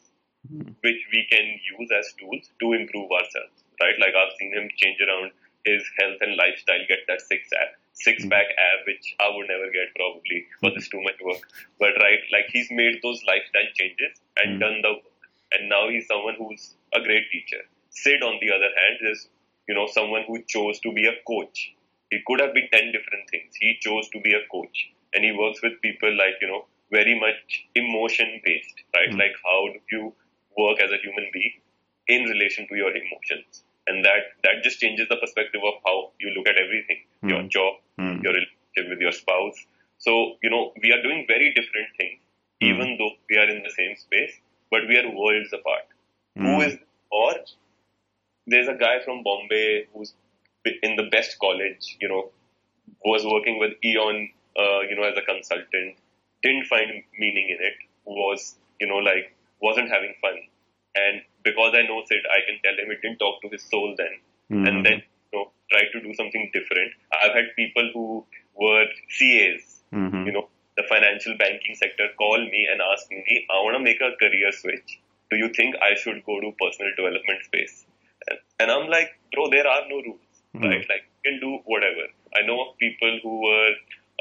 which 0.82 1.00
we 1.12 1.26
can 1.30 1.46
use 1.78 1.90
as 1.96 2.12
tools 2.18 2.50
to 2.60 2.72
improve 2.72 3.10
ourselves, 3.10 3.62
right? 3.80 3.94
Like 4.00 4.14
I've 4.14 4.34
seen 4.38 4.52
him 4.52 4.68
change 4.76 4.98
around 5.00 5.30
his 5.64 5.82
health 5.98 6.18
and 6.20 6.36
lifestyle, 6.36 6.82
get 6.88 7.06
that 7.06 7.20
six 7.22 7.48
app, 7.54 7.78
six 7.94 8.26
pack 8.26 8.46
ab, 8.50 8.78
which 8.86 9.14
I 9.20 9.30
would 9.30 9.46
never 9.48 9.70
get 9.70 9.94
probably 9.94 10.46
because 10.60 10.76
it's 10.76 10.88
too 10.88 11.02
much 11.02 11.18
work. 11.22 11.42
But 11.78 11.94
right, 12.02 12.20
like 12.32 12.50
he's 12.50 12.68
made 12.70 12.98
those 13.02 13.22
lifestyle 13.26 13.70
changes 13.74 14.18
and 14.36 14.58
done 14.58 14.82
the 14.82 14.98
work, 14.98 15.22
and 15.52 15.68
now 15.68 15.88
he's 15.88 16.06
someone 16.06 16.34
who's 16.36 16.74
a 16.94 17.00
great 17.00 17.30
teacher. 17.30 17.62
Sid, 17.92 18.22
on 18.22 18.38
the 18.40 18.50
other 18.54 18.70
hand, 18.80 18.98
is 19.12 19.28
you 19.68 19.74
know 19.74 19.86
someone 19.86 20.24
who 20.26 20.42
chose 20.48 20.80
to 20.80 20.92
be 20.92 21.06
a 21.06 21.14
coach. 21.26 21.72
He 22.10 22.20
could 22.26 22.40
have 22.40 22.52
been 22.54 22.68
ten 22.72 22.92
different 22.92 23.30
things. 23.30 23.54
He 23.60 23.76
chose 23.80 24.08
to 24.10 24.20
be 24.20 24.32
a 24.34 24.42
coach, 24.50 24.90
and 25.14 25.24
he 25.24 25.32
works 25.32 25.62
with 25.62 25.80
people 25.82 26.12
like 26.16 26.36
you 26.40 26.48
know 26.48 26.66
very 26.90 27.18
much 27.18 27.64
emotion 27.74 28.40
based, 28.44 28.78
right? 28.94 29.12
Like 29.22 29.36
how 29.44 29.60
do 29.72 29.80
you 29.96 30.14
work 30.56 30.80
as 30.82 30.90
a 30.92 30.98
human 31.04 31.28
being 31.32 31.54
in 32.08 32.24
relation 32.24 32.66
to 32.68 32.76
your 32.76 32.90
emotions? 32.96 33.64
and 33.90 34.04
that 34.04 34.26
that 34.44 34.62
just 34.64 34.78
changes 34.80 35.08
the 35.10 35.16
perspective 35.20 35.60
of 35.68 35.74
how 35.84 35.94
you 36.24 36.28
look 36.34 36.48
at 36.50 36.56
everything 36.64 36.98
Mm. 37.22 37.30
your 37.30 37.40
job 37.54 37.72
Mm. 38.02 38.18
your 38.24 38.32
relationship 38.36 38.86
with 38.90 39.00
your 39.04 39.10
spouse 39.16 39.58
so 40.04 40.12
you 40.44 40.50
know 40.52 40.60
we 40.84 40.92
are 40.96 41.00
doing 41.06 41.24
very 41.30 41.48
different 41.56 41.90
things 42.00 42.20
Mm. 42.60 42.68
even 42.68 42.92
though 43.00 43.10
we 43.30 43.38
are 43.44 43.48
in 43.54 43.58
the 43.64 43.72
same 43.78 43.96
space 44.04 44.36
but 44.74 44.86
we 44.90 44.98
are 45.00 45.08
worlds 45.22 45.52
apart 45.58 45.88
who 46.44 46.52
Mm. 46.52 46.62
is 46.68 46.76
or 47.22 47.32
there's 48.46 48.68
a 48.68 48.74
guy 48.74 48.96
from 49.04 49.22
bombay 49.22 49.86
who's 49.94 50.14
in 50.82 50.96
the 50.96 51.08
best 51.10 51.38
college 51.38 51.96
you 52.00 52.08
know 52.08 52.30
was 53.04 53.24
working 53.24 53.58
with 53.58 53.72
eon 53.84 54.28
uh, 54.58 54.80
you 54.88 54.96
know 54.96 55.02
as 55.04 55.16
a 55.16 55.22
consultant 55.22 55.96
didn't 56.42 56.66
find 56.66 56.90
meaning 57.18 57.48
in 57.50 57.58
it 57.70 57.74
was 58.04 58.56
you 58.80 58.86
know 58.86 58.96
like 58.96 59.34
wasn't 59.60 59.88
having 59.88 60.14
fun 60.20 60.36
and 60.94 61.22
because 61.44 61.72
I 61.74 61.82
know 61.82 62.02
Sid, 62.06 62.18
I 62.30 62.40
can 62.46 62.58
tell 62.62 62.74
him 62.84 62.90
it 62.90 63.00
didn't 63.02 63.18
talk 63.18 63.40
to 63.42 63.48
his 63.48 63.62
soul 63.64 63.94
then, 63.96 64.12
Mm. 64.50 64.68
and 64.68 64.86
then 64.86 64.98
you 65.32 65.38
know 65.38 65.50
try 65.70 65.80
to 65.92 66.00
do 66.00 66.12
something 66.14 66.50
different. 66.52 66.92
I've 67.10 67.32
had 67.34 67.46
people 67.56 67.90
who 67.94 68.26
were 68.54 68.84
CAs, 69.18 69.82
Mhm. 69.92 70.26
you 70.26 70.32
know, 70.32 70.48
the 70.76 70.82
financial 70.90 71.34
banking 71.38 71.74
sector, 71.76 72.08
call 72.18 72.38
me 72.38 72.66
and 72.70 72.82
ask 72.92 73.10
me, 73.10 73.46
I 73.50 73.62
want 73.64 73.76
to 73.78 73.82
make 73.82 74.00
a 74.02 74.12
career 74.22 74.52
switch. 74.52 74.98
Do 75.30 75.38
you 75.38 75.48
think 75.48 75.76
I 75.80 75.94
should 75.94 76.22
go 76.26 76.38
to 76.40 76.52
personal 76.60 76.92
development 76.94 77.42
space? 77.46 77.86
And, 78.58 78.70
I'm 78.70 78.88
like, 78.88 79.10
bro, 79.32 79.48
there 79.50 79.66
are 79.66 79.82
no 79.88 79.96
rules, 80.02 80.42
Mhm. 80.54 80.64
right? 80.70 80.88
Like 80.88 81.04
you 81.24 81.30
can 81.30 81.40
do 81.40 81.50
whatever. 81.64 82.06
I 82.36 82.42
know 82.42 82.58
of 82.64 82.78
people 82.78 83.18
who 83.22 83.40
were 83.42 83.70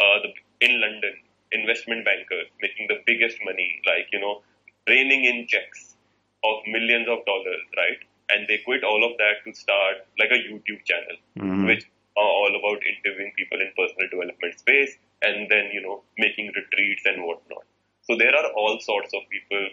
uh, 0.03 0.17
the, 0.23 0.29
in 0.65 0.79
London, 0.81 1.15
investment 1.51 2.05
bankers, 2.05 2.47
making 2.61 2.87
the 2.87 2.99
biggest 3.05 3.37
money, 3.43 3.81
like 3.85 4.07
you 4.11 4.19
know, 4.19 4.41
raining 4.87 5.25
in 5.25 5.47
checks 5.47 5.95
of 6.43 6.65
millions 6.65 7.07
of 7.07 7.23
dollars, 7.25 7.61
right? 7.77 7.99
And 8.33 8.47
they 8.47 8.57
quit 8.59 8.83
all 8.83 9.03
of 9.03 9.17
that 9.17 9.43
to 9.45 9.53
start 9.53 9.97
like 10.17 10.31
a 10.31 10.39
YouTube 10.47 10.83
channel, 10.85 11.17
Mhm. 11.37 11.67
which 11.67 11.83
are 12.17 12.31
all 12.39 12.55
about 12.55 12.85
interviewing 12.93 13.31
people 13.33 13.61
in 13.61 13.71
personal 13.77 14.07
development 14.09 14.57
space 14.57 14.97
and 15.21 15.49
then, 15.49 15.69
you 15.71 15.81
know, 15.81 16.03
making 16.17 16.51
retreats 16.55 17.05
and 17.05 17.23
whatnot. 17.23 17.63
So 18.03 18.15
there 18.15 18.35
are 18.35 18.47
all 18.53 18.79
sorts 18.79 19.13
of 19.13 19.21
people. 19.29 19.67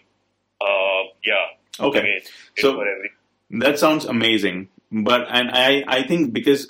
Uh, 0.60 1.04
yeah. 1.24 1.46
Okay. 1.80 1.98
Again, 2.00 2.16
it's 2.16 2.62
So- 2.62 2.76
That 3.50 3.78
sounds 3.78 4.04
amazing. 4.04 4.68
But 4.90 5.26
and 5.30 5.50
I 5.50 5.84
I 5.86 6.02
think 6.02 6.32
because 6.32 6.68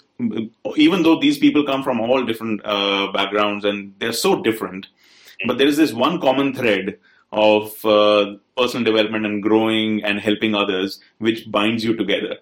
even 0.76 1.02
though 1.02 1.20
these 1.20 1.38
people 1.38 1.64
come 1.64 1.82
from 1.82 2.00
all 2.00 2.24
different 2.24 2.60
uh, 2.64 3.12
backgrounds 3.12 3.64
and 3.64 3.94
they're 3.98 4.12
so 4.12 4.42
different, 4.42 4.88
but 5.46 5.58
there 5.58 5.68
is 5.68 5.76
this 5.76 5.92
one 5.92 6.20
common 6.20 6.54
thread 6.54 6.98
of 7.30 7.84
uh, 7.84 8.34
personal 8.56 8.84
development 8.84 9.26
and 9.26 9.42
growing 9.42 10.02
and 10.02 10.18
helping 10.18 10.54
others, 10.54 11.00
which 11.18 11.50
binds 11.50 11.84
you 11.84 11.94
together. 11.94 12.38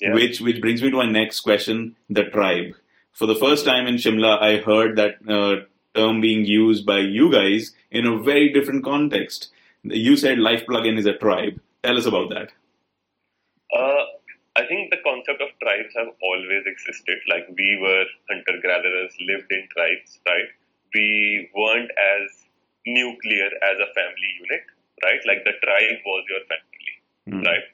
Yeah. 0.00 0.14
Which 0.14 0.40
which 0.40 0.60
brings 0.60 0.82
me 0.82 0.90
to 0.90 0.96
my 0.96 1.10
next 1.10 1.40
question: 1.40 1.96
the 2.08 2.24
tribe. 2.24 2.74
For 3.12 3.26
the 3.26 3.34
first 3.34 3.64
time 3.64 3.86
in 3.86 3.94
Shimla, 3.94 4.40
I 4.42 4.58
heard 4.58 4.96
that 4.96 5.16
uh, 5.28 5.64
term 5.98 6.20
being 6.20 6.44
used 6.44 6.84
by 6.84 6.98
you 6.98 7.32
guys 7.32 7.72
in 7.90 8.06
a 8.06 8.18
very 8.18 8.52
different 8.52 8.84
context. 8.84 9.48
You 9.82 10.16
said 10.16 10.38
Life 10.38 10.66
Plugin 10.66 10.98
is 10.98 11.06
a 11.06 11.14
tribe. 11.14 11.60
Tell 11.82 11.96
us 11.96 12.06
about 12.06 12.28
that. 12.30 12.52
Uh, 13.76 14.04
I 14.56 14.64
think 14.66 14.90
the 14.90 15.02
concept 15.04 15.42
of 15.42 15.50
tribes 15.60 15.92
have 15.96 16.08
always 16.22 16.64
existed. 16.66 17.18
Like 17.28 17.46
we 17.56 17.76
were 17.80 18.06
hunter 18.30 18.56
gatherers, 18.62 19.12
lived 19.20 19.52
in 19.52 19.68
tribes, 19.76 20.18
right? 20.26 20.48
We 20.94 21.50
weren't 21.54 21.90
as 21.92 22.26
nuclear 22.86 23.48
as 23.70 23.76
a 23.78 23.92
family 23.92 24.30
unit, 24.40 24.64
right? 25.04 25.20
Like 25.26 25.44
the 25.44 25.54
tribe 25.62 26.00
was 26.06 26.24
your 26.30 26.44
family, 26.48 26.94
Mm. 27.28 27.44
right? 27.44 27.66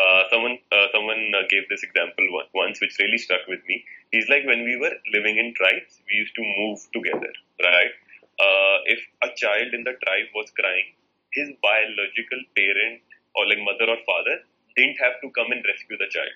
Uh, 0.00 0.22
someone 0.30 0.56
uh, 0.72 0.86
someone 0.94 1.22
uh, 1.36 1.42
gave 1.50 1.68
this 1.68 1.82
example 1.82 2.24
once, 2.54 2.80
which 2.80 2.96
really 3.00 3.18
stuck 3.18 3.44
with 3.48 3.60
me. 3.66 3.84
He's 4.12 4.28
like, 4.28 4.46
when 4.46 4.62
we 4.64 4.76
were 4.76 4.94
living 5.12 5.36
in 5.36 5.52
tribes, 5.54 6.00
we 6.08 6.14
used 6.22 6.34
to 6.36 6.44
move 6.58 6.78
together, 6.94 7.32
right? 7.62 7.92
Uh, 8.40 8.76
if 8.86 9.00
a 9.22 9.30
child 9.36 9.74
in 9.74 9.84
the 9.84 9.94
tribe 10.04 10.28
was 10.34 10.48
crying, 10.58 10.94
his 11.34 11.50
biological 11.62 12.40
parent 12.56 13.02
or 13.34 13.46
like 13.50 13.58
mother 13.70 13.90
or 13.90 13.98
father 14.06 14.38
didn't 14.80 15.04
have 15.04 15.20
to 15.22 15.30
come 15.38 15.52
and 15.56 15.70
rescue 15.72 15.98
the 16.02 16.10
child 16.16 16.34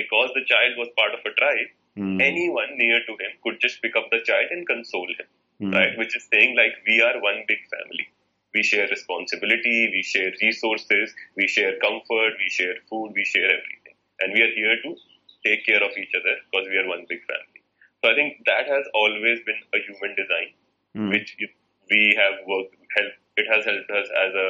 because 0.00 0.30
the 0.38 0.44
child 0.52 0.76
was 0.82 0.88
part 1.00 1.14
of 1.18 1.24
a 1.30 1.34
tribe. 1.40 1.70
Mm. 1.96 2.20
Anyone 2.30 2.72
near 2.82 3.00
to 3.08 3.12
him 3.22 3.32
could 3.42 3.58
just 3.64 3.80
pick 3.82 3.96
up 4.00 4.08
the 4.14 4.20
child 4.30 4.54
and 4.56 4.68
console 4.74 5.12
him 5.20 5.28
Mm. 5.60 5.74
right? 5.74 5.96
Which 5.98 6.14
is 6.16 6.24
saying 6.32 6.54
like 6.56 6.74
we 6.86 7.00
are 7.00 7.14
one 7.26 7.38
big 7.48 7.60
family. 7.74 8.06
We 8.54 8.62
share 8.62 8.88
responsibility, 8.88 9.90
we 9.94 10.02
share 10.02 10.32
resources, 10.42 11.14
we 11.36 11.46
share 11.48 11.78
comfort, 11.84 12.34
we 12.42 12.48
share 12.56 12.74
food, 12.90 13.12
we 13.14 13.24
share 13.24 13.48
everything. 13.56 13.96
And 14.20 14.34
we 14.34 14.42
are 14.42 14.52
here 14.58 14.76
to 14.82 14.90
take 15.46 15.64
care 15.64 15.82
of 15.82 15.96
each 16.02 16.12
other 16.20 16.34
because 16.50 16.68
we 16.68 16.76
are 16.82 16.86
one 16.88 17.04
big 17.08 17.22
family. 17.30 17.60
So 18.02 18.10
I 18.12 18.14
think 18.14 18.44
that 18.46 18.68
has 18.74 18.84
always 18.94 19.40
been 19.48 19.60
a 19.74 19.80
human 19.88 20.14
design, 20.20 20.50
Mm. 20.96 21.10
which 21.14 21.36
we 21.90 22.02
have 22.20 22.36
worked, 22.46 22.76
help, 22.96 23.12
it 23.36 23.46
has 23.54 23.64
helped 23.70 23.90
us 23.90 24.08
as 24.26 24.32
a, 24.44 24.48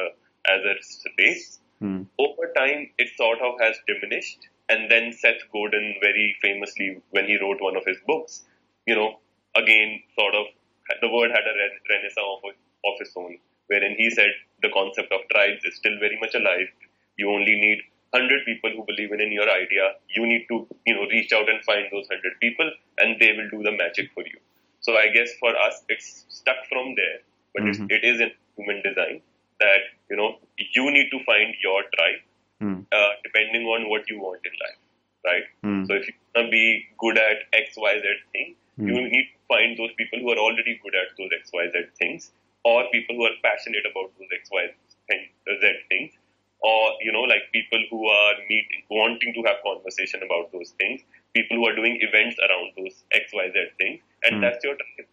as 0.55 0.61
a 0.71 0.75
race. 1.21 1.59
Mm. 1.81 2.07
Over 2.19 2.51
time, 2.55 2.89
it 2.97 3.09
sort 3.15 3.39
of 3.41 3.59
has 3.61 3.75
diminished. 3.87 4.47
And 4.69 4.89
then 4.91 5.13
Seth 5.13 5.41
Godin, 5.53 5.95
very 6.01 6.35
famously, 6.41 6.97
when 7.11 7.25
he 7.25 7.37
wrote 7.39 7.61
one 7.61 7.77
of 7.77 7.85
his 7.85 7.97
books, 8.05 8.43
you 8.85 8.95
know, 8.95 9.19
again, 9.55 10.01
sort 10.17 10.35
of, 10.35 10.45
the 11.01 11.09
word 11.09 11.31
had 11.31 11.45
a 11.45 11.53
re- 11.53 11.79
renaissance 11.89 12.41
of, 12.43 12.51
of 12.85 12.95
its 12.99 13.13
own, 13.15 13.37
wherein 13.67 13.95
he 13.97 14.09
said 14.09 14.31
the 14.61 14.69
concept 14.73 15.11
of 15.11 15.21
tribes 15.31 15.63
is 15.65 15.75
still 15.75 15.97
very 15.99 16.17
much 16.19 16.35
alive. 16.35 16.67
You 17.17 17.29
only 17.31 17.55
need 17.55 17.79
100 18.11 18.45
people 18.45 18.71
who 18.71 18.83
believe 18.85 19.11
in, 19.11 19.21
in 19.21 19.31
your 19.31 19.49
idea. 19.49 19.95
You 20.09 20.25
need 20.25 20.45
to, 20.49 20.67
you 20.85 20.95
know, 20.95 21.07
reach 21.07 21.31
out 21.33 21.49
and 21.49 21.63
find 21.63 21.85
those 21.91 22.07
100 22.09 22.39
people, 22.41 22.69
and 22.99 23.19
they 23.19 23.33
will 23.33 23.49
do 23.49 23.63
the 23.63 23.71
magic 23.71 24.11
for 24.13 24.23
you. 24.25 24.39
So 24.81 24.93
I 24.97 25.09
guess 25.09 25.29
for 25.39 25.55
us, 25.57 25.83
it's 25.89 26.25
stuck 26.29 26.57
from 26.69 26.95
there, 26.95 27.19
but 27.53 27.63
Mhm. 27.63 27.69
it's, 27.69 27.79
it 27.89 28.03
is 28.03 28.19
in 28.21 28.31
human 28.57 28.81
design 28.83 29.21
that, 29.59 29.81
you 30.09 30.17
know, 30.17 30.37
you 30.57 30.91
need 30.91 31.09
to 31.11 31.19
find 31.25 31.53
your 31.63 31.83
tribe 31.97 32.21
Mm. 32.61 32.77
uh, 32.91 33.11
depending 33.23 33.65
on 33.71 33.87
what 33.89 34.09
you 34.09 34.19
want 34.19 34.41
in 34.49 34.53
life, 34.61 34.77
right? 35.25 35.43
Mm. 35.63 35.85
So 35.87 35.93
if 35.93 36.07
you 36.07 36.13
want 36.35 36.47
to 36.47 36.51
be 36.51 36.87
good 36.97 37.17
at 37.23 37.43
X, 37.53 37.77
Y, 37.77 37.93
Z 38.05 38.13
thing, 38.33 38.55
Mm. 38.79 38.87
you 38.87 39.01
need 39.13 39.27
to 39.33 39.37
find 39.53 39.77
those 39.77 39.93
people 39.99 40.19
who 40.19 40.31
are 40.33 40.39
already 40.45 40.73
good 40.85 40.95
at 41.01 41.11
those 41.19 41.29
X, 41.39 41.51
Y, 41.53 41.65
Z 41.75 41.83
things, 41.99 42.31
or 42.63 42.77
people 42.95 43.15
who 43.15 43.25
are 43.25 43.35
passionate 43.43 43.85
about 43.91 44.09
those 44.17 44.31
xyz 44.39 44.73
thing, 45.07 45.29
things, 45.89 46.13
or 46.61 46.81
you 47.01 47.11
know, 47.11 47.21
like 47.33 47.45
people 47.51 47.83
who 47.91 48.07
are 48.07 48.35
meeting, 48.49 48.81
wanting 48.89 49.33
to 49.37 49.43
have 49.49 49.57
conversation 49.63 50.23
about 50.23 50.51
those 50.51 50.71
things, 50.81 51.01
people 51.33 51.57
who 51.57 51.67
are 51.67 51.75
doing 51.75 51.97
events 52.01 52.37
around 52.47 52.73
those 52.77 53.03
X, 53.11 53.31
Y, 53.33 53.47
Z 53.53 53.67
things, 53.77 54.01
and 54.23 54.37
Mm. 54.37 54.41
that's 54.41 54.63
your 54.63 54.75
tribe, 54.75 55.07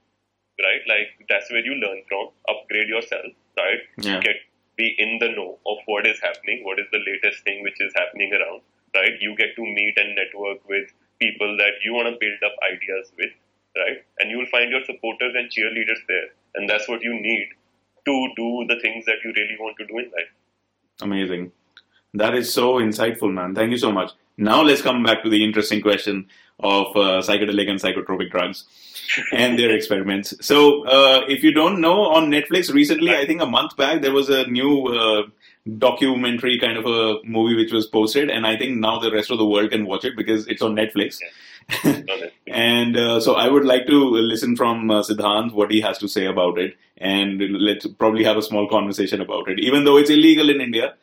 right? 0.66 0.82
Like 0.94 1.08
that's 1.28 1.50
where 1.50 1.64
you 1.64 1.74
learn 1.74 2.02
from, 2.08 2.30
upgrade 2.48 2.88
yourself, 2.88 3.32
right? 3.56 3.80
Yeah. 3.98 4.20
Get 4.20 4.36
be 4.76 4.94
in 4.98 5.18
the 5.20 5.28
know 5.28 5.58
of 5.66 5.78
what 5.86 6.06
is 6.06 6.18
happening, 6.20 6.64
what 6.64 6.78
is 6.78 6.86
the 6.90 6.98
latest 6.98 7.44
thing 7.44 7.62
which 7.62 7.80
is 7.80 7.92
happening 7.94 8.32
around, 8.32 8.62
right? 8.94 9.12
You 9.20 9.36
get 9.36 9.54
to 9.56 9.62
meet 9.62 9.94
and 9.96 10.16
network 10.16 10.68
with 10.68 10.90
people 11.20 11.56
that 11.58 11.78
you 11.84 11.94
want 11.94 12.08
to 12.08 12.18
build 12.18 12.40
up 12.44 12.54
ideas 12.66 13.12
with, 13.16 13.30
right? 13.76 14.02
And 14.18 14.30
you 14.30 14.38
will 14.38 14.50
find 14.50 14.70
your 14.70 14.84
supporters 14.84 15.34
and 15.36 15.50
cheerleaders 15.50 16.02
there, 16.08 16.34
and 16.56 16.68
that's 16.68 16.88
what 16.88 17.02
you 17.02 17.14
need 17.14 17.48
to 18.06 18.28
do 18.36 18.66
the 18.68 18.80
things 18.80 19.04
that 19.06 19.22
you 19.24 19.32
really 19.34 19.56
want 19.58 19.76
to 19.78 19.86
do 19.86 19.98
in 19.98 20.06
life. 20.06 20.32
Amazing. 21.00 21.52
That 22.14 22.34
is 22.34 22.52
so 22.52 22.74
insightful, 22.74 23.32
man. 23.32 23.54
Thank 23.54 23.70
you 23.70 23.78
so 23.78 23.90
much. 23.90 24.12
Now 24.36 24.62
let's 24.62 24.82
come 24.82 25.02
back 25.02 25.22
to 25.22 25.30
the 25.30 25.44
interesting 25.44 25.80
question 25.80 26.26
of 26.60 26.86
uh, 26.96 27.20
psychedelic 27.20 27.68
and 27.68 27.80
psychotropic 27.80 28.30
drugs 28.30 28.64
and 29.32 29.58
their 29.58 29.74
experiments. 29.74 30.34
So, 30.40 30.86
uh, 30.86 31.24
if 31.28 31.42
you 31.42 31.52
don't 31.52 31.80
know, 31.80 32.02
on 32.06 32.30
Netflix 32.30 32.72
recently, 32.72 33.14
I 33.14 33.26
think 33.26 33.42
a 33.42 33.46
month 33.46 33.76
back, 33.76 34.02
there 34.02 34.12
was 34.12 34.28
a 34.28 34.46
new 34.46 34.86
uh, 34.86 35.22
documentary 35.78 36.58
kind 36.58 36.78
of 36.78 36.86
a 36.86 37.22
movie 37.24 37.56
which 37.56 37.72
was 37.72 37.86
posted, 37.86 38.30
and 38.30 38.46
I 38.46 38.56
think 38.56 38.78
now 38.78 38.98
the 38.98 39.12
rest 39.12 39.30
of 39.30 39.38
the 39.38 39.46
world 39.46 39.70
can 39.70 39.86
watch 39.86 40.04
it 40.04 40.16
because 40.16 40.46
it's 40.46 40.62
on 40.62 40.74
Netflix. 40.74 41.18
Honestly. 41.82 42.30
And 42.46 42.96
uh, 42.96 43.20
so 43.20 43.34
I 43.34 43.48
would 43.48 43.64
like 43.64 43.86
to 43.86 44.10
listen 44.10 44.54
from 44.54 44.90
uh, 44.90 45.02
Siddhant 45.02 45.52
what 45.52 45.70
he 45.70 45.80
has 45.80 45.96
to 45.98 46.08
say 46.08 46.26
about 46.26 46.58
it, 46.58 46.76
and 46.98 47.40
let's 47.40 47.86
probably 47.86 48.22
have 48.22 48.36
a 48.36 48.42
small 48.42 48.68
conversation 48.68 49.20
about 49.20 49.48
it. 49.48 49.58
Even 49.58 49.84
though 49.84 49.96
it's 49.96 50.10
illegal 50.10 50.50
in 50.50 50.60
India, 50.60 50.94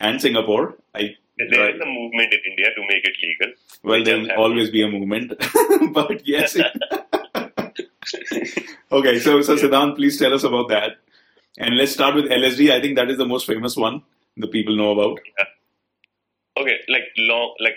and 0.00 0.20
Singapore. 0.20 0.76
I 0.94 1.16
there 1.50 1.72
right. 1.72 1.80
a 1.80 1.86
movement 1.86 2.32
in 2.32 2.40
India 2.50 2.66
to 2.74 2.80
make 2.82 3.04
it 3.04 3.16
legal. 3.22 3.52
Well, 3.82 4.04
there'll 4.04 4.30
always 4.32 4.70
be 4.70 4.82
a 4.82 4.88
movement, 4.88 5.32
but 5.92 6.26
yes. 6.26 6.56
okay, 8.92 9.18
so 9.18 9.42
so 9.42 9.56
Siddhant, 9.56 9.96
please 9.96 10.18
tell 10.18 10.34
us 10.34 10.44
about 10.44 10.68
that, 10.68 10.98
and 11.58 11.76
let's 11.76 11.92
start 11.92 12.14
with 12.14 12.26
LSD. 12.26 12.70
I 12.70 12.80
think 12.80 12.96
that 12.96 13.10
is 13.10 13.18
the 13.18 13.26
most 13.26 13.46
famous 13.46 13.76
one 13.76 14.02
the 14.36 14.48
people 14.48 14.76
know 14.76 14.92
about. 14.92 15.18
Yeah. 15.38 16.62
Okay, 16.62 16.78
like 16.88 17.04
long, 17.16 17.54
like 17.60 17.76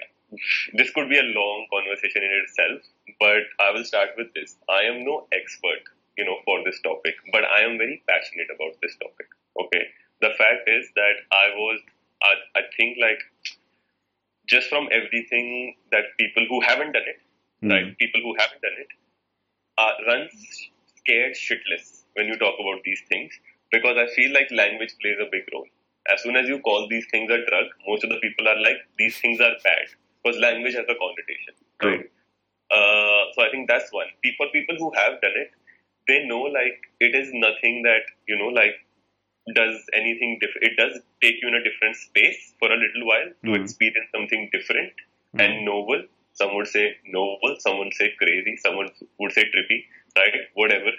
this 0.74 0.92
could 0.92 1.10
be 1.10 1.20
a 1.20 1.24
long 1.24 1.68
conversation 1.72 2.24
in 2.24 2.32
itself, 2.44 2.82
but 3.20 3.44
I 3.60 3.72
will 3.72 3.86
start 3.86 4.10
with 4.18 4.34
this. 4.34 4.58
I 4.70 4.84
am 4.84 5.06
no 5.06 5.28
expert, 5.32 5.84
you 6.18 6.26
know, 6.26 6.38
for 6.46 6.64
this 6.66 6.80
topic, 6.82 7.16
but 7.32 7.44
I 7.44 7.62
am 7.62 7.78
very 7.78 8.02
passionate 8.08 8.48
about 8.54 8.74
this 8.82 8.96
topic. 8.98 9.28
Okay, 9.60 9.86
the 10.22 10.32
fact 10.38 10.68
is 10.68 10.90
that 10.96 11.16
I 11.32 11.54
was, 11.56 11.80
I, 12.24 12.60
I 12.60 12.62
think, 12.78 12.98
like 13.02 13.20
just 14.48 14.70
from 14.70 14.88
everything 14.92 15.76
that 15.92 16.06
people 16.20 16.46
who 16.50 16.62
haven't 16.62 16.94
done 16.94 17.08
it, 17.08 17.20
mm. 17.66 17.72
right, 17.72 17.98
people 17.98 18.22
who 18.22 18.36
haven't 18.40 18.62
done 18.62 18.78
it, 18.80 18.88
uh, 19.78 19.92
run 20.08 20.30
scared 20.96 21.34
shitless 21.34 22.04
when 22.14 22.28
you 22.28 22.38
talk 22.38 22.56
about 22.60 22.84
these 22.84 23.02
things 23.10 23.34
because 23.72 23.98
I 23.98 24.08
feel 24.16 24.34
like 24.34 24.50
language 24.52 24.96
plays 25.02 25.18
a 25.20 25.30
big 25.32 25.44
role. 25.54 25.66
As 26.14 26.22
soon 26.22 26.36
as 26.36 26.48
you 26.48 26.60
call 26.60 26.88
these 26.90 27.06
things 27.12 27.32
a 27.32 27.38
drug, 27.50 27.68
most 27.88 28.04
of 28.04 28.10
the 28.10 28.18
people 28.18 28.48
are 28.48 28.60
like, 28.60 28.78
these 28.98 29.18
things 29.18 29.40
are 29.40 29.56
bad 29.64 29.88
because 30.22 30.40
language 30.40 30.76
has 30.76 30.86
a 30.88 30.96
connotation. 30.96 31.54
Right. 31.82 32.12
Uh, 32.72 33.32
so 33.34 33.42
I 33.44 33.50
think 33.52 33.68
that's 33.68 33.92
one. 33.92 34.08
For 34.38 34.48
people 34.52 34.76
who 34.78 34.92
have 34.96 35.22
done 35.22 35.36
it, 35.36 35.52
they 36.08 36.26
know 36.26 36.42
like 36.42 36.80
it 37.00 37.16
is 37.16 37.30
nothing 37.34 37.84
that 37.84 38.04
you 38.28 38.38
know 38.38 38.48
like 38.48 38.76
does 39.52 39.84
anything 39.94 40.40
different. 40.40 40.64
It 40.72 40.78
does 40.78 41.02
take 41.22 41.36
you 41.42 41.48
in 41.50 41.56
a 41.56 41.64
different 41.64 41.96
space 41.96 42.54
for 42.60 42.72
a 42.72 42.78
little 42.78 43.06
while 43.06 43.30
to 43.44 43.52
mm. 43.52 43.62
experience 43.62 44.08
something 44.16 44.50
different 44.52 44.94
mm. 45.36 45.44
and 45.44 45.66
novel. 45.66 46.04
Some 46.34 46.56
would 46.56 46.68
say 46.68 46.96
novel, 47.06 47.58
some 47.60 47.78
would 47.80 47.94
say 47.94 48.14
crazy, 48.18 48.58
someone 48.58 48.90
would 49.20 49.34
say 49.34 49.44
trippy, 49.52 49.86
right? 50.18 50.34
Whatever. 50.56 50.92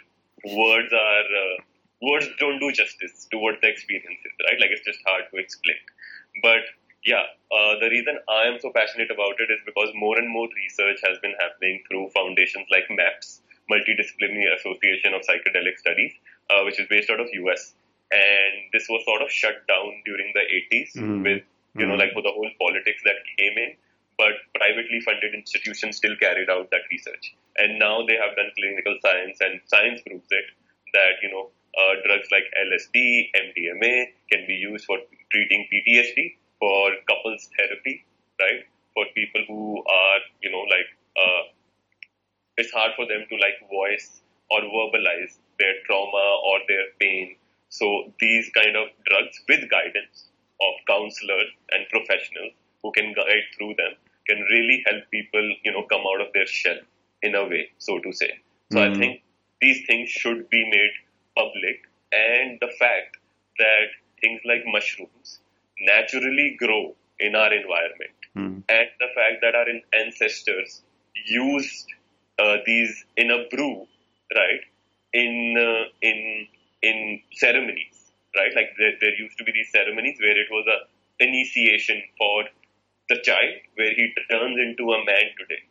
Words 0.44 0.92
are 0.92 1.24
uh, 1.24 1.56
words 2.02 2.28
don't 2.38 2.60
do 2.60 2.70
justice 2.70 3.26
to 3.32 3.38
what 3.38 3.56
the 3.62 3.68
experience 3.68 4.20
is, 4.24 4.36
right? 4.44 4.60
Like 4.60 4.70
it's 4.70 4.84
just 4.84 5.00
hard 5.06 5.24
to 5.32 5.40
explain. 5.40 5.80
But 6.42 6.68
yeah, 7.04 7.24
uh, 7.52 7.80
the 7.80 7.88
reason 7.90 8.18
I 8.28 8.48
am 8.48 8.60
so 8.60 8.72
passionate 8.72 9.10
about 9.10 9.40
it 9.40 9.52
is 9.52 9.60
because 9.64 9.88
more 9.94 10.18
and 10.18 10.28
more 10.28 10.48
research 10.56 11.00
has 11.04 11.18
been 11.20 11.34
happening 11.40 11.82
through 11.88 12.10
foundations 12.10 12.66
like 12.70 12.84
MAPS, 12.90 13.40
Multidisciplinary 13.70 14.52
Association 14.56 15.12
of 15.12 15.22
Psychedelic 15.22 15.76
Studies, 15.78 16.12
uh, 16.50 16.64
which 16.64 16.80
is 16.80 16.86
based 16.88 17.10
out 17.10 17.20
of 17.20 17.28
US. 17.32 17.74
And 18.12 18.70
this 18.72 18.86
was 18.88 19.04
sort 19.04 19.22
of 19.22 19.30
shut 19.30 19.66
down 19.66 20.02
during 20.04 20.32
the 20.34 20.44
80s 20.44 20.96
mm-hmm. 20.96 21.22
with, 21.22 21.42
you 21.74 21.82
mm-hmm. 21.82 21.88
know, 21.88 21.94
like 21.96 22.12
for 22.12 22.22
the 22.22 22.32
whole 22.32 22.50
politics 22.60 23.02
that 23.04 23.18
came 23.38 23.56
in. 23.58 23.76
But 24.16 24.38
privately 24.54 25.00
funded 25.00 25.34
institutions 25.34 25.96
still 25.96 26.14
carried 26.16 26.48
out 26.48 26.70
that 26.70 26.86
research. 26.90 27.34
And 27.58 27.78
now 27.78 28.06
they 28.06 28.14
have 28.14 28.36
done 28.36 28.50
clinical 28.54 28.94
science, 29.02 29.38
and 29.40 29.58
science 29.66 30.02
proves 30.06 30.30
it 30.30 30.46
that, 30.94 31.18
you 31.22 31.30
know, 31.30 31.50
uh, 31.74 31.94
drugs 32.06 32.28
like 32.30 32.46
LSD, 32.54 33.30
MDMA 33.34 34.14
can 34.30 34.46
be 34.46 34.54
used 34.54 34.84
for 34.84 34.98
treating 35.32 35.66
PTSD 35.66 36.38
for 36.60 36.94
couples 37.08 37.50
therapy, 37.58 38.06
right? 38.38 38.62
For 38.94 39.04
people 39.14 39.42
who 39.48 39.82
are, 39.82 40.20
you 40.42 40.50
know, 40.50 40.62
like, 40.70 40.86
uh, 41.18 41.50
it's 42.56 42.70
hard 42.72 42.92
for 42.94 43.06
them 43.06 43.26
to 43.28 43.34
like 43.36 43.58
voice 43.68 44.20
or 44.50 44.60
verbalize 44.62 45.38
their 45.58 45.74
trauma 45.86 46.38
or 46.46 46.60
their 46.68 46.86
pain. 47.00 47.36
So 47.68 48.12
these 48.20 48.50
kind 48.54 48.76
of 48.76 48.88
drugs 49.06 49.40
with 49.48 49.68
guidance 49.70 50.28
of 50.60 50.74
counselors 50.86 51.50
and 51.70 51.86
professionals 51.90 52.52
who 52.82 52.92
can 52.92 53.12
guide 53.14 53.46
through 53.56 53.74
them 53.76 53.94
can 54.28 54.40
really 54.50 54.82
help 54.86 55.02
people, 55.10 55.54
you 55.64 55.72
know, 55.72 55.84
come 55.90 56.02
out 56.02 56.20
of 56.26 56.32
their 56.32 56.46
shell 56.46 56.78
in 57.22 57.34
a 57.34 57.44
way, 57.44 57.70
so 57.78 57.98
to 57.98 58.12
say. 58.12 58.30
So 58.72 58.78
mm-hmm. 58.78 58.94
I 58.94 58.98
think 58.98 59.22
these 59.60 59.84
things 59.86 60.08
should 60.10 60.48
be 60.50 60.64
made 60.70 60.92
public 61.36 61.82
and 62.12 62.58
the 62.60 62.68
fact 62.78 63.16
that 63.58 63.88
things 64.20 64.40
like 64.44 64.62
mushrooms 64.66 65.40
naturally 65.80 66.56
grow 66.58 66.94
in 67.18 67.34
our 67.34 67.52
environment, 67.52 68.18
mm. 68.36 68.62
and 68.68 68.88
the 68.98 69.10
fact 69.14 69.40
that 69.42 69.54
our 69.54 69.66
ancestors 69.92 70.82
used 71.26 71.86
uh, 72.38 72.56
these 72.66 73.04
in 73.16 73.30
a 73.30 73.46
brew, 73.50 73.86
right? 74.34 74.60
In 75.12 75.54
uh, 75.56 75.84
in 76.02 76.46
in 76.84 77.20
ceremonies, 77.32 78.12
right? 78.36 78.52
Like 78.54 78.76
there, 78.78 78.94
there 79.00 79.14
used 79.18 79.38
to 79.38 79.44
be 79.44 79.52
these 79.52 79.72
ceremonies 79.72 80.18
where 80.20 80.36
it 80.36 80.48
was 80.50 80.66
a 80.68 80.78
initiation 81.24 82.02
for 82.18 82.44
the 83.08 83.20
child, 83.22 83.54
where 83.76 83.94
he 83.94 84.12
turns 84.30 84.58
into 84.58 84.92
a 84.92 85.04
man 85.04 85.26
today, 85.38 85.62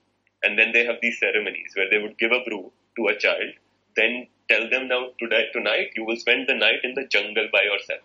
and 0.43 0.57
then 0.57 0.71
they 0.71 0.85
have 0.85 0.97
these 1.01 1.19
ceremonies 1.19 1.71
where 1.75 1.89
they 1.89 1.97
would 1.97 2.17
give 2.17 2.31
a 2.31 2.43
brew 2.47 2.71
to 2.97 3.07
a 3.07 3.17
child, 3.17 3.53
then 3.95 4.27
tell 4.49 4.69
them 4.69 4.87
now 4.87 5.09
today, 5.19 5.47
tonight 5.53 5.91
you 5.95 6.05
will 6.05 6.17
spend 6.17 6.47
the 6.47 6.53
night 6.53 6.81
in 6.83 6.93
the 6.93 7.05
jungle 7.07 7.47
by 7.51 7.61
yourself. 7.63 8.01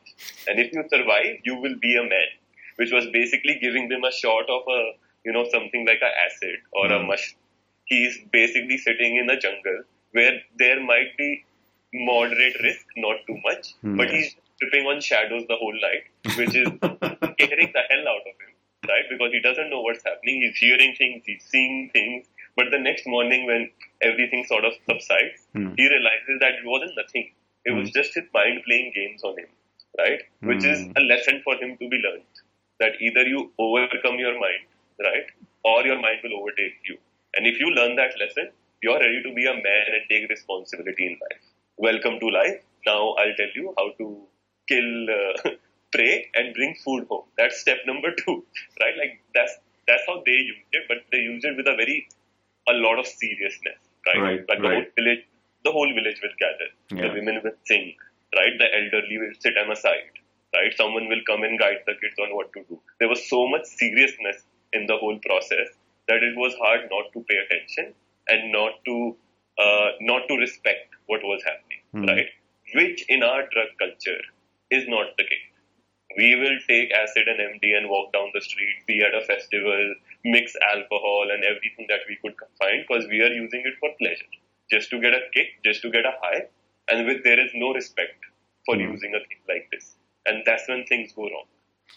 And 0.46 0.58
if 0.58 0.72
you 0.72 0.84
survive, 0.88 1.40
you 1.44 1.56
will 1.56 1.76
be 1.80 1.96
a 1.96 2.02
man. 2.02 2.30
Which 2.76 2.92
was 2.92 3.06
basically 3.12 3.58
giving 3.60 3.88
them 3.88 4.04
a 4.04 4.12
shot 4.12 4.48
of 4.48 4.62
a, 4.68 4.92
you 5.24 5.32
know, 5.32 5.46
something 5.50 5.84
like 5.84 6.00
a 6.00 6.12
acid 6.26 6.58
or 6.72 6.86
mm. 6.86 6.96
a 6.96 7.00
hmm. 7.00 7.06
mushroom. 7.08 7.40
He's 7.86 8.18
basically 8.30 8.78
sitting 8.78 9.16
in 9.16 9.28
a 9.28 9.40
jungle 9.40 9.82
where 10.12 10.40
there 10.58 10.80
might 10.84 11.16
be 11.16 11.44
moderate 11.92 12.56
risk, 12.62 12.86
not 12.96 13.16
too 13.26 13.38
much, 13.44 13.74
mm. 13.84 13.96
but 13.96 14.10
he's 14.10 14.36
tripping 14.60 14.86
on 14.86 15.00
shadows 15.00 15.44
the 15.48 15.56
whole 15.56 15.74
night, 15.74 16.36
which 16.36 16.54
is 16.54 16.68
scaring 17.34 17.70
the 17.72 17.84
hell 17.90 18.04
out 18.08 18.24
of 18.26 18.34
him, 18.40 18.52
right? 18.88 19.06
Because 19.08 19.32
he 19.32 19.40
doesn't 19.40 19.70
know 19.70 19.80
what's 19.80 20.04
happening. 20.04 20.42
He's 20.42 20.56
hearing 20.56 20.94
things, 20.96 21.22
he's 21.24 21.42
seeing 21.48 21.90
things, 21.92 22.26
but 22.56 22.70
the 22.70 22.78
next 22.78 23.06
morning, 23.06 23.46
when 23.46 23.70
everything 24.02 24.44
sort 24.48 24.64
of 24.64 24.72
subsides, 24.90 25.46
mm. 25.54 25.74
he 25.76 25.88
realizes 25.88 26.36
that 26.40 26.54
it 26.58 26.66
wasn't 26.66 26.92
nothing. 26.96 27.30
It 27.64 27.72
was 27.72 27.90
just 27.90 28.14
his 28.14 28.24
mind 28.34 28.62
playing 28.66 28.92
games 28.94 29.22
on 29.22 29.38
him, 29.38 29.50
right? 29.96 30.20
Which 30.40 30.64
is 30.64 30.88
a 30.96 31.00
lesson 31.00 31.40
for 31.44 31.54
him 31.54 31.76
to 31.76 31.88
be 31.88 31.98
learned. 32.02 32.26
That 32.80 32.92
either 33.00 33.22
you 33.22 33.52
overcome 33.58 34.18
your 34.18 34.34
mind, 34.40 34.66
right, 34.98 35.26
or 35.64 35.86
your 35.86 36.00
mind 36.00 36.18
will 36.24 36.40
overtake 36.40 36.82
you. 36.88 36.96
And 37.34 37.46
if 37.46 37.60
you 37.60 37.70
learn 37.70 37.96
that 37.96 38.18
lesson, 38.18 38.50
you're 38.82 38.98
ready 38.98 39.22
to 39.22 39.34
be 39.34 39.46
a 39.46 39.54
man 39.54 39.84
and 39.94 40.02
take 40.08 40.28
responsibility 40.30 41.06
in 41.06 41.12
life. 41.12 41.42
Welcome 41.78 42.18
to 42.18 42.26
life. 42.26 42.60
Now 42.86 43.14
I'll 43.14 43.36
tell 43.36 43.52
you 43.54 43.72
how 43.78 43.90
to 43.98 44.06
kill 44.68 45.06
uh, 45.08 45.50
prey 45.92 46.26
and 46.34 46.52
bring 46.52 46.74
food 46.84 47.06
home. 47.08 47.26
That's 47.36 47.60
step 47.60 47.78
number 47.86 48.10
two, 48.18 48.44
right? 48.82 48.96
Like 48.98 49.22
that's 49.32 49.54
that's 49.86 50.02
how 50.08 50.22
they 50.26 50.32
used 50.32 50.66
it, 50.72 50.84
but 50.88 50.98
they 51.12 51.18
used 51.18 51.44
it 51.44 51.56
with 51.56 51.68
a 51.68 51.76
very 51.76 52.08
a 52.68 52.72
lot 52.72 52.98
of 52.98 53.06
seriousness, 53.06 53.78
right? 54.08 54.20
right 54.20 54.40
like 54.48 54.58
the 54.58 54.68
right. 54.68 54.74
whole 54.74 54.90
village, 54.98 55.24
the 55.64 55.70
whole 55.70 55.94
village 55.94 56.18
will 56.20 56.34
gather. 56.42 56.68
Yeah. 56.90 57.08
The 57.08 57.20
women 57.20 57.40
will 57.44 57.54
sing, 57.64 57.94
right? 58.34 58.58
The 58.58 58.68
elderly 58.74 59.18
will 59.18 59.38
sit 59.38 59.56
on 59.56 59.70
a 59.70 59.76
side, 59.76 60.18
right? 60.56 60.74
Someone 60.76 61.08
will 61.08 61.22
come 61.30 61.44
and 61.44 61.58
guide 61.60 61.86
the 61.86 61.94
kids 62.02 62.18
on 62.18 62.34
what 62.34 62.52
to 62.54 62.64
do. 62.68 62.80
There 62.98 63.08
was 63.08 63.22
so 63.30 63.46
much 63.46 63.66
seriousness 63.66 64.42
in 64.72 64.86
the 64.86 64.96
whole 64.96 65.18
process 65.24 65.70
that 66.08 66.26
it 66.26 66.36
was 66.36 66.54
hard 66.58 66.90
not 66.90 67.12
to 67.14 67.24
pay 67.30 67.38
attention 67.38 67.94
and 68.26 68.50
not 68.50 68.84
to 68.84 69.16
uh, 69.62 69.90
not 70.00 70.26
to 70.26 70.36
respect 70.36 70.87
what 71.08 71.20
was 71.24 71.42
happening, 71.44 71.82
mm. 71.94 72.06
right? 72.08 72.28
Which 72.74 73.04
in 73.08 73.22
our 73.22 73.42
drug 73.52 73.70
culture 73.78 74.22
is 74.70 74.86
not 74.88 75.16
the 75.16 75.24
case. 75.24 75.52
We 76.16 76.36
will 76.36 76.58
take 76.68 76.90
acid 76.92 77.28
and 77.28 77.38
MD 77.38 77.76
and 77.76 77.88
walk 77.88 78.12
down 78.12 78.30
the 78.34 78.40
street, 78.40 78.86
be 78.86 79.02
at 79.02 79.14
a 79.14 79.24
festival, 79.24 79.94
mix 80.24 80.54
alcohol 80.74 81.28
and 81.32 81.44
everything 81.44 81.86
that 81.88 82.00
we 82.08 82.16
could 82.22 82.34
find 82.58 82.84
because 82.86 83.06
we 83.08 83.20
are 83.22 83.32
using 83.32 83.62
it 83.64 83.74
for 83.80 83.90
pleasure, 83.98 84.32
just 84.70 84.90
to 84.90 85.00
get 85.00 85.14
a 85.14 85.20
kick, 85.32 85.48
just 85.64 85.82
to 85.82 85.90
get 85.90 86.04
a 86.04 86.14
high, 86.22 86.42
and 86.88 87.06
with 87.06 87.24
there 87.24 87.38
is 87.38 87.50
no 87.54 87.72
respect 87.72 88.18
for 88.66 88.76
mm. 88.76 88.92
using 88.92 89.14
a 89.14 89.20
thing 89.28 89.42
like 89.48 89.68
this, 89.72 89.96
and 90.26 90.42
that's 90.44 90.68
when 90.68 90.84
things 90.86 91.12
go 91.12 91.22
wrong. 91.22 91.48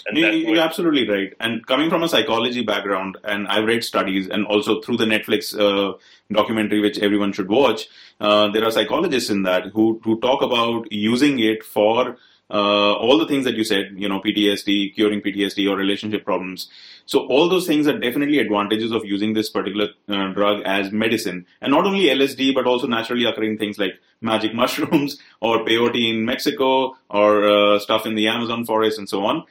And 0.07 0.17
You're 0.17 0.59
absolutely 0.59 1.07
right. 1.07 1.33
And 1.39 1.65
coming 1.67 1.89
from 1.89 2.03
a 2.03 2.09
psychology 2.09 2.63
background, 2.63 3.17
and 3.23 3.47
I've 3.47 3.65
read 3.65 3.83
studies, 3.83 4.27
and 4.27 4.45
also 4.47 4.81
through 4.81 4.97
the 4.97 5.05
Netflix 5.05 5.57
uh, 5.57 5.97
documentary, 6.31 6.79
which 6.79 6.97
everyone 6.99 7.33
should 7.33 7.49
watch, 7.49 7.87
uh, 8.19 8.49
there 8.49 8.65
are 8.65 8.71
psychologists 8.71 9.29
in 9.29 9.43
that 9.43 9.67
who 9.67 10.01
who 10.03 10.19
talk 10.19 10.41
about 10.41 10.91
using 10.91 11.39
it 11.39 11.63
for 11.63 12.17
uh, 12.51 12.93
all 12.93 13.17
the 13.17 13.27
things 13.27 13.45
that 13.45 13.55
you 13.55 13.63
said, 13.63 13.93
you 13.95 14.09
know, 14.09 14.19
PTSD, 14.19 14.93
curing 14.93 15.21
PTSD 15.21 15.69
or 15.69 15.77
relationship 15.77 16.25
problems. 16.25 16.69
So 17.05 17.25
all 17.27 17.47
those 17.47 17.65
things 17.65 17.87
are 17.87 17.97
definitely 17.97 18.39
advantages 18.39 18.91
of 18.91 19.05
using 19.05 19.33
this 19.33 19.49
particular 19.49 19.89
uh, 20.09 20.33
drug 20.33 20.61
as 20.65 20.91
medicine. 20.91 21.45
And 21.61 21.71
not 21.71 21.85
only 21.85 22.05
LSD, 22.05 22.53
but 22.53 22.67
also 22.67 22.87
naturally 22.87 23.23
occurring 23.25 23.57
things 23.57 23.79
like 23.79 23.99
magic 24.19 24.53
mushrooms 24.61 25.17
or 25.39 25.65
peyote 25.65 26.09
in 26.09 26.25
Mexico 26.25 26.97
or 27.09 27.47
uh, 27.47 27.79
stuff 27.79 28.05
in 28.05 28.15
the 28.15 28.27
Amazon 28.27 28.65
forest 28.65 28.99
and 28.99 29.07
so 29.07 29.23
on. 29.25 29.45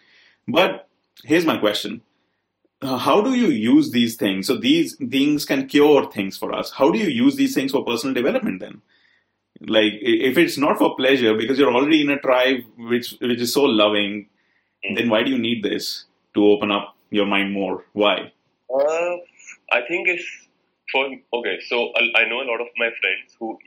But 0.49 0.89
here's 1.25 1.47
my 1.47 1.57
question. 1.59 2.03
Uh, 2.83 2.97
how 2.97 3.21
do 3.21 3.35
you 3.35 3.49
use 3.49 3.91
these 3.91 4.17
things? 4.17 4.47
So 4.47 4.57
these 4.57 4.97
things 4.97 5.45
can 5.45 5.67
cure 5.67 6.11
things 6.11 6.39
for 6.39 6.53
us. 6.55 6.71
How 6.71 6.91
do 6.91 6.99
you 6.99 7.09
use 7.09 7.37
these 7.37 7.55
things 7.55 7.73
for 7.73 7.85
personal 7.85 8.15
development 8.15 8.61
then? 8.61 8.83
like 9.69 9.93
if 10.01 10.39
it's 10.39 10.57
not 10.57 10.79
for 10.79 10.97
pleasure 10.97 11.35
because 11.37 11.59
you're 11.59 11.75
already 11.75 12.01
in 12.01 12.09
a 12.09 12.19
tribe 12.19 12.61
which 12.79 13.15
which 13.21 13.41
is 13.41 13.53
so 13.53 13.65
loving 13.65 14.27
Mm. 14.83 14.97
then 14.97 15.11
why 15.11 15.23
do 15.23 15.31
you 15.31 15.39
need 15.39 15.63
this 15.63 16.07
to 16.35 16.43
open 16.47 16.71
up 16.71 16.97
your 17.11 17.27
mind 17.27 17.53
more? 17.53 17.85
Why? 17.93 18.33
Uh, 18.75 19.17
I 19.71 19.83
think 19.89 20.09
it's 20.09 20.25
for 20.91 21.05
okay. 21.41 21.59
So 21.69 21.93
I 22.01 22.23
I 22.23 22.29
know 22.31 22.41
a 22.41 22.49
lot 22.53 22.63
of 22.63 22.69
my 22.79 22.89
friends 23.01 23.37
who 23.39 23.59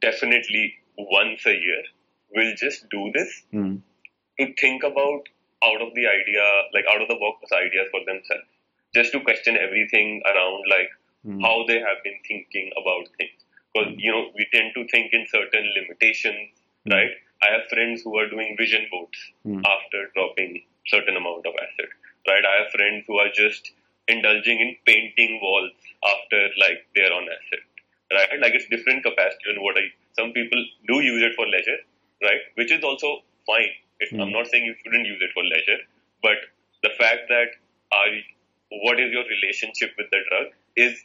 definitely 0.00 0.74
once 0.98 1.46
a 1.46 1.54
year 1.66 1.82
will 2.34 2.52
just 2.64 2.88
do 2.90 3.12
this 3.18 3.30
Mm. 3.54 3.80
to 4.40 4.52
think 4.64 4.82
about 4.82 5.28
out 5.64 5.80
of 5.82 5.94
the 5.94 6.06
idea, 6.06 6.44
like 6.74 6.84
out 6.86 7.02
of 7.02 7.08
the 7.08 7.16
box 7.16 7.50
ideas 7.52 7.88
for 7.90 8.00
themselves, 8.06 8.46
just 8.94 9.12
to 9.12 9.20
question 9.20 9.56
everything 9.56 10.22
around 10.26 10.64
like 10.70 10.90
Mm. 11.26 11.42
how 11.42 11.64
they 11.66 11.78
have 11.80 12.00
been 12.04 12.18
thinking 12.26 12.70
about 12.80 13.08
things. 13.18 13.38
Because 13.74 13.94
you 13.98 14.10
know 14.12 14.30
we 14.36 14.46
tend 14.52 14.72
to 14.74 14.86
think 14.92 15.12
in 15.12 15.26
certain 15.26 15.66
limitations, 15.78 16.50
Mm. 16.86 16.92
right? 16.94 17.10
I 17.42 17.48
have 17.54 17.64
friends 17.72 18.02
who 18.02 18.12
are 18.20 18.28
doing 18.34 18.56
vision 18.56 18.86
boards 18.92 19.18
Mm. 19.46 19.62
after 19.74 20.06
dropping 20.14 20.52
certain 20.86 21.16
amount 21.16 21.44
of 21.50 21.54
acid, 21.64 21.88
right? 22.28 22.44
I 22.52 22.54
have 22.60 22.70
friends 22.76 23.04
who 23.08 23.18
are 23.18 23.28
just 23.40 23.72
indulging 24.14 24.60
in 24.60 24.70
painting 24.86 25.40
walls 25.42 25.72
after 26.12 26.40
like 26.64 26.86
they're 26.94 27.12
on 27.12 27.28
acid, 27.36 27.60
right? 28.12 28.38
Like 28.44 28.54
it's 28.54 28.68
different 28.76 29.02
capacity 29.02 29.50
and 29.54 29.60
what 29.60 29.76
I. 29.76 29.86
Some 30.20 30.32
people 30.32 30.64
do 30.86 31.00
use 31.00 31.22
it 31.22 31.34
for 31.34 31.46
leisure, 31.46 31.80
right? 32.22 32.42
Which 32.54 32.72
is 32.72 32.82
also 32.84 33.22
fine. 33.46 33.74
It, 34.00 34.08
I'm 34.12 34.28
Mm. 34.28 34.32
not 34.38 34.46
saying 34.48 34.64
you 34.64 34.74
shouldn't 34.82 35.06
use 35.06 35.20
it 35.26 35.32
for 35.34 35.44
leisure, 35.44 35.78
but 36.22 36.38
the 36.82 36.90
fact 37.00 37.28
that 37.28 37.48
are 38.00 38.10
what 38.86 39.00
is 39.00 39.10
your 39.12 39.24
relationship 39.34 39.94
with 39.98 40.10
the 40.14 40.20
drug 40.28 40.48
is 40.76 41.04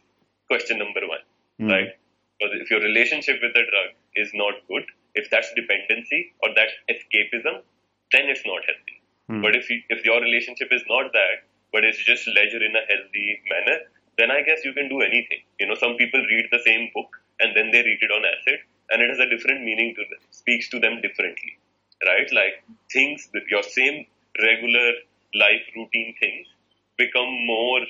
question 0.51 0.77
number 0.83 1.03
one, 1.13 1.23
Mm. 1.61 1.71
right? 1.73 1.91
Because 2.39 2.61
if 2.61 2.69
your 2.73 2.81
relationship 2.81 3.41
with 3.41 3.53
the 3.53 3.63
drug 3.71 3.89
is 4.23 4.33
not 4.33 4.55
good, 4.67 4.85
if 5.15 5.29
that's 5.29 5.53
dependency 5.61 6.21
or 6.41 6.49
that's 6.57 6.73
escapism, 6.93 7.61
then 8.11 8.29
it's 8.33 8.45
not 8.45 8.65
healthy. 8.69 8.97
Mm. 9.29 9.41
But 9.45 9.55
if 9.55 9.69
you, 9.69 9.81
if 9.89 10.05
your 10.05 10.19
relationship 10.21 10.71
is 10.77 10.83
not 10.93 11.11
that, 11.13 11.43
but 11.71 11.83
it's 11.85 12.03
just 12.11 12.27
leisure 12.27 12.63
in 12.69 12.75
a 12.75 12.85
healthy 12.91 13.41
manner, 13.53 13.77
then 14.17 14.29
I 14.29 14.41
guess 14.47 14.63
you 14.65 14.73
can 14.73 14.89
do 14.89 15.01
anything. 15.01 15.41
You 15.59 15.67
know, 15.67 15.75
some 15.75 15.95
people 15.97 16.19
read 16.33 16.47
the 16.51 16.59
same 16.65 16.91
book 16.93 17.19
and 17.39 17.55
then 17.57 17.71
they 17.71 17.81
read 17.89 18.01
it 18.07 18.11
on 18.11 18.25
acid, 18.25 18.59
and 18.91 19.01
it 19.01 19.09
has 19.09 19.19
a 19.19 19.29
different 19.29 19.63
meaning 19.63 19.95
to 19.95 20.03
them, 20.09 20.19
speaks 20.29 20.69
to 20.69 20.79
them 20.79 21.01
differently, 21.01 21.57
right? 22.06 22.30
Like 22.32 22.64
things, 22.91 23.30
your 23.49 23.64
same 23.64 24.06
regular 24.41 24.91
life 25.36 25.66
routine 25.76 26.14
things 26.20 26.47
become 26.97 27.30
more 27.45 27.82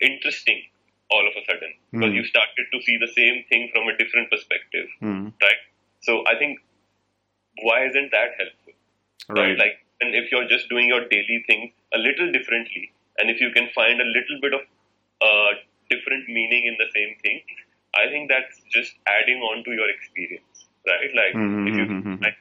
interesting 0.00 0.62
all 1.10 1.26
of 1.26 1.34
a 1.40 1.44
sudden 1.46 1.72
because 1.92 2.10
Hmm. 2.10 2.16
you 2.16 2.24
started 2.24 2.66
to 2.72 2.80
see 2.82 2.96
the 2.96 3.08
same 3.14 3.44
thing 3.48 3.70
from 3.72 3.88
a 3.88 3.96
different 3.96 4.30
perspective, 4.30 4.88
Mm. 5.02 5.32
right? 5.42 5.62
So 6.00 6.24
I 6.32 6.36
think 6.38 6.60
why 7.62 7.84
isn't 7.86 8.10
that 8.12 8.30
helpful? 8.38 8.72
Right. 9.28 9.56
Like, 9.58 9.84
and 10.00 10.14
if 10.14 10.30
you're 10.32 10.48
just 10.48 10.68
doing 10.68 10.88
your 10.88 11.06
daily 11.08 11.42
things 11.46 11.72
a 11.94 11.98
little 11.98 12.30
differently, 12.32 12.90
and 13.18 13.30
if 13.30 13.40
you 13.40 13.50
can 13.50 13.68
find 13.74 14.00
a 14.00 14.04
little 14.04 14.40
bit 14.40 14.54
of 14.54 14.62
uh, 15.20 15.50
different 15.90 16.28
meaning 16.28 16.64
in 16.66 16.76
the 16.78 16.86
same 16.94 17.16
thing, 17.22 17.42
I 17.94 18.08
think 18.08 18.30
that's 18.30 18.60
just 18.70 18.94
adding 19.06 19.42
on 19.42 19.62
to 19.64 19.72
your 19.72 19.88
experience, 19.90 20.64
right? 20.86 21.10
Like, 21.20 21.34
if 21.68 21.74
you, 21.80 21.86
Mhm. 21.86 22.22
like, 22.22 22.38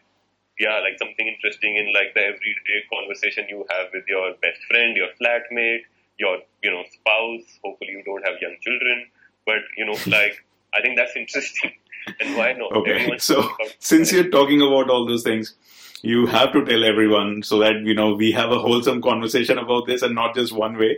yeah, 0.59 0.79
like 0.79 0.99
something 0.99 1.25
interesting 1.27 1.77
in 1.77 1.93
like 1.93 2.13
the 2.13 2.21
everyday 2.21 2.79
conversation 2.93 3.45
you 3.47 3.65
have 3.71 3.87
with 3.93 4.03
your 4.07 4.33
best 4.41 4.59
friend, 4.69 4.95
your 4.95 5.07
flatmate, 5.19 5.83
your 6.19 6.39
you 6.61 6.69
know 6.69 6.83
spouse. 6.91 7.47
Hopefully, 7.63 7.91
you 7.91 8.03
don't 8.03 8.25
have 8.27 8.35
young 8.41 8.55
children, 8.61 9.07
but 9.45 9.59
you 9.77 9.85
know, 9.85 9.93
like 10.07 10.43
I 10.73 10.81
think 10.81 10.97
that's 10.97 11.15
interesting. 11.15 11.71
And 12.21 12.37
why 12.37 12.53
not? 12.53 12.71
Okay, 12.71 13.17
so 13.19 13.35
should 13.35 13.41
talk 13.41 13.55
about 13.59 13.75
since 13.79 14.11
you're 14.11 14.29
talking 14.29 14.61
about 14.61 14.89
all 14.89 15.05
those 15.05 15.21
things, 15.21 15.55
you 16.01 16.25
have 16.27 16.53
to 16.53 16.63
tell 16.63 16.83
everyone 16.83 17.43
so 17.43 17.59
that 17.59 17.81
you 17.83 17.93
know 17.93 18.15
we 18.15 18.31
have 18.31 18.51
a 18.51 18.57
wholesome 18.57 19.01
conversation 19.01 19.57
about 19.57 19.85
this 19.85 20.01
and 20.01 20.15
not 20.15 20.33
just 20.33 20.53
one 20.53 20.77
way. 20.77 20.97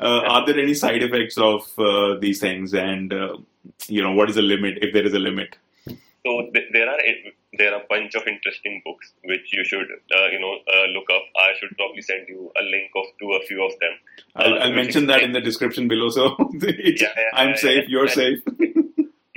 Uh, 0.00 0.22
are 0.26 0.46
there 0.46 0.58
any 0.58 0.74
side 0.74 1.02
effects 1.02 1.36
of 1.36 1.78
uh, 1.78 2.18
these 2.18 2.40
things, 2.40 2.74
and 2.74 3.12
uh, 3.12 3.36
you 3.86 4.02
know 4.02 4.12
what 4.12 4.30
is 4.30 4.36
the 4.36 4.42
limit 4.42 4.78
if 4.80 4.92
there 4.94 5.06
is 5.06 5.12
a 5.12 5.18
limit? 5.18 5.56
So 6.26 6.50
th- 6.52 6.68
there 6.72 6.88
are 6.90 6.98
there 7.58 7.72
are 7.74 7.80
a 7.82 7.86
bunch 7.88 8.14
of 8.14 8.26
interesting 8.26 8.82
books 8.84 9.12
which 9.24 9.52
you 9.52 9.64
should 9.64 9.86
uh, 10.16 10.26
you 10.32 10.40
know 10.40 10.54
uh, 10.74 10.86
look 10.96 11.08
up. 11.10 11.22
I 11.36 11.52
should 11.58 11.76
probably 11.76 12.02
send 12.02 12.28
you 12.28 12.50
a 12.60 12.62
link 12.62 12.90
of 12.96 13.06
to 13.20 13.32
a 13.34 13.40
few 13.46 13.64
of 13.64 13.72
them. 13.80 13.94
I'll, 14.36 14.54
Uh, 14.54 14.58
I'll 14.58 14.72
mention 14.74 15.06
that 15.06 15.22
in 15.22 15.32
the 15.32 15.40
description 15.40 15.88
below. 15.88 16.08
So 16.10 16.36
Yeah, 16.62 16.92
yeah, 17.00 17.30
I'm 17.32 17.50
yeah, 17.50 17.54
safe, 17.66 17.84
you're 17.88 18.08
safe. 18.08 18.40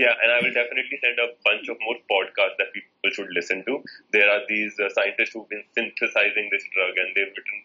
Yeah, 0.02 0.18
and 0.24 0.32
I 0.34 0.38
will 0.42 0.54
definitely 0.54 0.98
send 1.00 1.20
a 1.22 1.30
bunch 1.46 1.70
of 1.70 1.78
more 1.86 1.98
podcasts 2.10 2.58
that 2.58 2.74
people 2.74 3.10
should 3.14 3.30
listen 3.36 3.64
to. 3.68 3.84
There 4.12 4.28
are 4.34 4.42
these 4.50 4.74
uh, 4.80 4.90
scientists 4.90 5.34
who've 5.34 5.48
been 5.48 5.64
synthesizing 5.78 6.50
this 6.52 6.64
drug, 6.74 6.98
and 6.98 7.14
they've 7.14 7.30
written 7.30 7.58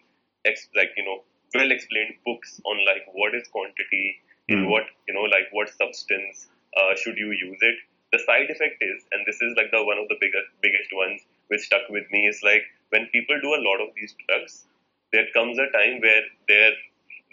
ex- 0.45 0.69
like 0.75 0.91
you 0.97 1.05
know 1.05 1.23
well 1.55 1.71
explained 1.71 2.13
books 2.25 2.61
on 2.63 2.77
like 2.85 3.09
what 3.13 3.33
is 3.33 3.47
quantity, 3.47 4.21
in 4.49 4.65
Hmm. 4.65 4.69
what 4.69 4.85
you 5.07 5.15
know 5.15 5.25
like 5.33 5.49
what 5.51 5.69
substance 5.81 6.45
uh, 6.77 6.93
should 6.95 7.17
you 7.17 7.31
use 7.31 7.57
it. 7.61 7.77
The 8.11 8.19
side 8.19 8.49
effect 8.49 8.81
is, 8.81 9.03
and 9.11 9.25
this 9.25 9.41
is 9.41 9.55
like 9.57 9.71
the 9.71 9.83
one 9.83 9.97
of 9.97 10.07
the 10.07 10.17
biggest 10.19 10.49
biggest 10.61 10.89
ones 10.93 11.21
which 11.47 11.61
stuck 11.61 11.87
with 11.89 12.09
me 12.11 12.27
is 12.27 12.41
like 12.43 12.63
when 12.89 13.07
people 13.07 13.39
do 13.41 13.53
a 13.55 13.61
lot 13.67 13.81
of 13.81 13.89
these 13.95 14.15
drugs, 14.27 14.65
there 15.13 15.27
comes 15.33 15.57
a 15.59 15.67
time 15.71 15.99
where 16.01 16.23
their 16.47 16.71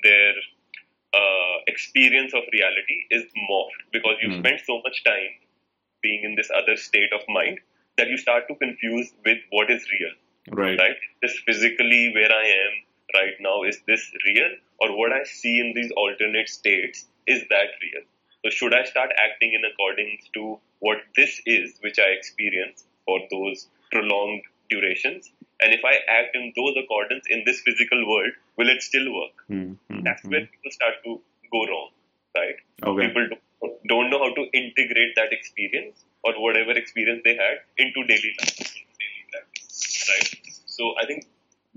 their 0.02 0.34
uh, 1.14 1.56
experience 1.66 2.34
of 2.34 2.42
reality 2.52 2.98
is 3.10 3.24
morphed 3.50 3.82
because 3.92 4.16
you 4.22 4.30
Hmm. 4.30 4.40
spend 4.40 4.60
so 4.66 4.80
much 4.82 5.02
time 5.04 5.32
being 6.02 6.24
in 6.24 6.34
this 6.34 6.50
other 6.50 6.76
state 6.76 7.12
of 7.12 7.22
mind 7.28 7.60
that 7.98 8.08
you 8.08 8.16
start 8.18 8.48
to 8.48 8.54
confuse 8.56 9.12
with 9.24 9.38
what 9.50 9.70
is 9.70 9.86
real, 9.92 10.12
Right. 10.60 10.78
right? 10.78 10.96
This 11.22 11.38
physically 11.46 12.12
where 12.14 12.32
I 12.32 12.44
am 12.64 12.72
right 13.14 13.36
now, 13.40 13.62
is 13.62 13.80
this 13.86 14.10
real? 14.26 14.50
Or 14.80 14.96
what 14.98 15.12
I 15.12 15.22
see 15.24 15.60
in 15.60 15.72
these 15.74 15.92
alternate 15.92 16.48
states, 16.48 17.06
is 17.26 17.42
that 17.48 17.68
real? 17.82 18.02
So 18.44 18.50
should 18.50 18.74
I 18.74 18.84
start 18.84 19.10
acting 19.16 19.54
in 19.54 19.62
accordance 19.64 20.28
to 20.34 20.58
what 20.80 20.98
this 21.16 21.40
is, 21.46 21.78
which 21.80 21.98
I 21.98 22.08
experience 22.12 22.84
for 23.06 23.18
those 23.30 23.68
prolonged 23.90 24.42
durations? 24.68 25.32
And 25.62 25.72
if 25.72 25.80
I 25.82 25.94
act 26.12 26.36
in 26.36 26.52
those 26.54 26.74
accordance 26.76 27.24
in 27.30 27.42
this 27.46 27.60
physical 27.60 28.06
world, 28.06 28.32
will 28.58 28.68
it 28.68 28.82
still 28.82 29.06
work? 29.14 29.32
Mm, 29.50 29.78
mm, 29.90 30.04
That's 30.04 30.22
where 30.24 30.40
people 30.40 30.70
start 30.70 30.94
to 31.04 31.22
go 31.50 31.66
wrong, 31.66 31.90
right? 32.36 32.56
Okay. 32.82 33.08
People 33.08 33.28
don't, 33.62 33.88
don't 33.88 34.10
know 34.10 34.18
how 34.18 34.34
to 34.34 34.44
integrate 34.52 35.16
that 35.16 35.32
experience 35.32 36.04
or 36.22 36.34
whatever 36.36 36.72
experience 36.72 37.22
they 37.24 37.36
had 37.36 37.64
into 37.78 38.04
daily 38.06 38.34
life, 38.40 38.58
daily 38.58 39.24
practice, 39.32 40.10
right? 40.10 40.52
So 40.66 40.92
I 41.00 41.06
think 41.06 41.28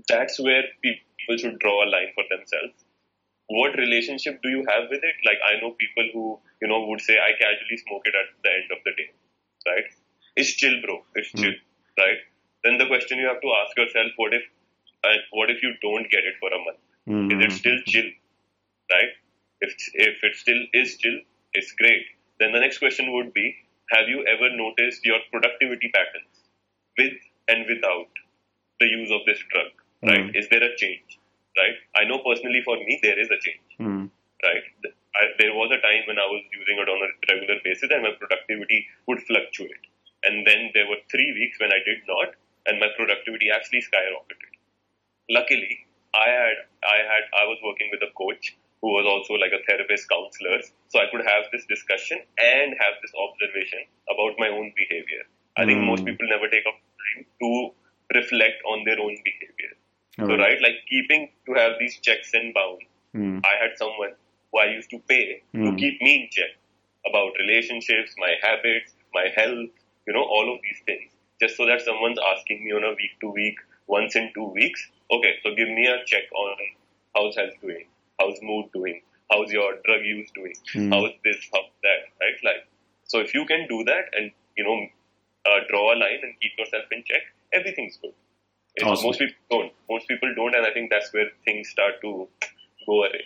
that's 0.06 0.38
where 0.38 0.64
people 0.82 1.38
should 1.38 1.58
draw 1.60 1.84
a 1.84 1.88
line 1.88 2.12
for 2.14 2.24
themselves. 2.28 2.74
What 3.48 3.76
relationship 3.78 4.42
do 4.42 4.48
you 4.50 4.64
have 4.68 4.88
with 4.90 5.02
it? 5.02 5.16
Like 5.24 5.38
I 5.50 5.60
know 5.60 5.70
people 5.72 6.08
who 6.12 6.24
you 6.62 6.68
know 6.68 6.86
would 6.86 7.00
say 7.00 7.18
I 7.18 7.32
casually 7.42 7.78
smoke 7.84 8.02
it 8.06 8.14
at 8.22 8.28
the 8.42 8.50
end 8.60 8.70
of 8.76 8.78
the 8.84 8.92
day, 9.00 9.08
right? 9.70 9.84
It's 10.36 10.52
chill, 10.54 10.80
bro. 10.84 10.96
It's 11.14 11.30
Hmm. 11.32 11.42
chill, 11.42 11.54
right? 11.98 12.18
Then 12.64 12.78
the 12.78 12.86
question 12.92 13.18
you 13.18 13.28
have 13.32 13.40
to 13.46 13.52
ask 13.60 13.76
yourself: 13.82 14.12
What 14.16 14.34
if, 14.34 14.44
uh, 15.04 15.16
what 15.40 15.50
if 15.50 15.62
you 15.62 15.72
don't 15.86 16.10
get 16.16 16.24
it 16.32 16.36
for 16.40 16.52
a 16.58 16.60
month? 16.66 16.82
Mm, 17.08 17.32
Is 17.36 17.44
it 17.46 17.52
still 17.60 17.78
chill? 17.94 18.10
Right? 18.92 19.12
If 19.60 19.74
if 20.08 20.22
it 20.30 20.36
still 20.36 20.60
is 20.82 20.96
chill, 20.98 21.18
it's 21.54 21.72
great. 21.72 22.06
Then 22.40 22.52
the 22.52 22.60
next 22.60 22.78
question 22.78 23.12
would 23.14 23.32
be: 23.34 23.46
Have 23.92 24.08
you 24.08 24.24
ever 24.34 24.50
noticed 24.56 25.04
your 25.04 25.20
productivity 25.30 25.90
patterns 25.96 26.44
with 26.98 27.14
and 27.48 27.66
without 27.66 28.08
the 28.80 28.86
use 28.86 29.10
of 29.10 29.24
this 29.26 29.42
drug? 29.52 29.72
Right? 30.02 30.26
Mm. 30.26 30.36
Is 30.42 30.48
there 30.50 30.62
a 30.62 30.76
change? 30.76 31.17
Right? 31.58 31.76
I 31.96 32.04
know 32.08 32.18
personally 32.24 32.62
for 32.64 32.76
me 32.76 32.98
there 33.02 33.18
is 33.18 33.28
a 33.30 33.38
change. 33.44 33.70
mm, 33.80 34.10
Right? 34.44 34.64
I, 35.18 35.22
there 35.38 35.52
was 35.54 35.70
a 35.74 35.80
time 35.82 36.06
when 36.06 36.18
I 36.18 36.26
was 36.30 36.42
using 36.54 36.78
it 36.78 36.88
on 36.88 37.00
a 37.02 37.10
regular 37.32 37.58
basis 37.64 37.90
and 37.90 38.02
my 38.06 38.12
productivity 38.18 38.86
would 39.08 39.20
fluctuate. 39.26 39.84
And 40.24 40.46
then 40.46 40.70
there 40.74 40.86
were 40.86 41.00
three 41.10 41.32
weeks 41.34 41.58
when 41.58 41.72
I 41.72 41.80
did 41.84 42.06
not, 42.06 42.34
and 42.66 42.78
my 42.78 42.88
productivity 42.96 43.50
actually 43.50 43.82
skyrocketed 43.82 44.54
luckily 45.36 45.74
i 46.14 46.26
had 46.28 46.56
i 46.92 46.98
had 47.10 47.24
i 47.40 47.44
was 47.50 47.58
working 47.68 47.88
with 47.92 48.02
a 48.06 48.12
coach 48.20 48.56
who 48.80 48.88
was 48.96 49.06
also 49.12 49.34
like 49.42 49.52
a 49.58 49.62
therapist 49.68 50.08
counselor 50.12 50.58
so 50.88 51.00
i 51.02 51.06
could 51.12 51.24
have 51.28 51.44
this 51.52 51.64
discussion 51.72 52.18
and 52.46 52.76
have 52.82 52.96
this 53.02 53.12
observation 53.24 53.82
about 54.14 54.38
my 54.44 54.48
own 54.58 54.72
behavior 54.82 55.24
i 55.56 55.66
think 55.66 55.84
most 55.90 56.00
Hmm. 56.00 56.10
people 56.10 56.28
never 56.34 56.48
take 56.54 56.66
up 56.72 56.78
time 57.04 57.26
to 57.44 57.50
reflect 58.18 58.64
on 58.72 58.84
their 58.88 59.00
own 59.06 59.16
behavior 59.28 59.72
so 60.26 60.36
right 60.36 60.60
like 60.62 60.78
keeping 60.88 61.28
to 61.46 61.52
have 61.54 61.72
these 61.78 61.98
checks 62.08 62.32
and 62.34 62.54
bounds 62.54 62.84
Mm, 63.16 63.40
i 63.50 63.52
had 63.60 63.70
someone 63.80 64.10
who 64.52 64.58
i 64.62 64.66
used 64.70 64.90
to 64.90 64.98
pay 65.10 65.42
to 65.54 65.70
Hmm. 65.70 65.76
keep 65.82 66.00
me 66.06 66.10
in 66.22 66.24
check 66.30 66.50
about 67.10 67.32
relationships 67.42 68.14
my 68.24 68.32
habits 68.42 68.92
my 69.14 69.26
health 69.36 69.70
you 70.06 70.12
know 70.16 70.24
all 70.36 70.52
of 70.54 70.60
these 70.62 70.80
things. 70.86 71.10
Just 71.40 71.56
so 71.56 71.64
that 71.66 71.80
someone's 71.86 72.18
asking 72.32 72.64
me 72.64 72.72
on 72.72 72.84
a 72.84 72.90
week 73.00 73.14
to 73.22 73.28
week 73.30 73.56
once 73.86 74.14
in 74.20 74.30
two 74.34 74.48
weeks 74.58 74.80
okay 75.16 75.32
so 75.42 75.54
give 75.60 75.68
me 75.78 75.86
a 75.86 75.96
check 76.12 76.24
on 76.42 76.56
how's 77.16 77.36
health 77.40 77.56
doing 77.62 77.86
how's 78.20 78.38
mood 78.42 78.66
doing 78.74 79.00
how's 79.30 79.50
your 79.58 79.70
drug 79.86 80.04
use 80.04 80.30
doing 80.38 80.54
Hmm. 80.74 80.92
how's 80.92 81.12
this 81.24 81.40
how's 81.54 81.72
that 81.88 82.00
right? 82.22 82.38
Like 82.50 82.62
so 83.04 83.20
if 83.20 83.34
you 83.34 83.44
can 83.52 83.66
do 83.74 83.82
that 83.84 84.04
and 84.20 84.30
you 84.56 84.64
know 84.68 84.78
uh, 85.50 85.60
draw 85.70 85.84
a 85.94 85.96
line 86.04 86.20
and 86.22 86.34
keep 86.42 86.52
yourself 86.58 86.84
in 86.92 87.02
check 87.12 87.22
everything's 87.52 87.96
good 88.02 88.14
Awesome. 88.82 89.06
most 89.06 89.18
people 89.18 89.34
don't 89.50 89.72
most 89.90 90.08
people 90.08 90.32
don't, 90.34 90.54
and 90.54 90.66
I 90.66 90.72
think 90.72 90.90
that's 90.90 91.12
where 91.12 91.26
things 91.44 91.68
start 91.68 92.00
to 92.02 92.28
go 92.86 93.04
away. 93.04 93.24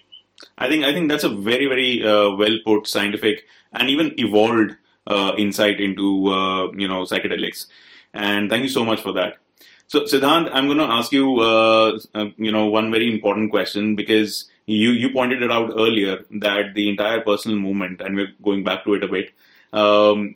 I 0.58 0.68
think 0.68 0.84
I 0.84 0.92
think 0.92 1.08
that's 1.08 1.24
a 1.24 1.28
very 1.28 1.66
very 1.66 2.04
uh, 2.04 2.30
well 2.36 2.58
put, 2.64 2.86
scientific, 2.86 3.44
and 3.72 3.88
even 3.88 4.14
evolved 4.18 4.76
uh, 5.06 5.32
insight 5.38 5.80
into 5.80 6.28
uh, 6.28 6.70
you 6.72 6.88
know 6.88 7.02
psychedelics. 7.02 7.66
And 8.14 8.50
thank 8.50 8.62
you 8.62 8.68
so 8.68 8.84
much 8.84 9.00
for 9.00 9.12
that. 9.12 9.38
So 9.86 10.00
Siddhant, 10.02 10.48
I'm 10.52 10.66
going 10.66 10.78
to 10.78 10.84
ask 10.84 11.12
you 11.12 11.40
uh, 11.40 11.98
uh, 12.14 12.26
you 12.36 12.52
know 12.52 12.66
one 12.66 12.90
very 12.90 13.12
important 13.12 13.50
question 13.50 13.94
because 13.94 14.48
you 14.66 14.90
you 14.90 15.10
pointed 15.10 15.42
it 15.42 15.50
out 15.50 15.72
earlier 15.76 16.24
that 16.40 16.74
the 16.74 16.88
entire 16.88 17.20
personal 17.20 17.58
movement, 17.58 18.00
and 18.00 18.16
we're 18.16 18.32
going 18.42 18.64
back 18.64 18.84
to 18.84 18.94
it 18.94 19.04
a 19.04 19.08
bit, 19.08 19.30
um, 19.72 20.34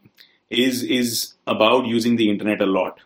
is 0.51 0.83
is 0.83 1.35
about 1.47 1.87
using 1.87 2.17
the 2.17 2.29
internet 2.29 2.61
a 2.61 2.67
lot. 2.67 3.01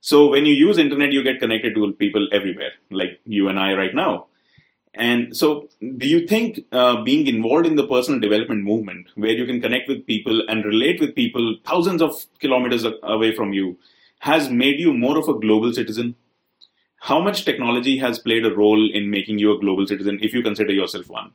So 0.00 0.28
when 0.28 0.46
you 0.46 0.54
use 0.54 0.78
internet, 0.78 1.12
you 1.12 1.22
get 1.22 1.40
connected 1.40 1.74
to 1.74 1.92
people 1.92 2.26
everywhere, 2.32 2.72
like 2.90 3.20
you 3.24 3.48
and 3.48 3.58
I 3.58 3.74
right 3.74 3.94
now. 3.94 4.26
And 4.94 5.36
so, 5.36 5.68
do 5.98 6.08
you 6.08 6.26
think 6.26 6.60
uh, 6.72 7.02
being 7.02 7.28
involved 7.28 7.66
in 7.66 7.76
the 7.76 7.86
personal 7.86 8.18
development 8.18 8.64
movement, 8.64 9.08
where 9.14 9.30
you 9.30 9.46
can 9.46 9.60
connect 9.60 9.88
with 9.88 10.04
people 10.04 10.42
and 10.48 10.64
relate 10.64 11.00
with 11.00 11.14
people 11.14 11.56
thousands 11.64 12.02
of 12.02 12.26
kilometers 12.40 12.84
away 13.04 13.32
from 13.34 13.52
you, 13.52 13.78
has 14.20 14.50
made 14.50 14.80
you 14.80 14.92
more 14.92 15.16
of 15.16 15.28
a 15.28 15.38
global 15.38 15.72
citizen? 15.72 16.16
How 17.02 17.20
much 17.20 17.44
technology 17.44 17.98
has 17.98 18.18
played 18.18 18.44
a 18.44 18.54
role 18.54 18.90
in 18.92 19.10
making 19.10 19.38
you 19.38 19.54
a 19.56 19.60
global 19.60 19.86
citizen, 19.86 20.18
if 20.22 20.34
you 20.34 20.42
consider 20.42 20.72
yourself 20.72 21.08
one? 21.08 21.30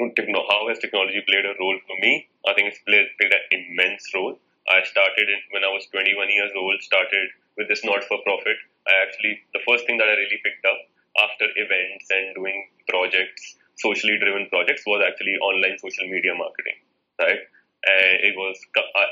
How 0.00 0.68
has 0.68 0.78
technology 0.78 1.22
played 1.28 1.44
a 1.44 1.54
role 1.60 1.78
for 1.86 1.96
me? 2.00 2.28
I 2.46 2.54
think 2.54 2.68
it's 2.68 2.78
played, 2.86 3.06
played 3.20 3.32
an 3.32 3.40
immense 3.50 4.10
role. 4.14 4.38
I 4.68 4.82
started 4.86 5.26
in, 5.26 5.40
when 5.50 5.64
I 5.64 5.70
was 5.74 5.86
21 5.90 6.30
years 6.30 6.52
old, 6.54 6.78
started 6.82 7.30
with 7.58 7.68
this 7.68 7.84
not 7.84 8.04
for 8.04 8.18
profit. 8.22 8.56
I 8.86 8.94
actually, 9.02 9.42
the 9.52 9.62
first 9.66 9.86
thing 9.86 9.98
that 9.98 10.06
I 10.06 10.14
really 10.14 10.40
picked 10.42 10.64
up 10.66 10.78
after 11.18 11.46
events 11.58 12.06
and 12.10 12.34
doing 12.34 12.70
projects, 12.88 13.58
socially 13.76 14.18
driven 14.18 14.46
projects, 14.48 14.86
was 14.86 15.02
actually 15.02 15.34
online 15.42 15.78
social 15.78 16.06
media 16.06 16.34
marketing, 16.34 16.78
right? 17.18 17.42
And 17.82 18.22
it 18.22 18.38
was 18.38 18.54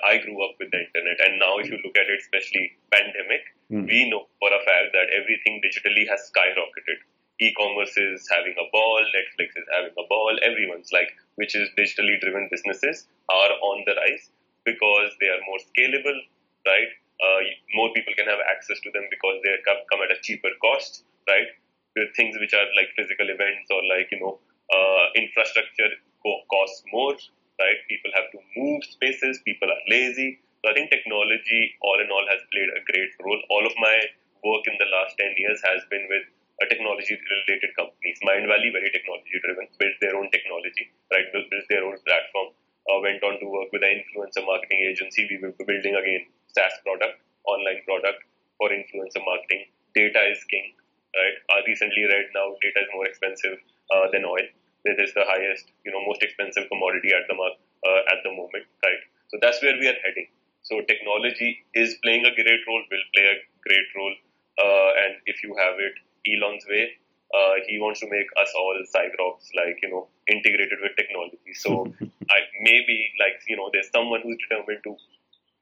I, 0.06 0.22
grew 0.22 0.38
up 0.46 0.54
with 0.62 0.70
the 0.70 0.78
internet, 0.78 1.18
and 1.26 1.42
now 1.42 1.58
if 1.58 1.66
you 1.66 1.78
look 1.82 1.98
at 1.98 2.06
it, 2.06 2.22
especially 2.22 2.78
pandemic, 2.94 3.42
mm. 3.66 3.82
we 3.82 4.06
know 4.06 4.30
for 4.38 4.46
a 4.46 4.62
fact 4.62 4.94
that 4.94 5.10
everything 5.10 5.58
digitally 5.58 6.06
has 6.06 6.30
skyrocketed. 6.30 7.02
E-commerce 7.42 7.96
is 7.96 8.28
having 8.30 8.54
a 8.54 8.70
ball, 8.70 9.02
Netflix 9.10 9.58
is 9.58 9.66
having 9.74 9.90
a 9.98 10.06
ball. 10.06 10.38
Everyone's 10.44 10.92
like, 10.92 11.10
which 11.34 11.56
is 11.56 11.68
digitally 11.74 12.20
driven 12.20 12.46
businesses 12.50 13.08
are 13.28 13.52
on 13.58 13.82
the 13.86 13.94
rise 13.96 14.30
because 14.64 15.10
they 15.20 15.28
are 15.28 15.40
more 15.46 15.58
scalable, 15.60 16.18
right? 16.66 16.90
Uh, 17.20 17.40
more 17.74 17.92
people 17.92 18.12
can 18.16 18.26
have 18.26 18.40
access 18.48 18.80
to 18.80 18.90
them 18.92 19.04
because 19.10 19.40
they 19.44 19.52
come 19.64 20.00
at 20.02 20.10
a 20.10 20.18
cheaper 20.22 20.50
cost, 20.60 21.04
right? 21.28 21.48
with 21.96 22.14
things 22.14 22.36
which 22.38 22.54
are 22.54 22.68
like 22.78 22.86
physical 22.94 23.26
events 23.28 23.66
or 23.74 23.82
like 23.90 24.06
you 24.14 24.20
know 24.22 24.38
uh, 24.70 25.04
infrastructure 25.18 25.90
co- 26.22 26.42
costs 26.50 26.84
more 26.92 27.14
right? 27.58 27.78
People 27.88 28.10
have 28.14 28.30
to 28.32 28.38
move 28.56 28.80
spaces 28.84 29.42
people 29.44 29.68
are 29.68 29.82
lazy. 29.90 30.38
So 30.62 30.70
i 30.70 30.74
think 30.76 30.90
technology 30.92 31.74
all 31.82 31.98
in 32.00 32.08
all 32.14 32.26
has 32.30 32.40
played 32.52 32.70
a 32.72 32.82
great 32.92 33.10
role. 33.24 33.40
All 33.50 33.64
of 33.66 33.74
my 33.80 33.96
work 34.44 34.64
in 34.70 34.76
the 34.78 34.88
last 34.92 35.16
10 35.18 35.34
years 35.36 35.60
has 35.66 35.82
been 35.90 36.06
with 36.08 36.24
a 36.62 36.66
technology 36.68 37.16
related 37.16 37.72
companies. 37.76 38.20
Mindvalley 38.24 38.70
very 38.72 38.90
technology 38.92 39.36
driven 39.44 39.66
built 39.80 39.96
their 40.00 40.14
own 40.16 40.30
technology 40.30 40.92
right? 41.12 41.26
Built 41.32 41.48
their 41.68 41.84
own 41.84 41.98
platform 42.06 42.54
uh, 42.90 42.98
went 43.06 43.22
on 43.22 43.38
to 43.40 43.46
work 43.56 43.70
with 43.72 43.86
an 43.88 44.02
influencer 44.02 44.44
marketing 44.50 44.82
agency 44.90 45.28
we 45.30 45.38
were 45.44 45.54
building 45.70 45.96
again 46.02 46.26
saas 46.56 46.76
product 46.84 47.22
online 47.54 47.80
product 47.88 48.20
for 48.58 48.68
influencer 48.80 49.24
marketing 49.30 49.64
data 50.00 50.22
is 50.34 50.44
king 50.54 50.68
right? 51.16 51.36
I 51.50 51.58
recently 51.66 52.04
read 52.04 52.30
now 52.34 52.54
data 52.62 52.80
is 52.86 52.90
more 52.94 53.06
expensive 53.06 53.58
uh, 53.90 54.06
than 54.12 54.24
oil. 54.24 54.46
It 54.84 54.96
is 54.98 55.12
the 55.12 55.24
highest, 55.26 55.72
you 55.84 55.92
know, 55.92 56.00
most 56.06 56.22
expensive 56.22 56.68
commodity 56.70 57.12
at 57.12 57.28
the 57.28 57.36
uh, 57.36 58.02
at 58.12 58.24
the 58.24 58.32
moment, 58.32 58.64
right? 58.82 59.02
So 59.28 59.38
that's 59.40 59.60
where 59.62 59.76
we 59.76 59.88
are 59.88 59.98
heading. 60.04 60.28
So 60.62 60.80
technology 60.88 61.64
is 61.74 61.96
playing 62.02 62.24
a 62.24 62.32
great 62.34 62.62
role, 62.68 62.82
will 62.90 63.08
play 63.14 63.26
a 63.28 63.36
great 63.66 63.88
role, 63.96 64.14
uh, 64.60 64.90
and 65.04 65.12
if 65.26 65.42
you 65.42 65.56
have 65.56 65.76
it 65.80 65.96
Elon's 66.28 66.64
way, 66.68 66.96
uh, 67.32 67.54
he 67.66 67.78
wants 67.78 68.00
to 68.00 68.06
make 68.10 68.26
us 68.40 68.50
all 68.56 68.74
cyborgs, 68.94 69.46
like 69.54 69.78
you 69.82 69.90
know, 69.90 70.08
integrated 70.26 70.78
with 70.82 70.96
technology. 70.96 71.54
So 71.54 71.86
I 72.30 72.38
maybe 72.60 73.12
like 73.20 73.40
you 73.48 73.56
know, 73.56 73.70
there's 73.72 73.90
someone 73.90 74.20
who's 74.22 74.36
determined 74.48 74.82
to 74.84 74.96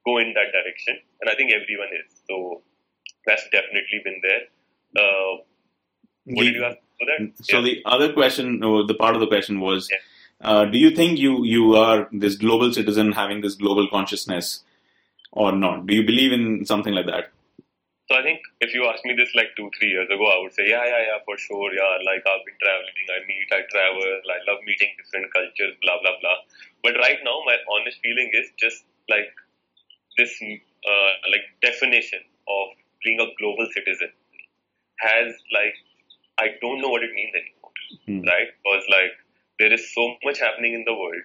go 0.05 0.17
in 0.17 0.33
that 0.33 0.51
direction, 0.51 0.97
and 1.21 1.29
I 1.29 1.35
think 1.35 1.51
everyone 1.53 1.89
is. 1.93 2.15
So 2.27 2.61
that's 3.25 3.43
definitely 3.51 4.01
been 4.03 4.21
there. 4.23 4.41
Uh, 4.97 5.43
what 6.25 6.43
the, 6.43 6.51
did 6.51 6.55
you 6.55 6.65
ask 6.65 6.77
for 6.97 7.05
that? 7.05 7.45
So 7.45 7.59
yeah. 7.59 7.63
the 7.63 7.81
other 7.85 8.13
question, 8.13 8.63
or 8.63 8.85
the 8.85 8.95
part 8.95 9.15
of 9.15 9.21
the 9.21 9.27
question 9.27 9.59
was, 9.59 9.89
yeah. 9.91 10.49
uh, 10.49 10.65
do 10.65 10.77
you 10.79 10.95
think 10.95 11.19
you 11.19 11.43
you 11.45 11.75
are 11.75 12.07
this 12.11 12.35
global 12.35 12.73
citizen 12.73 13.11
having 13.11 13.41
this 13.41 13.55
global 13.55 13.87
consciousness, 13.87 14.63
or 15.31 15.51
not? 15.51 15.85
Do 15.85 15.93
you 15.93 16.03
believe 16.03 16.31
in 16.31 16.65
something 16.65 16.93
like 16.93 17.05
that? 17.05 17.31
So 18.09 18.17
I 18.17 18.23
think 18.25 18.41
if 18.59 18.73
you 18.73 18.89
asked 18.89 19.05
me 19.05 19.13
this 19.13 19.29
like 19.37 19.53
two, 19.55 19.69
three 19.77 19.93
years 19.93 20.09
ago, 20.09 20.25
I 20.25 20.41
would 20.41 20.53
say, 20.53 20.65
yeah, 20.65 20.81
yeah, 20.81 21.13
yeah, 21.13 21.19
for 21.29 21.37
sure. 21.37 21.69
Yeah, 21.69 22.01
like 22.01 22.25
I've 22.25 22.41
been 22.41 22.57
traveling, 22.57 23.05
I 23.05 23.21
meet, 23.29 23.47
I 23.53 23.61
travel, 23.69 24.01
I 24.01 24.41
love 24.49 24.65
meeting 24.65 24.89
different 24.97 25.29
cultures, 25.29 25.77
blah, 25.85 26.01
blah, 26.01 26.17
blah. 26.17 26.37
But 26.81 26.97
right 26.97 27.21
now, 27.21 27.45
my 27.45 27.61
honest 27.69 28.01
feeling 28.01 28.33
is 28.33 28.49
just 28.57 28.81
like 29.13 29.29
this, 30.17 30.33
uh, 30.41 31.11
like 31.29 31.45
definition 31.61 32.25
of 32.49 32.73
being 33.05 33.21
a 33.21 33.29
global 33.37 33.69
citizen 33.77 34.09
has 34.99 35.33
like 35.53 35.75
I 36.39 36.55
don't 36.61 36.81
know 36.81 36.89
what 36.89 37.03
it 37.03 37.13
means 37.13 37.33
anymore, 37.35 37.75
mm. 38.07 38.25
right? 38.25 38.47
Because 38.63 38.83
like 38.89 39.13
there 39.59 39.73
is 39.73 39.93
so 39.93 40.15
much 40.23 40.39
happening 40.39 40.73
in 40.73 40.83
the 40.85 40.93
world. 40.93 41.23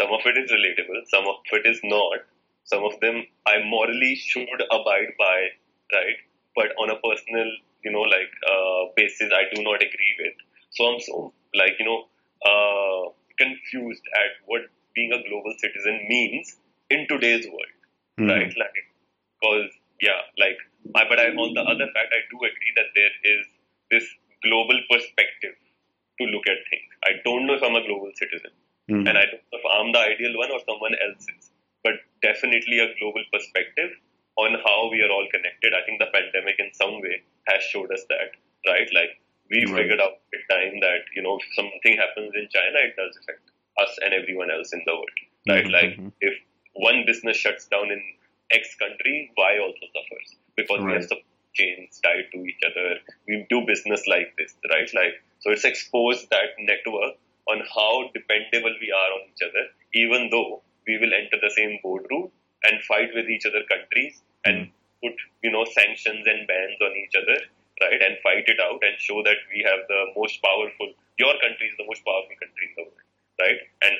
Some 0.00 0.10
of 0.12 0.20
it 0.24 0.36
is 0.36 0.50
relatable, 0.50 1.06
some 1.08 1.24
of 1.28 1.36
it 1.52 1.66
is 1.66 1.80
not. 1.84 2.24
Some 2.64 2.82
of 2.82 2.98
them 3.00 3.24
I 3.46 3.62
morally 3.64 4.16
should 4.16 4.60
abide 4.70 5.12
by, 5.18 5.48
right? 5.92 6.18
But 6.54 6.70
on 6.78 6.90
a 6.90 6.96
personal, 6.96 7.50
you 7.84 7.90
know, 7.90 8.02
like 8.02 8.30
uh, 8.46 8.92
basis, 8.96 9.30
I 9.32 9.52
do 9.54 9.62
not 9.62 9.82
agree 9.82 10.14
with. 10.20 10.34
So 10.70 10.84
I'm 10.86 11.00
so 11.00 11.32
like 11.54 11.74
you 11.78 11.86
know 11.86 12.06
uh, 12.44 13.10
confused 13.38 14.02
at 14.14 14.32
what 14.46 14.62
being 14.94 15.12
a 15.12 15.20
global 15.28 15.52
citizen 15.58 16.06
means 16.08 16.56
in 16.90 17.06
today's 17.08 17.46
world, 17.46 17.74
mm. 18.20 18.28
right? 18.30 18.52
Like, 18.56 18.78
because 19.40 19.70
yeah, 20.00 20.20
like 20.38 20.58
I, 20.94 21.08
but 21.08 21.18
I, 21.18 21.34
on 21.34 21.54
the 21.54 21.62
other 21.62 21.88
fact, 21.92 22.10
I 22.12 22.22
do 22.30 22.36
agree 22.38 22.72
that 22.76 22.90
there 22.94 23.14
is 23.24 23.46
this 23.90 24.06
global 24.42 24.78
perspective 24.90 25.56
to 26.20 26.24
look 26.30 26.46
at 26.46 26.60
things. 26.70 26.90
I 27.02 27.18
don't 27.24 27.46
know 27.46 27.54
if 27.54 27.62
I'm 27.62 27.74
a 27.74 27.84
global 27.86 28.12
citizen, 28.14 28.52
mm. 28.90 29.02
and 29.08 29.14
I 29.18 29.26
don't 29.26 29.44
know 29.50 29.58
if 29.58 29.66
I'm 29.66 29.90
the 29.92 30.02
ideal 30.02 30.36
one 30.38 30.50
or 30.50 30.60
someone 30.66 30.94
else 30.94 31.26
is, 31.26 31.50
but 31.82 31.94
definitely 32.22 32.78
a 32.78 32.94
global 33.00 33.24
perspective 33.32 33.90
on 34.36 34.58
how 34.64 34.90
we 34.90 35.02
are 35.02 35.10
all 35.10 35.26
connected. 35.30 35.72
I 35.74 35.84
think 35.86 36.00
the 36.00 36.10
pandemic, 36.10 36.56
in 36.58 36.74
some 36.74 37.00
way, 37.00 37.22
has 37.46 37.62
showed 37.62 37.92
us 37.92 38.02
that, 38.08 38.34
right? 38.66 38.88
Like 38.92 39.20
we 39.50 39.64
right. 39.66 39.82
figured 39.82 40.00
out 40.00 40.18
at 40.34 40.42
time 40.50 40.80
that 40.80 41.06
you 41.14 41.22
know 41.22 41.38
if 41.38 41.46
something 41.54 41.94
happens 41.96 42.32
in 42.34 42.48
China, 42.50 42.78
it 42.82 42.96
does 42.96 43.14
affect 43.22 43.44
us 43.78 43.92
and 44.02 44.14
everyone 44.14 44.50
else 44.50 44.72
in 44.72 44.82
the 44.86 44.94
world, 44.94 45.18
right? 45.48 45.64
Mm-hmm. 45.64 45.74
Like 45.74 45.92
mm-hmm. 45.98 46.08
if 46.20 46.34
one 46.74 47.04
business 47.06 47.36
shuts 47.36 47.66
down 47.66 47.90
in 47.90 48.02
X 48.50 48.74
country, 48.76 49.30
Y 49.36 49.52
also 49.62 49.86
suffers 49.94 50.30
because 50.56 50.80
right. 50.80 50.86
we 50.86 50.92
have 50.94 51.06
supply 51.06 51.30
chains 51.54 52.00
tied 52.02 52.26
to 52.34 52.42
each 52.42 52.62
other. 52.66 52.98
We 53.28 53.46
do 53.48 53.62
business 53.66 54.06
like 54.06 54.34
this, 54.36 54.54
right? 54.70 54.90
Like 54.94 55.22
so, 55.40 55.50
it's 55.50 55.64
exposed 55.64 56.30
that 56.30 56.58
network 56.58 57.14
on 57.46 57.60
how 57.68 58.10
dependable 58.14 58.74
we 58.80 58.90
are 58.90 59.10
on 59.14 59.28
each 59.28 59.42
other, 59.44 59.68
even 59.92 60.30
though 60.30 60.62
we 60.86 60.98
will 60.98 61.12
enter 61.12 61.36
the 61.40 61.52
same 61.54 61.78
boardroom 61.82 62.30
and 62.64 62.82
fight 62.84 63.10
with 63.14 63.28
each 63.28 63.46
other 63.46 63.62
countries 63.68 64.22
and 64.44 64.68
mm. 64.68 64.70
put 65.02 65.16
you 65.42 65.50
know 65.50 65.64
sanctions 65.64 66.26
and 66.26 66.46
bans 66.48 66.78
on 66.80 66.92
each 66.96 67.14
other, 67.16 67.38
right? 67.80 68.00
And 68.00 68.16
fight 68.22 68.48
it 68.48 68.60
out 68.60 68.80
and 68.82 68.96
show 68.98 69.22
that 69.22 69.40
we 69.52 69.64
have 69.64 69.86
the 69.88 70.12
most 70.16 70.42
powerful. 70.42 70.92
Your 71.18 71.34
country 71.40 71.70
is 71.70 71.76
the 71.78 71.86
most 71.86 72.04
powerful 72.04 72.36
country 72.40 72.64
in 72.68 72.74
the 72.74 72.84
world, 72.88 73.08
right? 73.38 73.60
And 73.84 73.94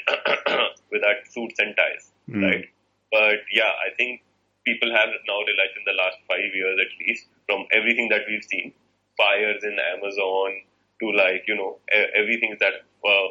with 0.90 1.02
that 1.02 1.30
suits 1.30 1.58
and 1.58 1.76
ties, 1.76 2.10
mm. 2.28 2.42
right? 2.42 2.66
But 3.12 3.46
yeah, 3.52 3.70
I 3.70 3.94
think 3.96 4.22
people 4.64 4.90
have 4.90 5.12
now 5.28 5.38
realized 5.44 5.76
in 5.76 5.84
the 5.86 5.96
last 5.96 6.18
five 6.26 6.50
years 6.52 6.80
at 6.80 6.92
least 6.98 7.28
from 7.46 7.68
everything 7.70 8.08
that 8.08 8.24
we've 8.26 8.44
seen 8.44 8.72
fires 9.16 9.62
in 9.62 9.76
Amazon 9.94 10.64
to 11.00 11.12
like, 11.12 11.44
you 11.46 11.54
know, 11.54 11.78
everything 12.16 12.56
that 12.60 12.82
uh, 13.04 13.28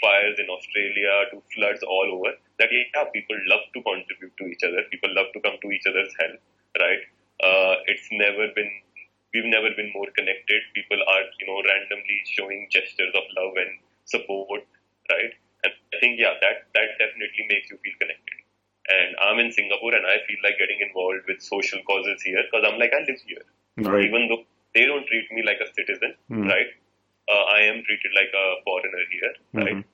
fires 0.00 0.36
in 0.38 0.48
Australia 0.50 1.12
to 1.32 1.42
floods 1.54 1.82
all 1.82 2.08
over 2.12 2.36
that 2.58 2.68
yeah, 2.72 3.04
people 3.12 3.36
love 3.48 3.64
to 3.74 3.80
contribute 3.82 4.34
to 4.36 4.44
each 4.48 4.64
other. 4.64 4.82
People 4.90 5.12
love 5.14 5.28
to 5.32 5.40
come 5.40 5.56
to 5.60 5.68
each 5.72 5.84
other's 5.88 6.12
help, 6.20 6.40
right? 6.80 7.02
Uh, 7.40 7.74
it's 7.86 8.08
never 8.12 8.48
been, 8.56 8.70
we've 9.32 9.48
never 9.48 9.68
been 9.76 9.92
more 9.92 10.08
connected. 10.16 10.60
People 10.74 10.96
are, 11.04 11.24
you 11.40 11.46
know, 11.46 11.60
randomly 11.60 12.18
showing 12.24 12.68
gestures 12.72 13.12
of 13.12 13.24
love 13.36 13.54
and 13.60 13.72
support, 14.04 14.64
right? 15.12 15.32
And 15.64 15.72
I 15.92 15.96
think, 16.00 16.16
yeah, 16.20 16.32
that, 16.40 16.68
that 16.72 16.88
definitely 16.96 17.44
makes 17.48 17.68
you 17.68 17.76
feel 17.84 17.96
connected. 18.00 18.38
And 18.88 19.16
I'm 19.20 19.38
in 19.40 19.50
Singapore 19.52 19.92
and 19.92 20.06
I 20.06 20.22
feel 20.24 20.40
like 20.44 20.56
getting 20.56 20.80
involved 20.80 21.26
with 21.26 21.42
social 21.42 21.82
causes 21.84 22.22
here 22.22 22.40
because 22.46 22.64
I'm 22.64 22.78
like, 22.78 22.92
I 22.94 23.02
live 23.04 23.20
here. 23.26 23.44
Right. 23.84 24.04
Even 24.06 24.28
though 24.28 24.44
they 24.74 24.86
don't 24.86 25.04
treat 25.08 25.28
me 25.32 25.42
like 25.44 25.60
a 25.60 25.68
citizen, 25.74 26.14
Hmm. 26.28 26.46
right? 26.48 26.70
Uh, 27.28 27.44
I 27.56 27.60
am 27.66 27.82
treated 27.82 28.12
like 28.14 28.30
a 28.32 28.46
foreigner 28.64 29.04
here, 29.10 29.34
right? 29.52 29.76
Mhm. 29.76 29.84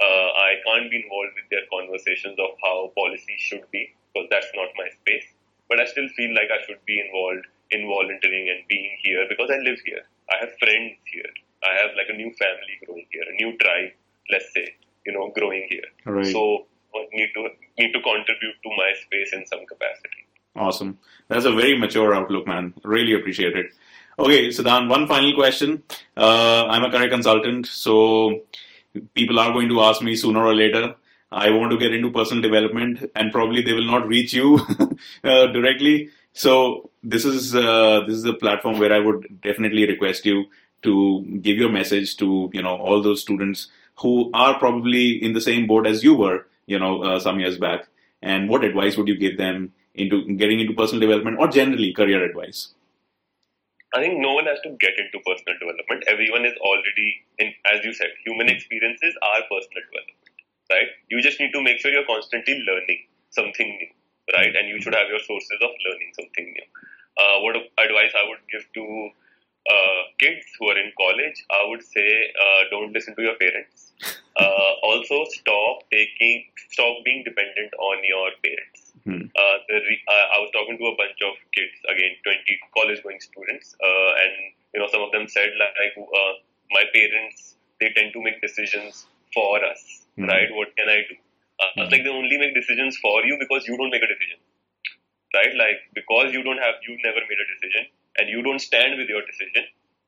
Uh, 0.00 0.28
I 0.48 0.56
can't 0.66 0.90
be 0.90 1.02
involved 1.02 1.34
with 1.38 1.48
their 1.50 1.66
conversations 1.70 2.38
of 2.38 2.56
how 2.62 2.92
policy 2.96 3.36
should 3.38 3.70
be 3.70 3.94
because 4.12 4.28
that's 4.30 4.50
not 4.54 4.68
my 4.76 4.88
space. 5.00 5.26
But 5.68 5.80
I 5.80 5.84
still 5.86 6.08
feel 6.16 6.34
like 6.34 6.50
I 6.50 6.64
should 6.66 6.84
be 6.86 6.98
involved 7.00 7.46
in 7.70 7.86
volunteering 7.86 8.48
and 8.50 8.66
being 8.66 8.96
here 9.02 9.26
because 9.28 9.50
I 9.50 9.58
live 9.58 9.78
here. 9.84 10.02
I 10.32 10.38
have 10.40 10.58
friends 10.58 10.96
here. 11.04 11.30
I 11.62 11.74
have 11.80 11.90
like 11.96 12.08
a 12.08 12.16
new 12.16 12.32
family 12.34 12.74
growing 12.84 13.06
here, 13.12 13.22
a 13.28 13.36
new 13.42 13.56
tribe, 13.58 13.92
let's 14.32 14.52
say, 14.52 14.74
you 15.06 15.12
know, 15.12 15.30
growing 15.36 15.66
here. 15.68 15.88
Right. 16.04 16.26
So 16.26 16.66
I 16.94 17.06
need 17.12 17.30
to 17.34 17.48
need 17.78 17.92
to 17.92 18.00
contribute 18.00 18.56
to 18.64 18.70
my 18.76 18.90
space 19.04 19.32
in 19.32 19.46
some 19.46 19.64
capacity. 19.66 20.26
Awesome. 20.56 20.98
That's 21.28 21.44
a 21.44 21.52
very 21.52 21.78
mature 21.78 22.14
outlook, 22.14 22.46
man. 22.46 22.74
Really 22.82 23.12
appreciate 23.12 23.56
it. 23.56 23.66
Okay, 24.20 24.48
Siddhant, 24.48 24.90
one 24.90 25.06
final 25.08 25.32
question. 25.32 25.82
Uh, 26.14 26.66
I'm 26.66 26.84
a 26.84 26.90
career 26.90 27.08
consultant, 27.08 27.64
so 27.64 28.42
people 29.14 29.40
are 29.40 29.50
going 29.50 29.70
to 29.70 29.80
ask 29.80 30.02
me 30.02 30.14
sooner 30.14 30.44
or 30.44 30.54
later. 30.54 30.94
I 31.32 31.48
want 31.48 31.70
to 31.70 31.78
get 31.78 31.94
into 31.94 32.10
personal 32.10 32.42
development, 32.42 33.10
and 33.16 33.32
probably 33.32 33.62
they 33.62 33.72
will 33.72 33.86
not 33.86 34.06
reach 34.06 34.34
you 34.34 34.60
uh, 35.24 35.46
directly. 35.46 36.10
So 36.34 36.90
this 37.02 37.24
is 37.24 37.54
uh, 37.54 38.02
this 38.06 38.16
is 38.16 38.26
a 38.26 38.34
platform 38.34 38.78
where 38.78 38.92
I 38.92 38.98
would 38.98 39.40
definitely 39.40 39.86
request 39.86 40.26
you 40.26 40.44
to 40.82 41.22
give 41.40 41.56
your 41.56 41.70
message 41.70 42.18
to 42.18 42.50
you 42.52 42.60
know 42.60 42.76
all 42.76 43.00
those 43.00 43.22
students 43.22 43.68
who 44.02 44.30
are 44.34 44.58
probably 44.58 45.12
in 45.12 45.32
the 45.32 45.40
same 45.40 45.66
boat 45.66 45.86
as 45.86 46.04
you 46.04 46.14
were, 46.14 46.46
you 46.66 46.78
know, 46.78 47.02
uh, 47.02 47.18
some 47.18 47.40
years 47.40 47.56
back. 47.56 47.88
And 48.20 48.50
what 48.50 48.64
advice 48.64 48.98
would 48.98 49.08
you 49.08 49.16
give 49.16 49.38
them 49.38 49.72
into 49.94 50.26
getting 50.34 50.60
into 50.60 50.74
personal 50.74 51.00
development 51.00 51.38
or 51.38 51.48
generally 51.48 51.94
career 51.94 52.22
advice? 52.22 52.74
I 53.94 54.00
think 54.00 54.18
no 54.18 54.34
one 54.34 54.46
has 54.46 54.60
to 54.62 54.70
get 54.78 54.94
into 54.98 55.18
personal 55.26 55.58
development. 55.58 56.04
Everyone 56.06 56.46
is 56.46 56.54
already 56.62 57.26
in, 57.38 57.52
as 57.66 57.84
you 57.84 57.92
said, 57.92 58.14
human 58.24 58.48
experiences 58.48 59.14
are 59.22 59.42
personal 59.50 59.82
development, 59.90 60.30
right? 60.70 60.88
You 61.10 61.20
just 61.20 61.40
need 61.40 61.50
to 61.52 61.62
make 61.62 61.80
sure 61.80 61.90
you're 61.90 62.06
constantly 62.06 62.62
learning 62.62 63.02
something 63.30 63.66
new, 63.66 63.90
right? 64.34 64.54
And 64.54 64.68
you 64.68 64.80
should 64.80 64.94
have 64.94 65.10
your 65.10 65.18
sources 65.18 65.58
of 65.58 65.74
learning 65.82 66.14
something 66.14 66.46
new. 66.54 66.66
Uh, 67.18 67.42
what 67.42 67.56
advice 67.82 68.14
I 68.14 68.28
would 68.30 68.38
give 68.46 68.62
to 68.78 69.10
uh, 69.68 70.00
kids 70.18 70.46
who 70.58 70.68
are 70.70 70.78
in 70.78 70.92
college? 70.96 71.36
I 71.50 71.66
would 71.68 71.82
say 71.82 72.08
uh, 72.32 72.60
don't 72.70 72.92
listen 72.92 73.14
to 73.16 73.22
your 73.22 73.36
parents. 73.36 73.92
Uh, 74.36 74.72
also, 74.82 75.24
stop 75.30 75.84
taking, 75.92 76.46
stop 76.70 76.96
being 77.04 77.22
dependent 77.24 77.72
on 77.78 77.96
your 78.04 78.30
parents. 78.42 78.80
Hmm. 79.04 79.28
Uh, 79.32 79.56
the 79.68 79.78
re- 79.80 80.04
I 80.08 80.38
was 80.40 80.50
talking 80.52 80.76
to 80.78 80.86
a 80.92 80.96
bunch 80.96 81.18
of 81.24 81.34
kids, 81.56 81.72
again, 81.88 82.16
20 82.24 82.60
college 82.76 83.02
going 83.02 83.20
students, 83.20 83.76
uh, 83.80 84.10
and 84.22 84.32
you 84.74 84.80
know, 84.80 84.88
some 84.92 85.02
of 85.02 85.10
them 85.12 85.26
said 85.28 85.50
like, 85.58 85.72
uh, 85.96 86.32
my 86.72 86.84
parents, 86.94 87.56
they 87.80 87.90
tend 87.96 88.12
to 88.12 88.20
make 88.22 88.40
decisions 88.40 89.06
for 89.34 89.64
us, 89.64 90.06
Hmm. 90.16 90.24
right? 90.28 90.48
What 90.52 90.76
can 90.76 90.88
I 90.88 91.00
do? 91.08 91.16
Uh, 91.60 91.70
I 91.76 91.80
was 91.84 91.90
like, 91.92 92.04
they 92.04 92.10
only 92.12 92.36
make 92.38 92.54
decisions 92.54 92.96
for 92.98 93.24
you 93.24 93.36
because 93.38 93.66
you 93.66 93.76
don't 93.76 93.90
make 93.90 94.02
a 94.02 94.08
decision, 94.08 94.38
right? 95.34 95.54
Like, 95.54 95.80
because 95.94 96.32
you 96.32 96.42
don't 96.42 96.58
have, 96.58 96.76
you 96.86 96.96
never 97.04 97.20
made 97.28 97.40
a 97.40 97.48
decision, 97.54 97.86
and 98.18 98.28
you 98.28 98.42
don't 98.42 98.60
stand 98.60 98.98
with 98.98 99.08
your 99.08 99.22
decision, 99.26 99.64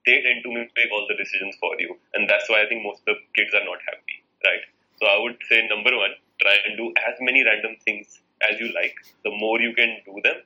they 0.06 0.18
tend 0.22 0.42
to 0.42 0.50
make 0.50 0.90
all 0.90 1.06
the 1.06 1.14
decisions 1.14 1.54
for 1.60 1.74
you, 1.78 1.94
and 2.14 2.28
that's 2.28 2.48
why 2.48 2.62
I 2.62 2.68
think 2.68 2.82
most 2.82 3.02
of 3.06 3.14
the 3.14 3.16
kids 3.36 3.54
are 3.54 3.64
not 3.64 3.78
happy, 3.86 4.18
right? 4.44 4.64
So 4.98 5.06
I 5.06 5.18
would 5.22 5.38
say 5.48 5.66
number 5.68 5.94
one, 5.96 6.14
try 6.40 6.56
and 6.66 6.76
do 6.76 6.90
as 7.06 7.14
many 7.20 7.44
random 7.44 7.76
things 7.84 8.20
as 8.42 8.58
you 8.58 8.72
like. 8.74 8.94
The 9.24 9.30
more 9.30 9.60
you 9.60 9.74
can 9.74 10.02
do 10.04 10.18
them, 10.22 10.42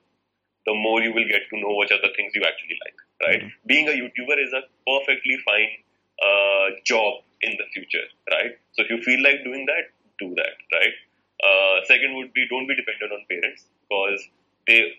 the 0.67 0.75
more 0.75 1.01
you 1.01 1.13
will 1.13 1.29
get 1.29 1.49
to 1.49 1.57
know 1.57 1.73
which 1.77 1.91
are 1.91 2.03
the 2.03 2.13
things 2.17 2.35
you 2.35 2.43
actually 2.45 2.77
like, 2.85 2.99
right? 3.25 3.43
Being 3.67 3.89
a 3.89 3.97
YouTuber 3.97 4.37
is 4.37 4.53
a 4.53 4.63
perfectly 4.85 5.39
fine 5.45 5.73
uh, 6.21 6.77
job 6.85 7.23
in 7.43 7.53
the 7.57 7.65
future, 7.73 8.07
right? 8.31 8.59
So 8.73 8.83
if 8.85 8.91
you 8.91 9.01
feel 9.03 9.23
like 9.23 9.45
doing 9.45 9.65
that, 9.67 9.93
do 10.19 10.35
that, 10.35 10.57
right? 10.73 10.95
Uh, 11.43 11.85
second 11.85 12.17
would 12.17 12.33
be 12.33 12.47
don't 12.49 12.67
be 12.67 12.75
dependent 12.75 13.13
on 13.13 13.21
parents 13.29 13.67
because 13.89 14.21
they 14.67 14.97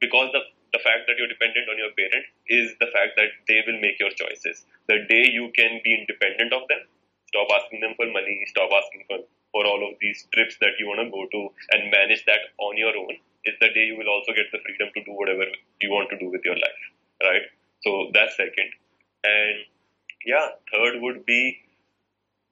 because 0.00 0.32
the 0.32 0.40
the 0.74 0.82
fact 0.82 1.06
that 1.06 1.14
you're 1.14 1.30
dependent 1.30 1.70
on 1.70 1.78
your 1.78 1.94
parent 1.94 2.26
is 2.50 2.74
the 2.82 2.90
fact 2.90 3.14
that 3.14 3.30
they 3.46 3.62
will 3.62 3.78
make 3.78 4.02
your 4.02 4.10
choices. 4.10 4.66
The 4.90 5.06
day 5.06 5.30
you 5.30 5.54
can 5.54 5.78
be 5.86 5.94
independent 5.94 6.50
of 6.50 6.66
them, 6.66 6.82
stop 7.30 7.46
asking 7.54 7.78
them 7.80 7.94
for 7.94 8.10
money, 8.10 8.42
stop 8.50 8.74
asking 8.74 9.06
for, 9.06 9.22
for 9.54 9.62
all 9.62 9.86
of 9.86 9.94
these 10.02 10.26
trips 10.34 10.58
that 10.58 10.74
you 10.82 10.90
want 10.90 11.06
to 11.06 11.14
go 11.14 11.30
to 11.30 11.40
and 11.70 11.94
manage 11.94 12.26
that 12.26 12.50
on 12.58 12.74
your 12.74 12.90
own, 12.98 13.14
is 13.46 13.54
the 13.62 13.70
day 13.70 13.86
you 13.86 13.94
will 13.94 14.10
also 14.10 14.34
get 14.34 14.50
the 14.50 14.58
freedom 14.66 14.90
to 14.98 15.00
do 15.06 15.14
whatever 15.14 15.46
you 15.78 15.94
want 15.94 16.10
to 16.10 16.18
do 16.18 16.26
with 16.34 16.42
your 16.42 16.58
life, 16.58 16.82
right? 17.22 17.46
So 17.86 18.10
that's 18.10 18.34
second. 18.34 18.74
And 19.22 19.62
yeah, 20.26 20.58
third 20.74 20.98
would 20.98 21.24
be 21.24 21.62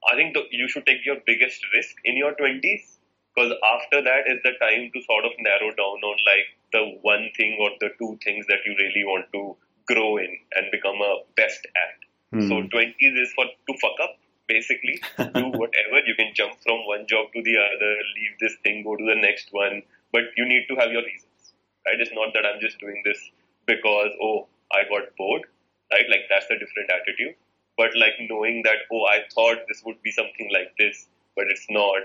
I 0.09 0.17
think 0.17 0.35
the, 0.35 0.43
you 0.51 0.69
should 0.69 0.87
take 0.87 1.07
your 1.07 1.19
biggest 1.27 1.63
risk 1.75 1.95
in 2.05 2.17
your 2.17 2.35
20s 2.35 2.99
because 3.35 3.55
after 3.63 4.03
that 4.03 4.27
is 4.27 4.43
the 4.43 4.53
time 4.59 4.91
to 4.93 4.99
sort 5.03 5.25
of 5.25 5.33
narrow 5.39 5.71
down 5.79 6.03
on 6.03 6.17
like 6.27 6.49
the 6.73 6.99
one 7.03 7.31
thing 7.37 7.59
or 7.61 7.71
the 7.81 7.91
two 7.99 8.19
things 8.25 8.47
that 8.47 8.65
you 8.67 8.75
really 8.79 9.05
want 9.05 9.27
to 9.33 9.57
grow 9.87 10.17
in 10.17 10.37
and 10.55 10.71
become 10.71 10.97
a 11.01 11.23
best 11.37 11.67
at. 11.77 11.97
Hmm. 12.33 12.49
So 12.49 12.55
20s 12.63 13.15
is 13.23 13.33
for 13.35 13.45
to 13.45 13.79
fuck 13.81 13.99
up 14.03 14.17
basically. 14.49 15.01
Do 15.19 15.49
whatever 15.49 16.01
you 16.07 16.15
can 16.15 16.33
jump 16.35 16.55
from 16.63 16.87
one 16.87 17.07
job 17.07 17.33
to 17.35 17.43
the 17.43 17.57
other, 17.57 17.93
leave 18.17 18.35
this 18.41 18.57
thing, 18.63 18.83
go 18.85 18.97
to 18.97 19.05
the 19.05 19.21
next 19.21 19.49
one, 19.53 19.83
but 20.13 20.23
you 20.37 20.47
need 20.47 20.67
to 20.69 20.77
have 20.77 20.91
your 20.91 21.03
reasons. 21.03 21.55
Right? 21.87 22.01
It's 22.01 22.13
not 22.13 22.33
that 22.35 22.45
I'm 22.47 22.61
just 22.61 22.79
doing 22.79 23.03
this 23.05 23.19
because 23.67 24.13
oh 24.21 24.47
I 24.73 24.85
got 24.89 25.17
bored. 25.17 25.43
Right? 25.93 26.09
Like 26.09 26.29
that's 26.29 26.47
a 26.51 26.59
different 26.59 26.91
attitude. 26.91 27.35
But 27.77 27.97
like 27.97 28.17
knowing 28.29 28.63
that 28.65 28.89
oh 28.93 29.05
I 29.07 29.21
thought 29.35 29.69
this 29.69 29.83
would 29.85 30.03
be 30.03 30.11
something 30.11 30.49
like 30.53 30.75
this, 30.79 31.07
but 31.37 31.47
it's 31.49 31.67
not. 31.71 32.03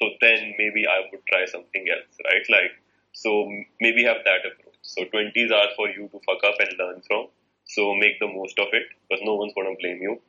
So 0.00 0.08
then 0.20 0.54
maybe 0.56 0.86
I 0.86 1.04
would 1.12 1.20
try 1.28 1.44
something 1.44 1.84
else, 1.92 2.16
right? 2.24 2.46
Like 2.48 2.72
so 3.12 3.48
maybe 3.80 4.04
have 4.04 4.22
that 4.24 4.46
approach. 4.46 4.78
So 4.82 5.04
20s 5.04 5.50
are 5.52 5.68
for 5.76 5.88
you 5.88 6.08
to 6.08 6.20
fuck 6.26 6.42
up 6.44 6.56
and 6.58 6.78
learn 6.78 7.02
from. 7.06 7.26
So 7.64 7.94
make 7.94 8.18
the 8.18 8.26
most 8.26 8.58
of 8.58 8.68
it 8.72 8.86
because 9.08 9.22
no 9.24 9.34
one's 9.36 9.52
gonna 9.54 9.76
blame 9.78 10.00
you. 10.02 10.20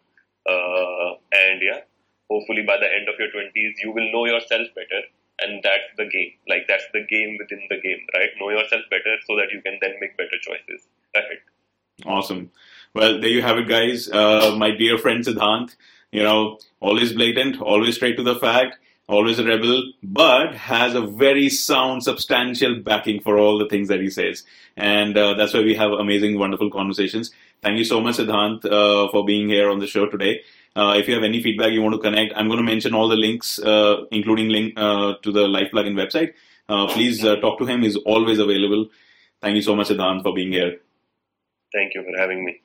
Uh, 0.48 1.16
and 1.32 1.62
yeah, 1.62 1.82
hopefully 2.30 2.64
by 2.66 2.78
the 2.78 2.90
end 2.90 3.08
of 3.10 3.16
your 3.20 3.30
20s, 3.30 3.74
you 3.84 3.92
will 3.92 4.12
know 4.12 4.26
yourself 4.26 4.68
better. 4.76 5.02
And 5.40 5.62
that's 5.64 5.90
the 5.98 6.06
game. 6.06 6.34
Like 6.48 6.66
that's 6.68 6.86
the 6.94 7.06
game 7.10 7.38
within 7.40 7.66
the 7.70 7.82
game, 7.82 8.06
right? 8.14 8.30
Know 8.40 8.52
yourself 8.52 8.84
better 8.90 9.16
so 9.28 9.36
that 9.38 9.50
you 9.52 9.62
can 9.62 9.80
then 9.82 9.96
make 10.00 10.16
better 10.18 10.38
choices. 10.42 10.88
That's. 11.14 11.28
Awesome. 12.06 12.52
Well, 12.94 13.20
there 13.20 13.30
you 13.30 13.42
have 13.42 13.58
it, 13.58 13.68
guys. 13.68 14.10
Uh, 14.10 14.56
my 14.58 14.72
dear 14.72 14.98
friend 14.98 15.24
Siddhant, 15.24 15.76
you 16.12 16.24
know, 16.24 16.60
always 16.80 17.14
blatant, 17.14 17.62
always 17.62 17.96
straight 17.96 18.18
to 18.18 18.24
the 18.24 18.36
fact, 18.36 18.78
always 19.12 19.38
a 19.40 19.44
rebel, 19.44 19.92
but 20.02 20.56
has 20.56 20.96
a 20.96 21.02
very 21.02 21.50
sound, 21.50 22.04
substantial 22.04 22.76
backing 22.80 23.20
for 23.22 23.38
all 23.38 23.60
the 23.60 23.68
things 23.68 23.90
that 23.90 24.00
he 24.00 24.10
says. 24.10 24.44
And 24.78 25.18
uh, 25.18 25.34
that's 25.34 25.54
why 25.54 25.62
we 25.62 25.76
have 25.76 25.92
amazing, 25.92 26.40
wonderful 26.40 26.72
conversations. 26.72 27.32
Thank 27.62 27.78
you 27.78 27.84
so 27.84 28.00
much, 28.02 28.18
Siddhant, 28.18 28.66
uh, 28.66 29.12
for 29.12 29.26
being 29.26 29.50
here 29.50 29.70
on 29.70 29.80
the 29.80 29.88
show 29.88 30.08
today. 30.08 30.42
Uh, 30.76 30.96
if 30.98 31.08
you 31.08 31.14
have 31.14 31.24
any 31.24 31.44
feedback 31.44 31.72
you 31.72 31.82
want 31.82 31.96
to 31.96 32.02
connect, 32.02 32.34
I'm 32.36 32.48
going 32.48 32.58
to 32.58 32.64
mention 32.64 32.96
all 32.96 33.10
the 33.10 33.18
links, 33.18 33.60
uh, 33.60 34.06
including 34.12 34.50
link 34.50 34.74
uh, 34.78 35.16
to 35.22 35.32
the 35.32 35.48
Life 35.48 35.72
Plugin 35.74 35.96
website. 35.96 36.34
Uh, 36.70 36.88
please 36.88 37.22
talk 37.22 37.60
to 37.60 37.66
him. 37.66 37.82
He's 37.82 37.98
always 37.98 38.40
available. 38.40 38.88
Thank 39.42 39.58
you 39.58 39.62
so 39.62 39.76
much, 39.76 39.90
Siddhant, 39.90 40.24
for 40.24 40.34
being 40.34 40.54
here. 40.54 40.78
Thank 41.74 41.96
you 41.96 42.04
for 42.04 42.18
having 42.18 42.46
me. 42.46 42.62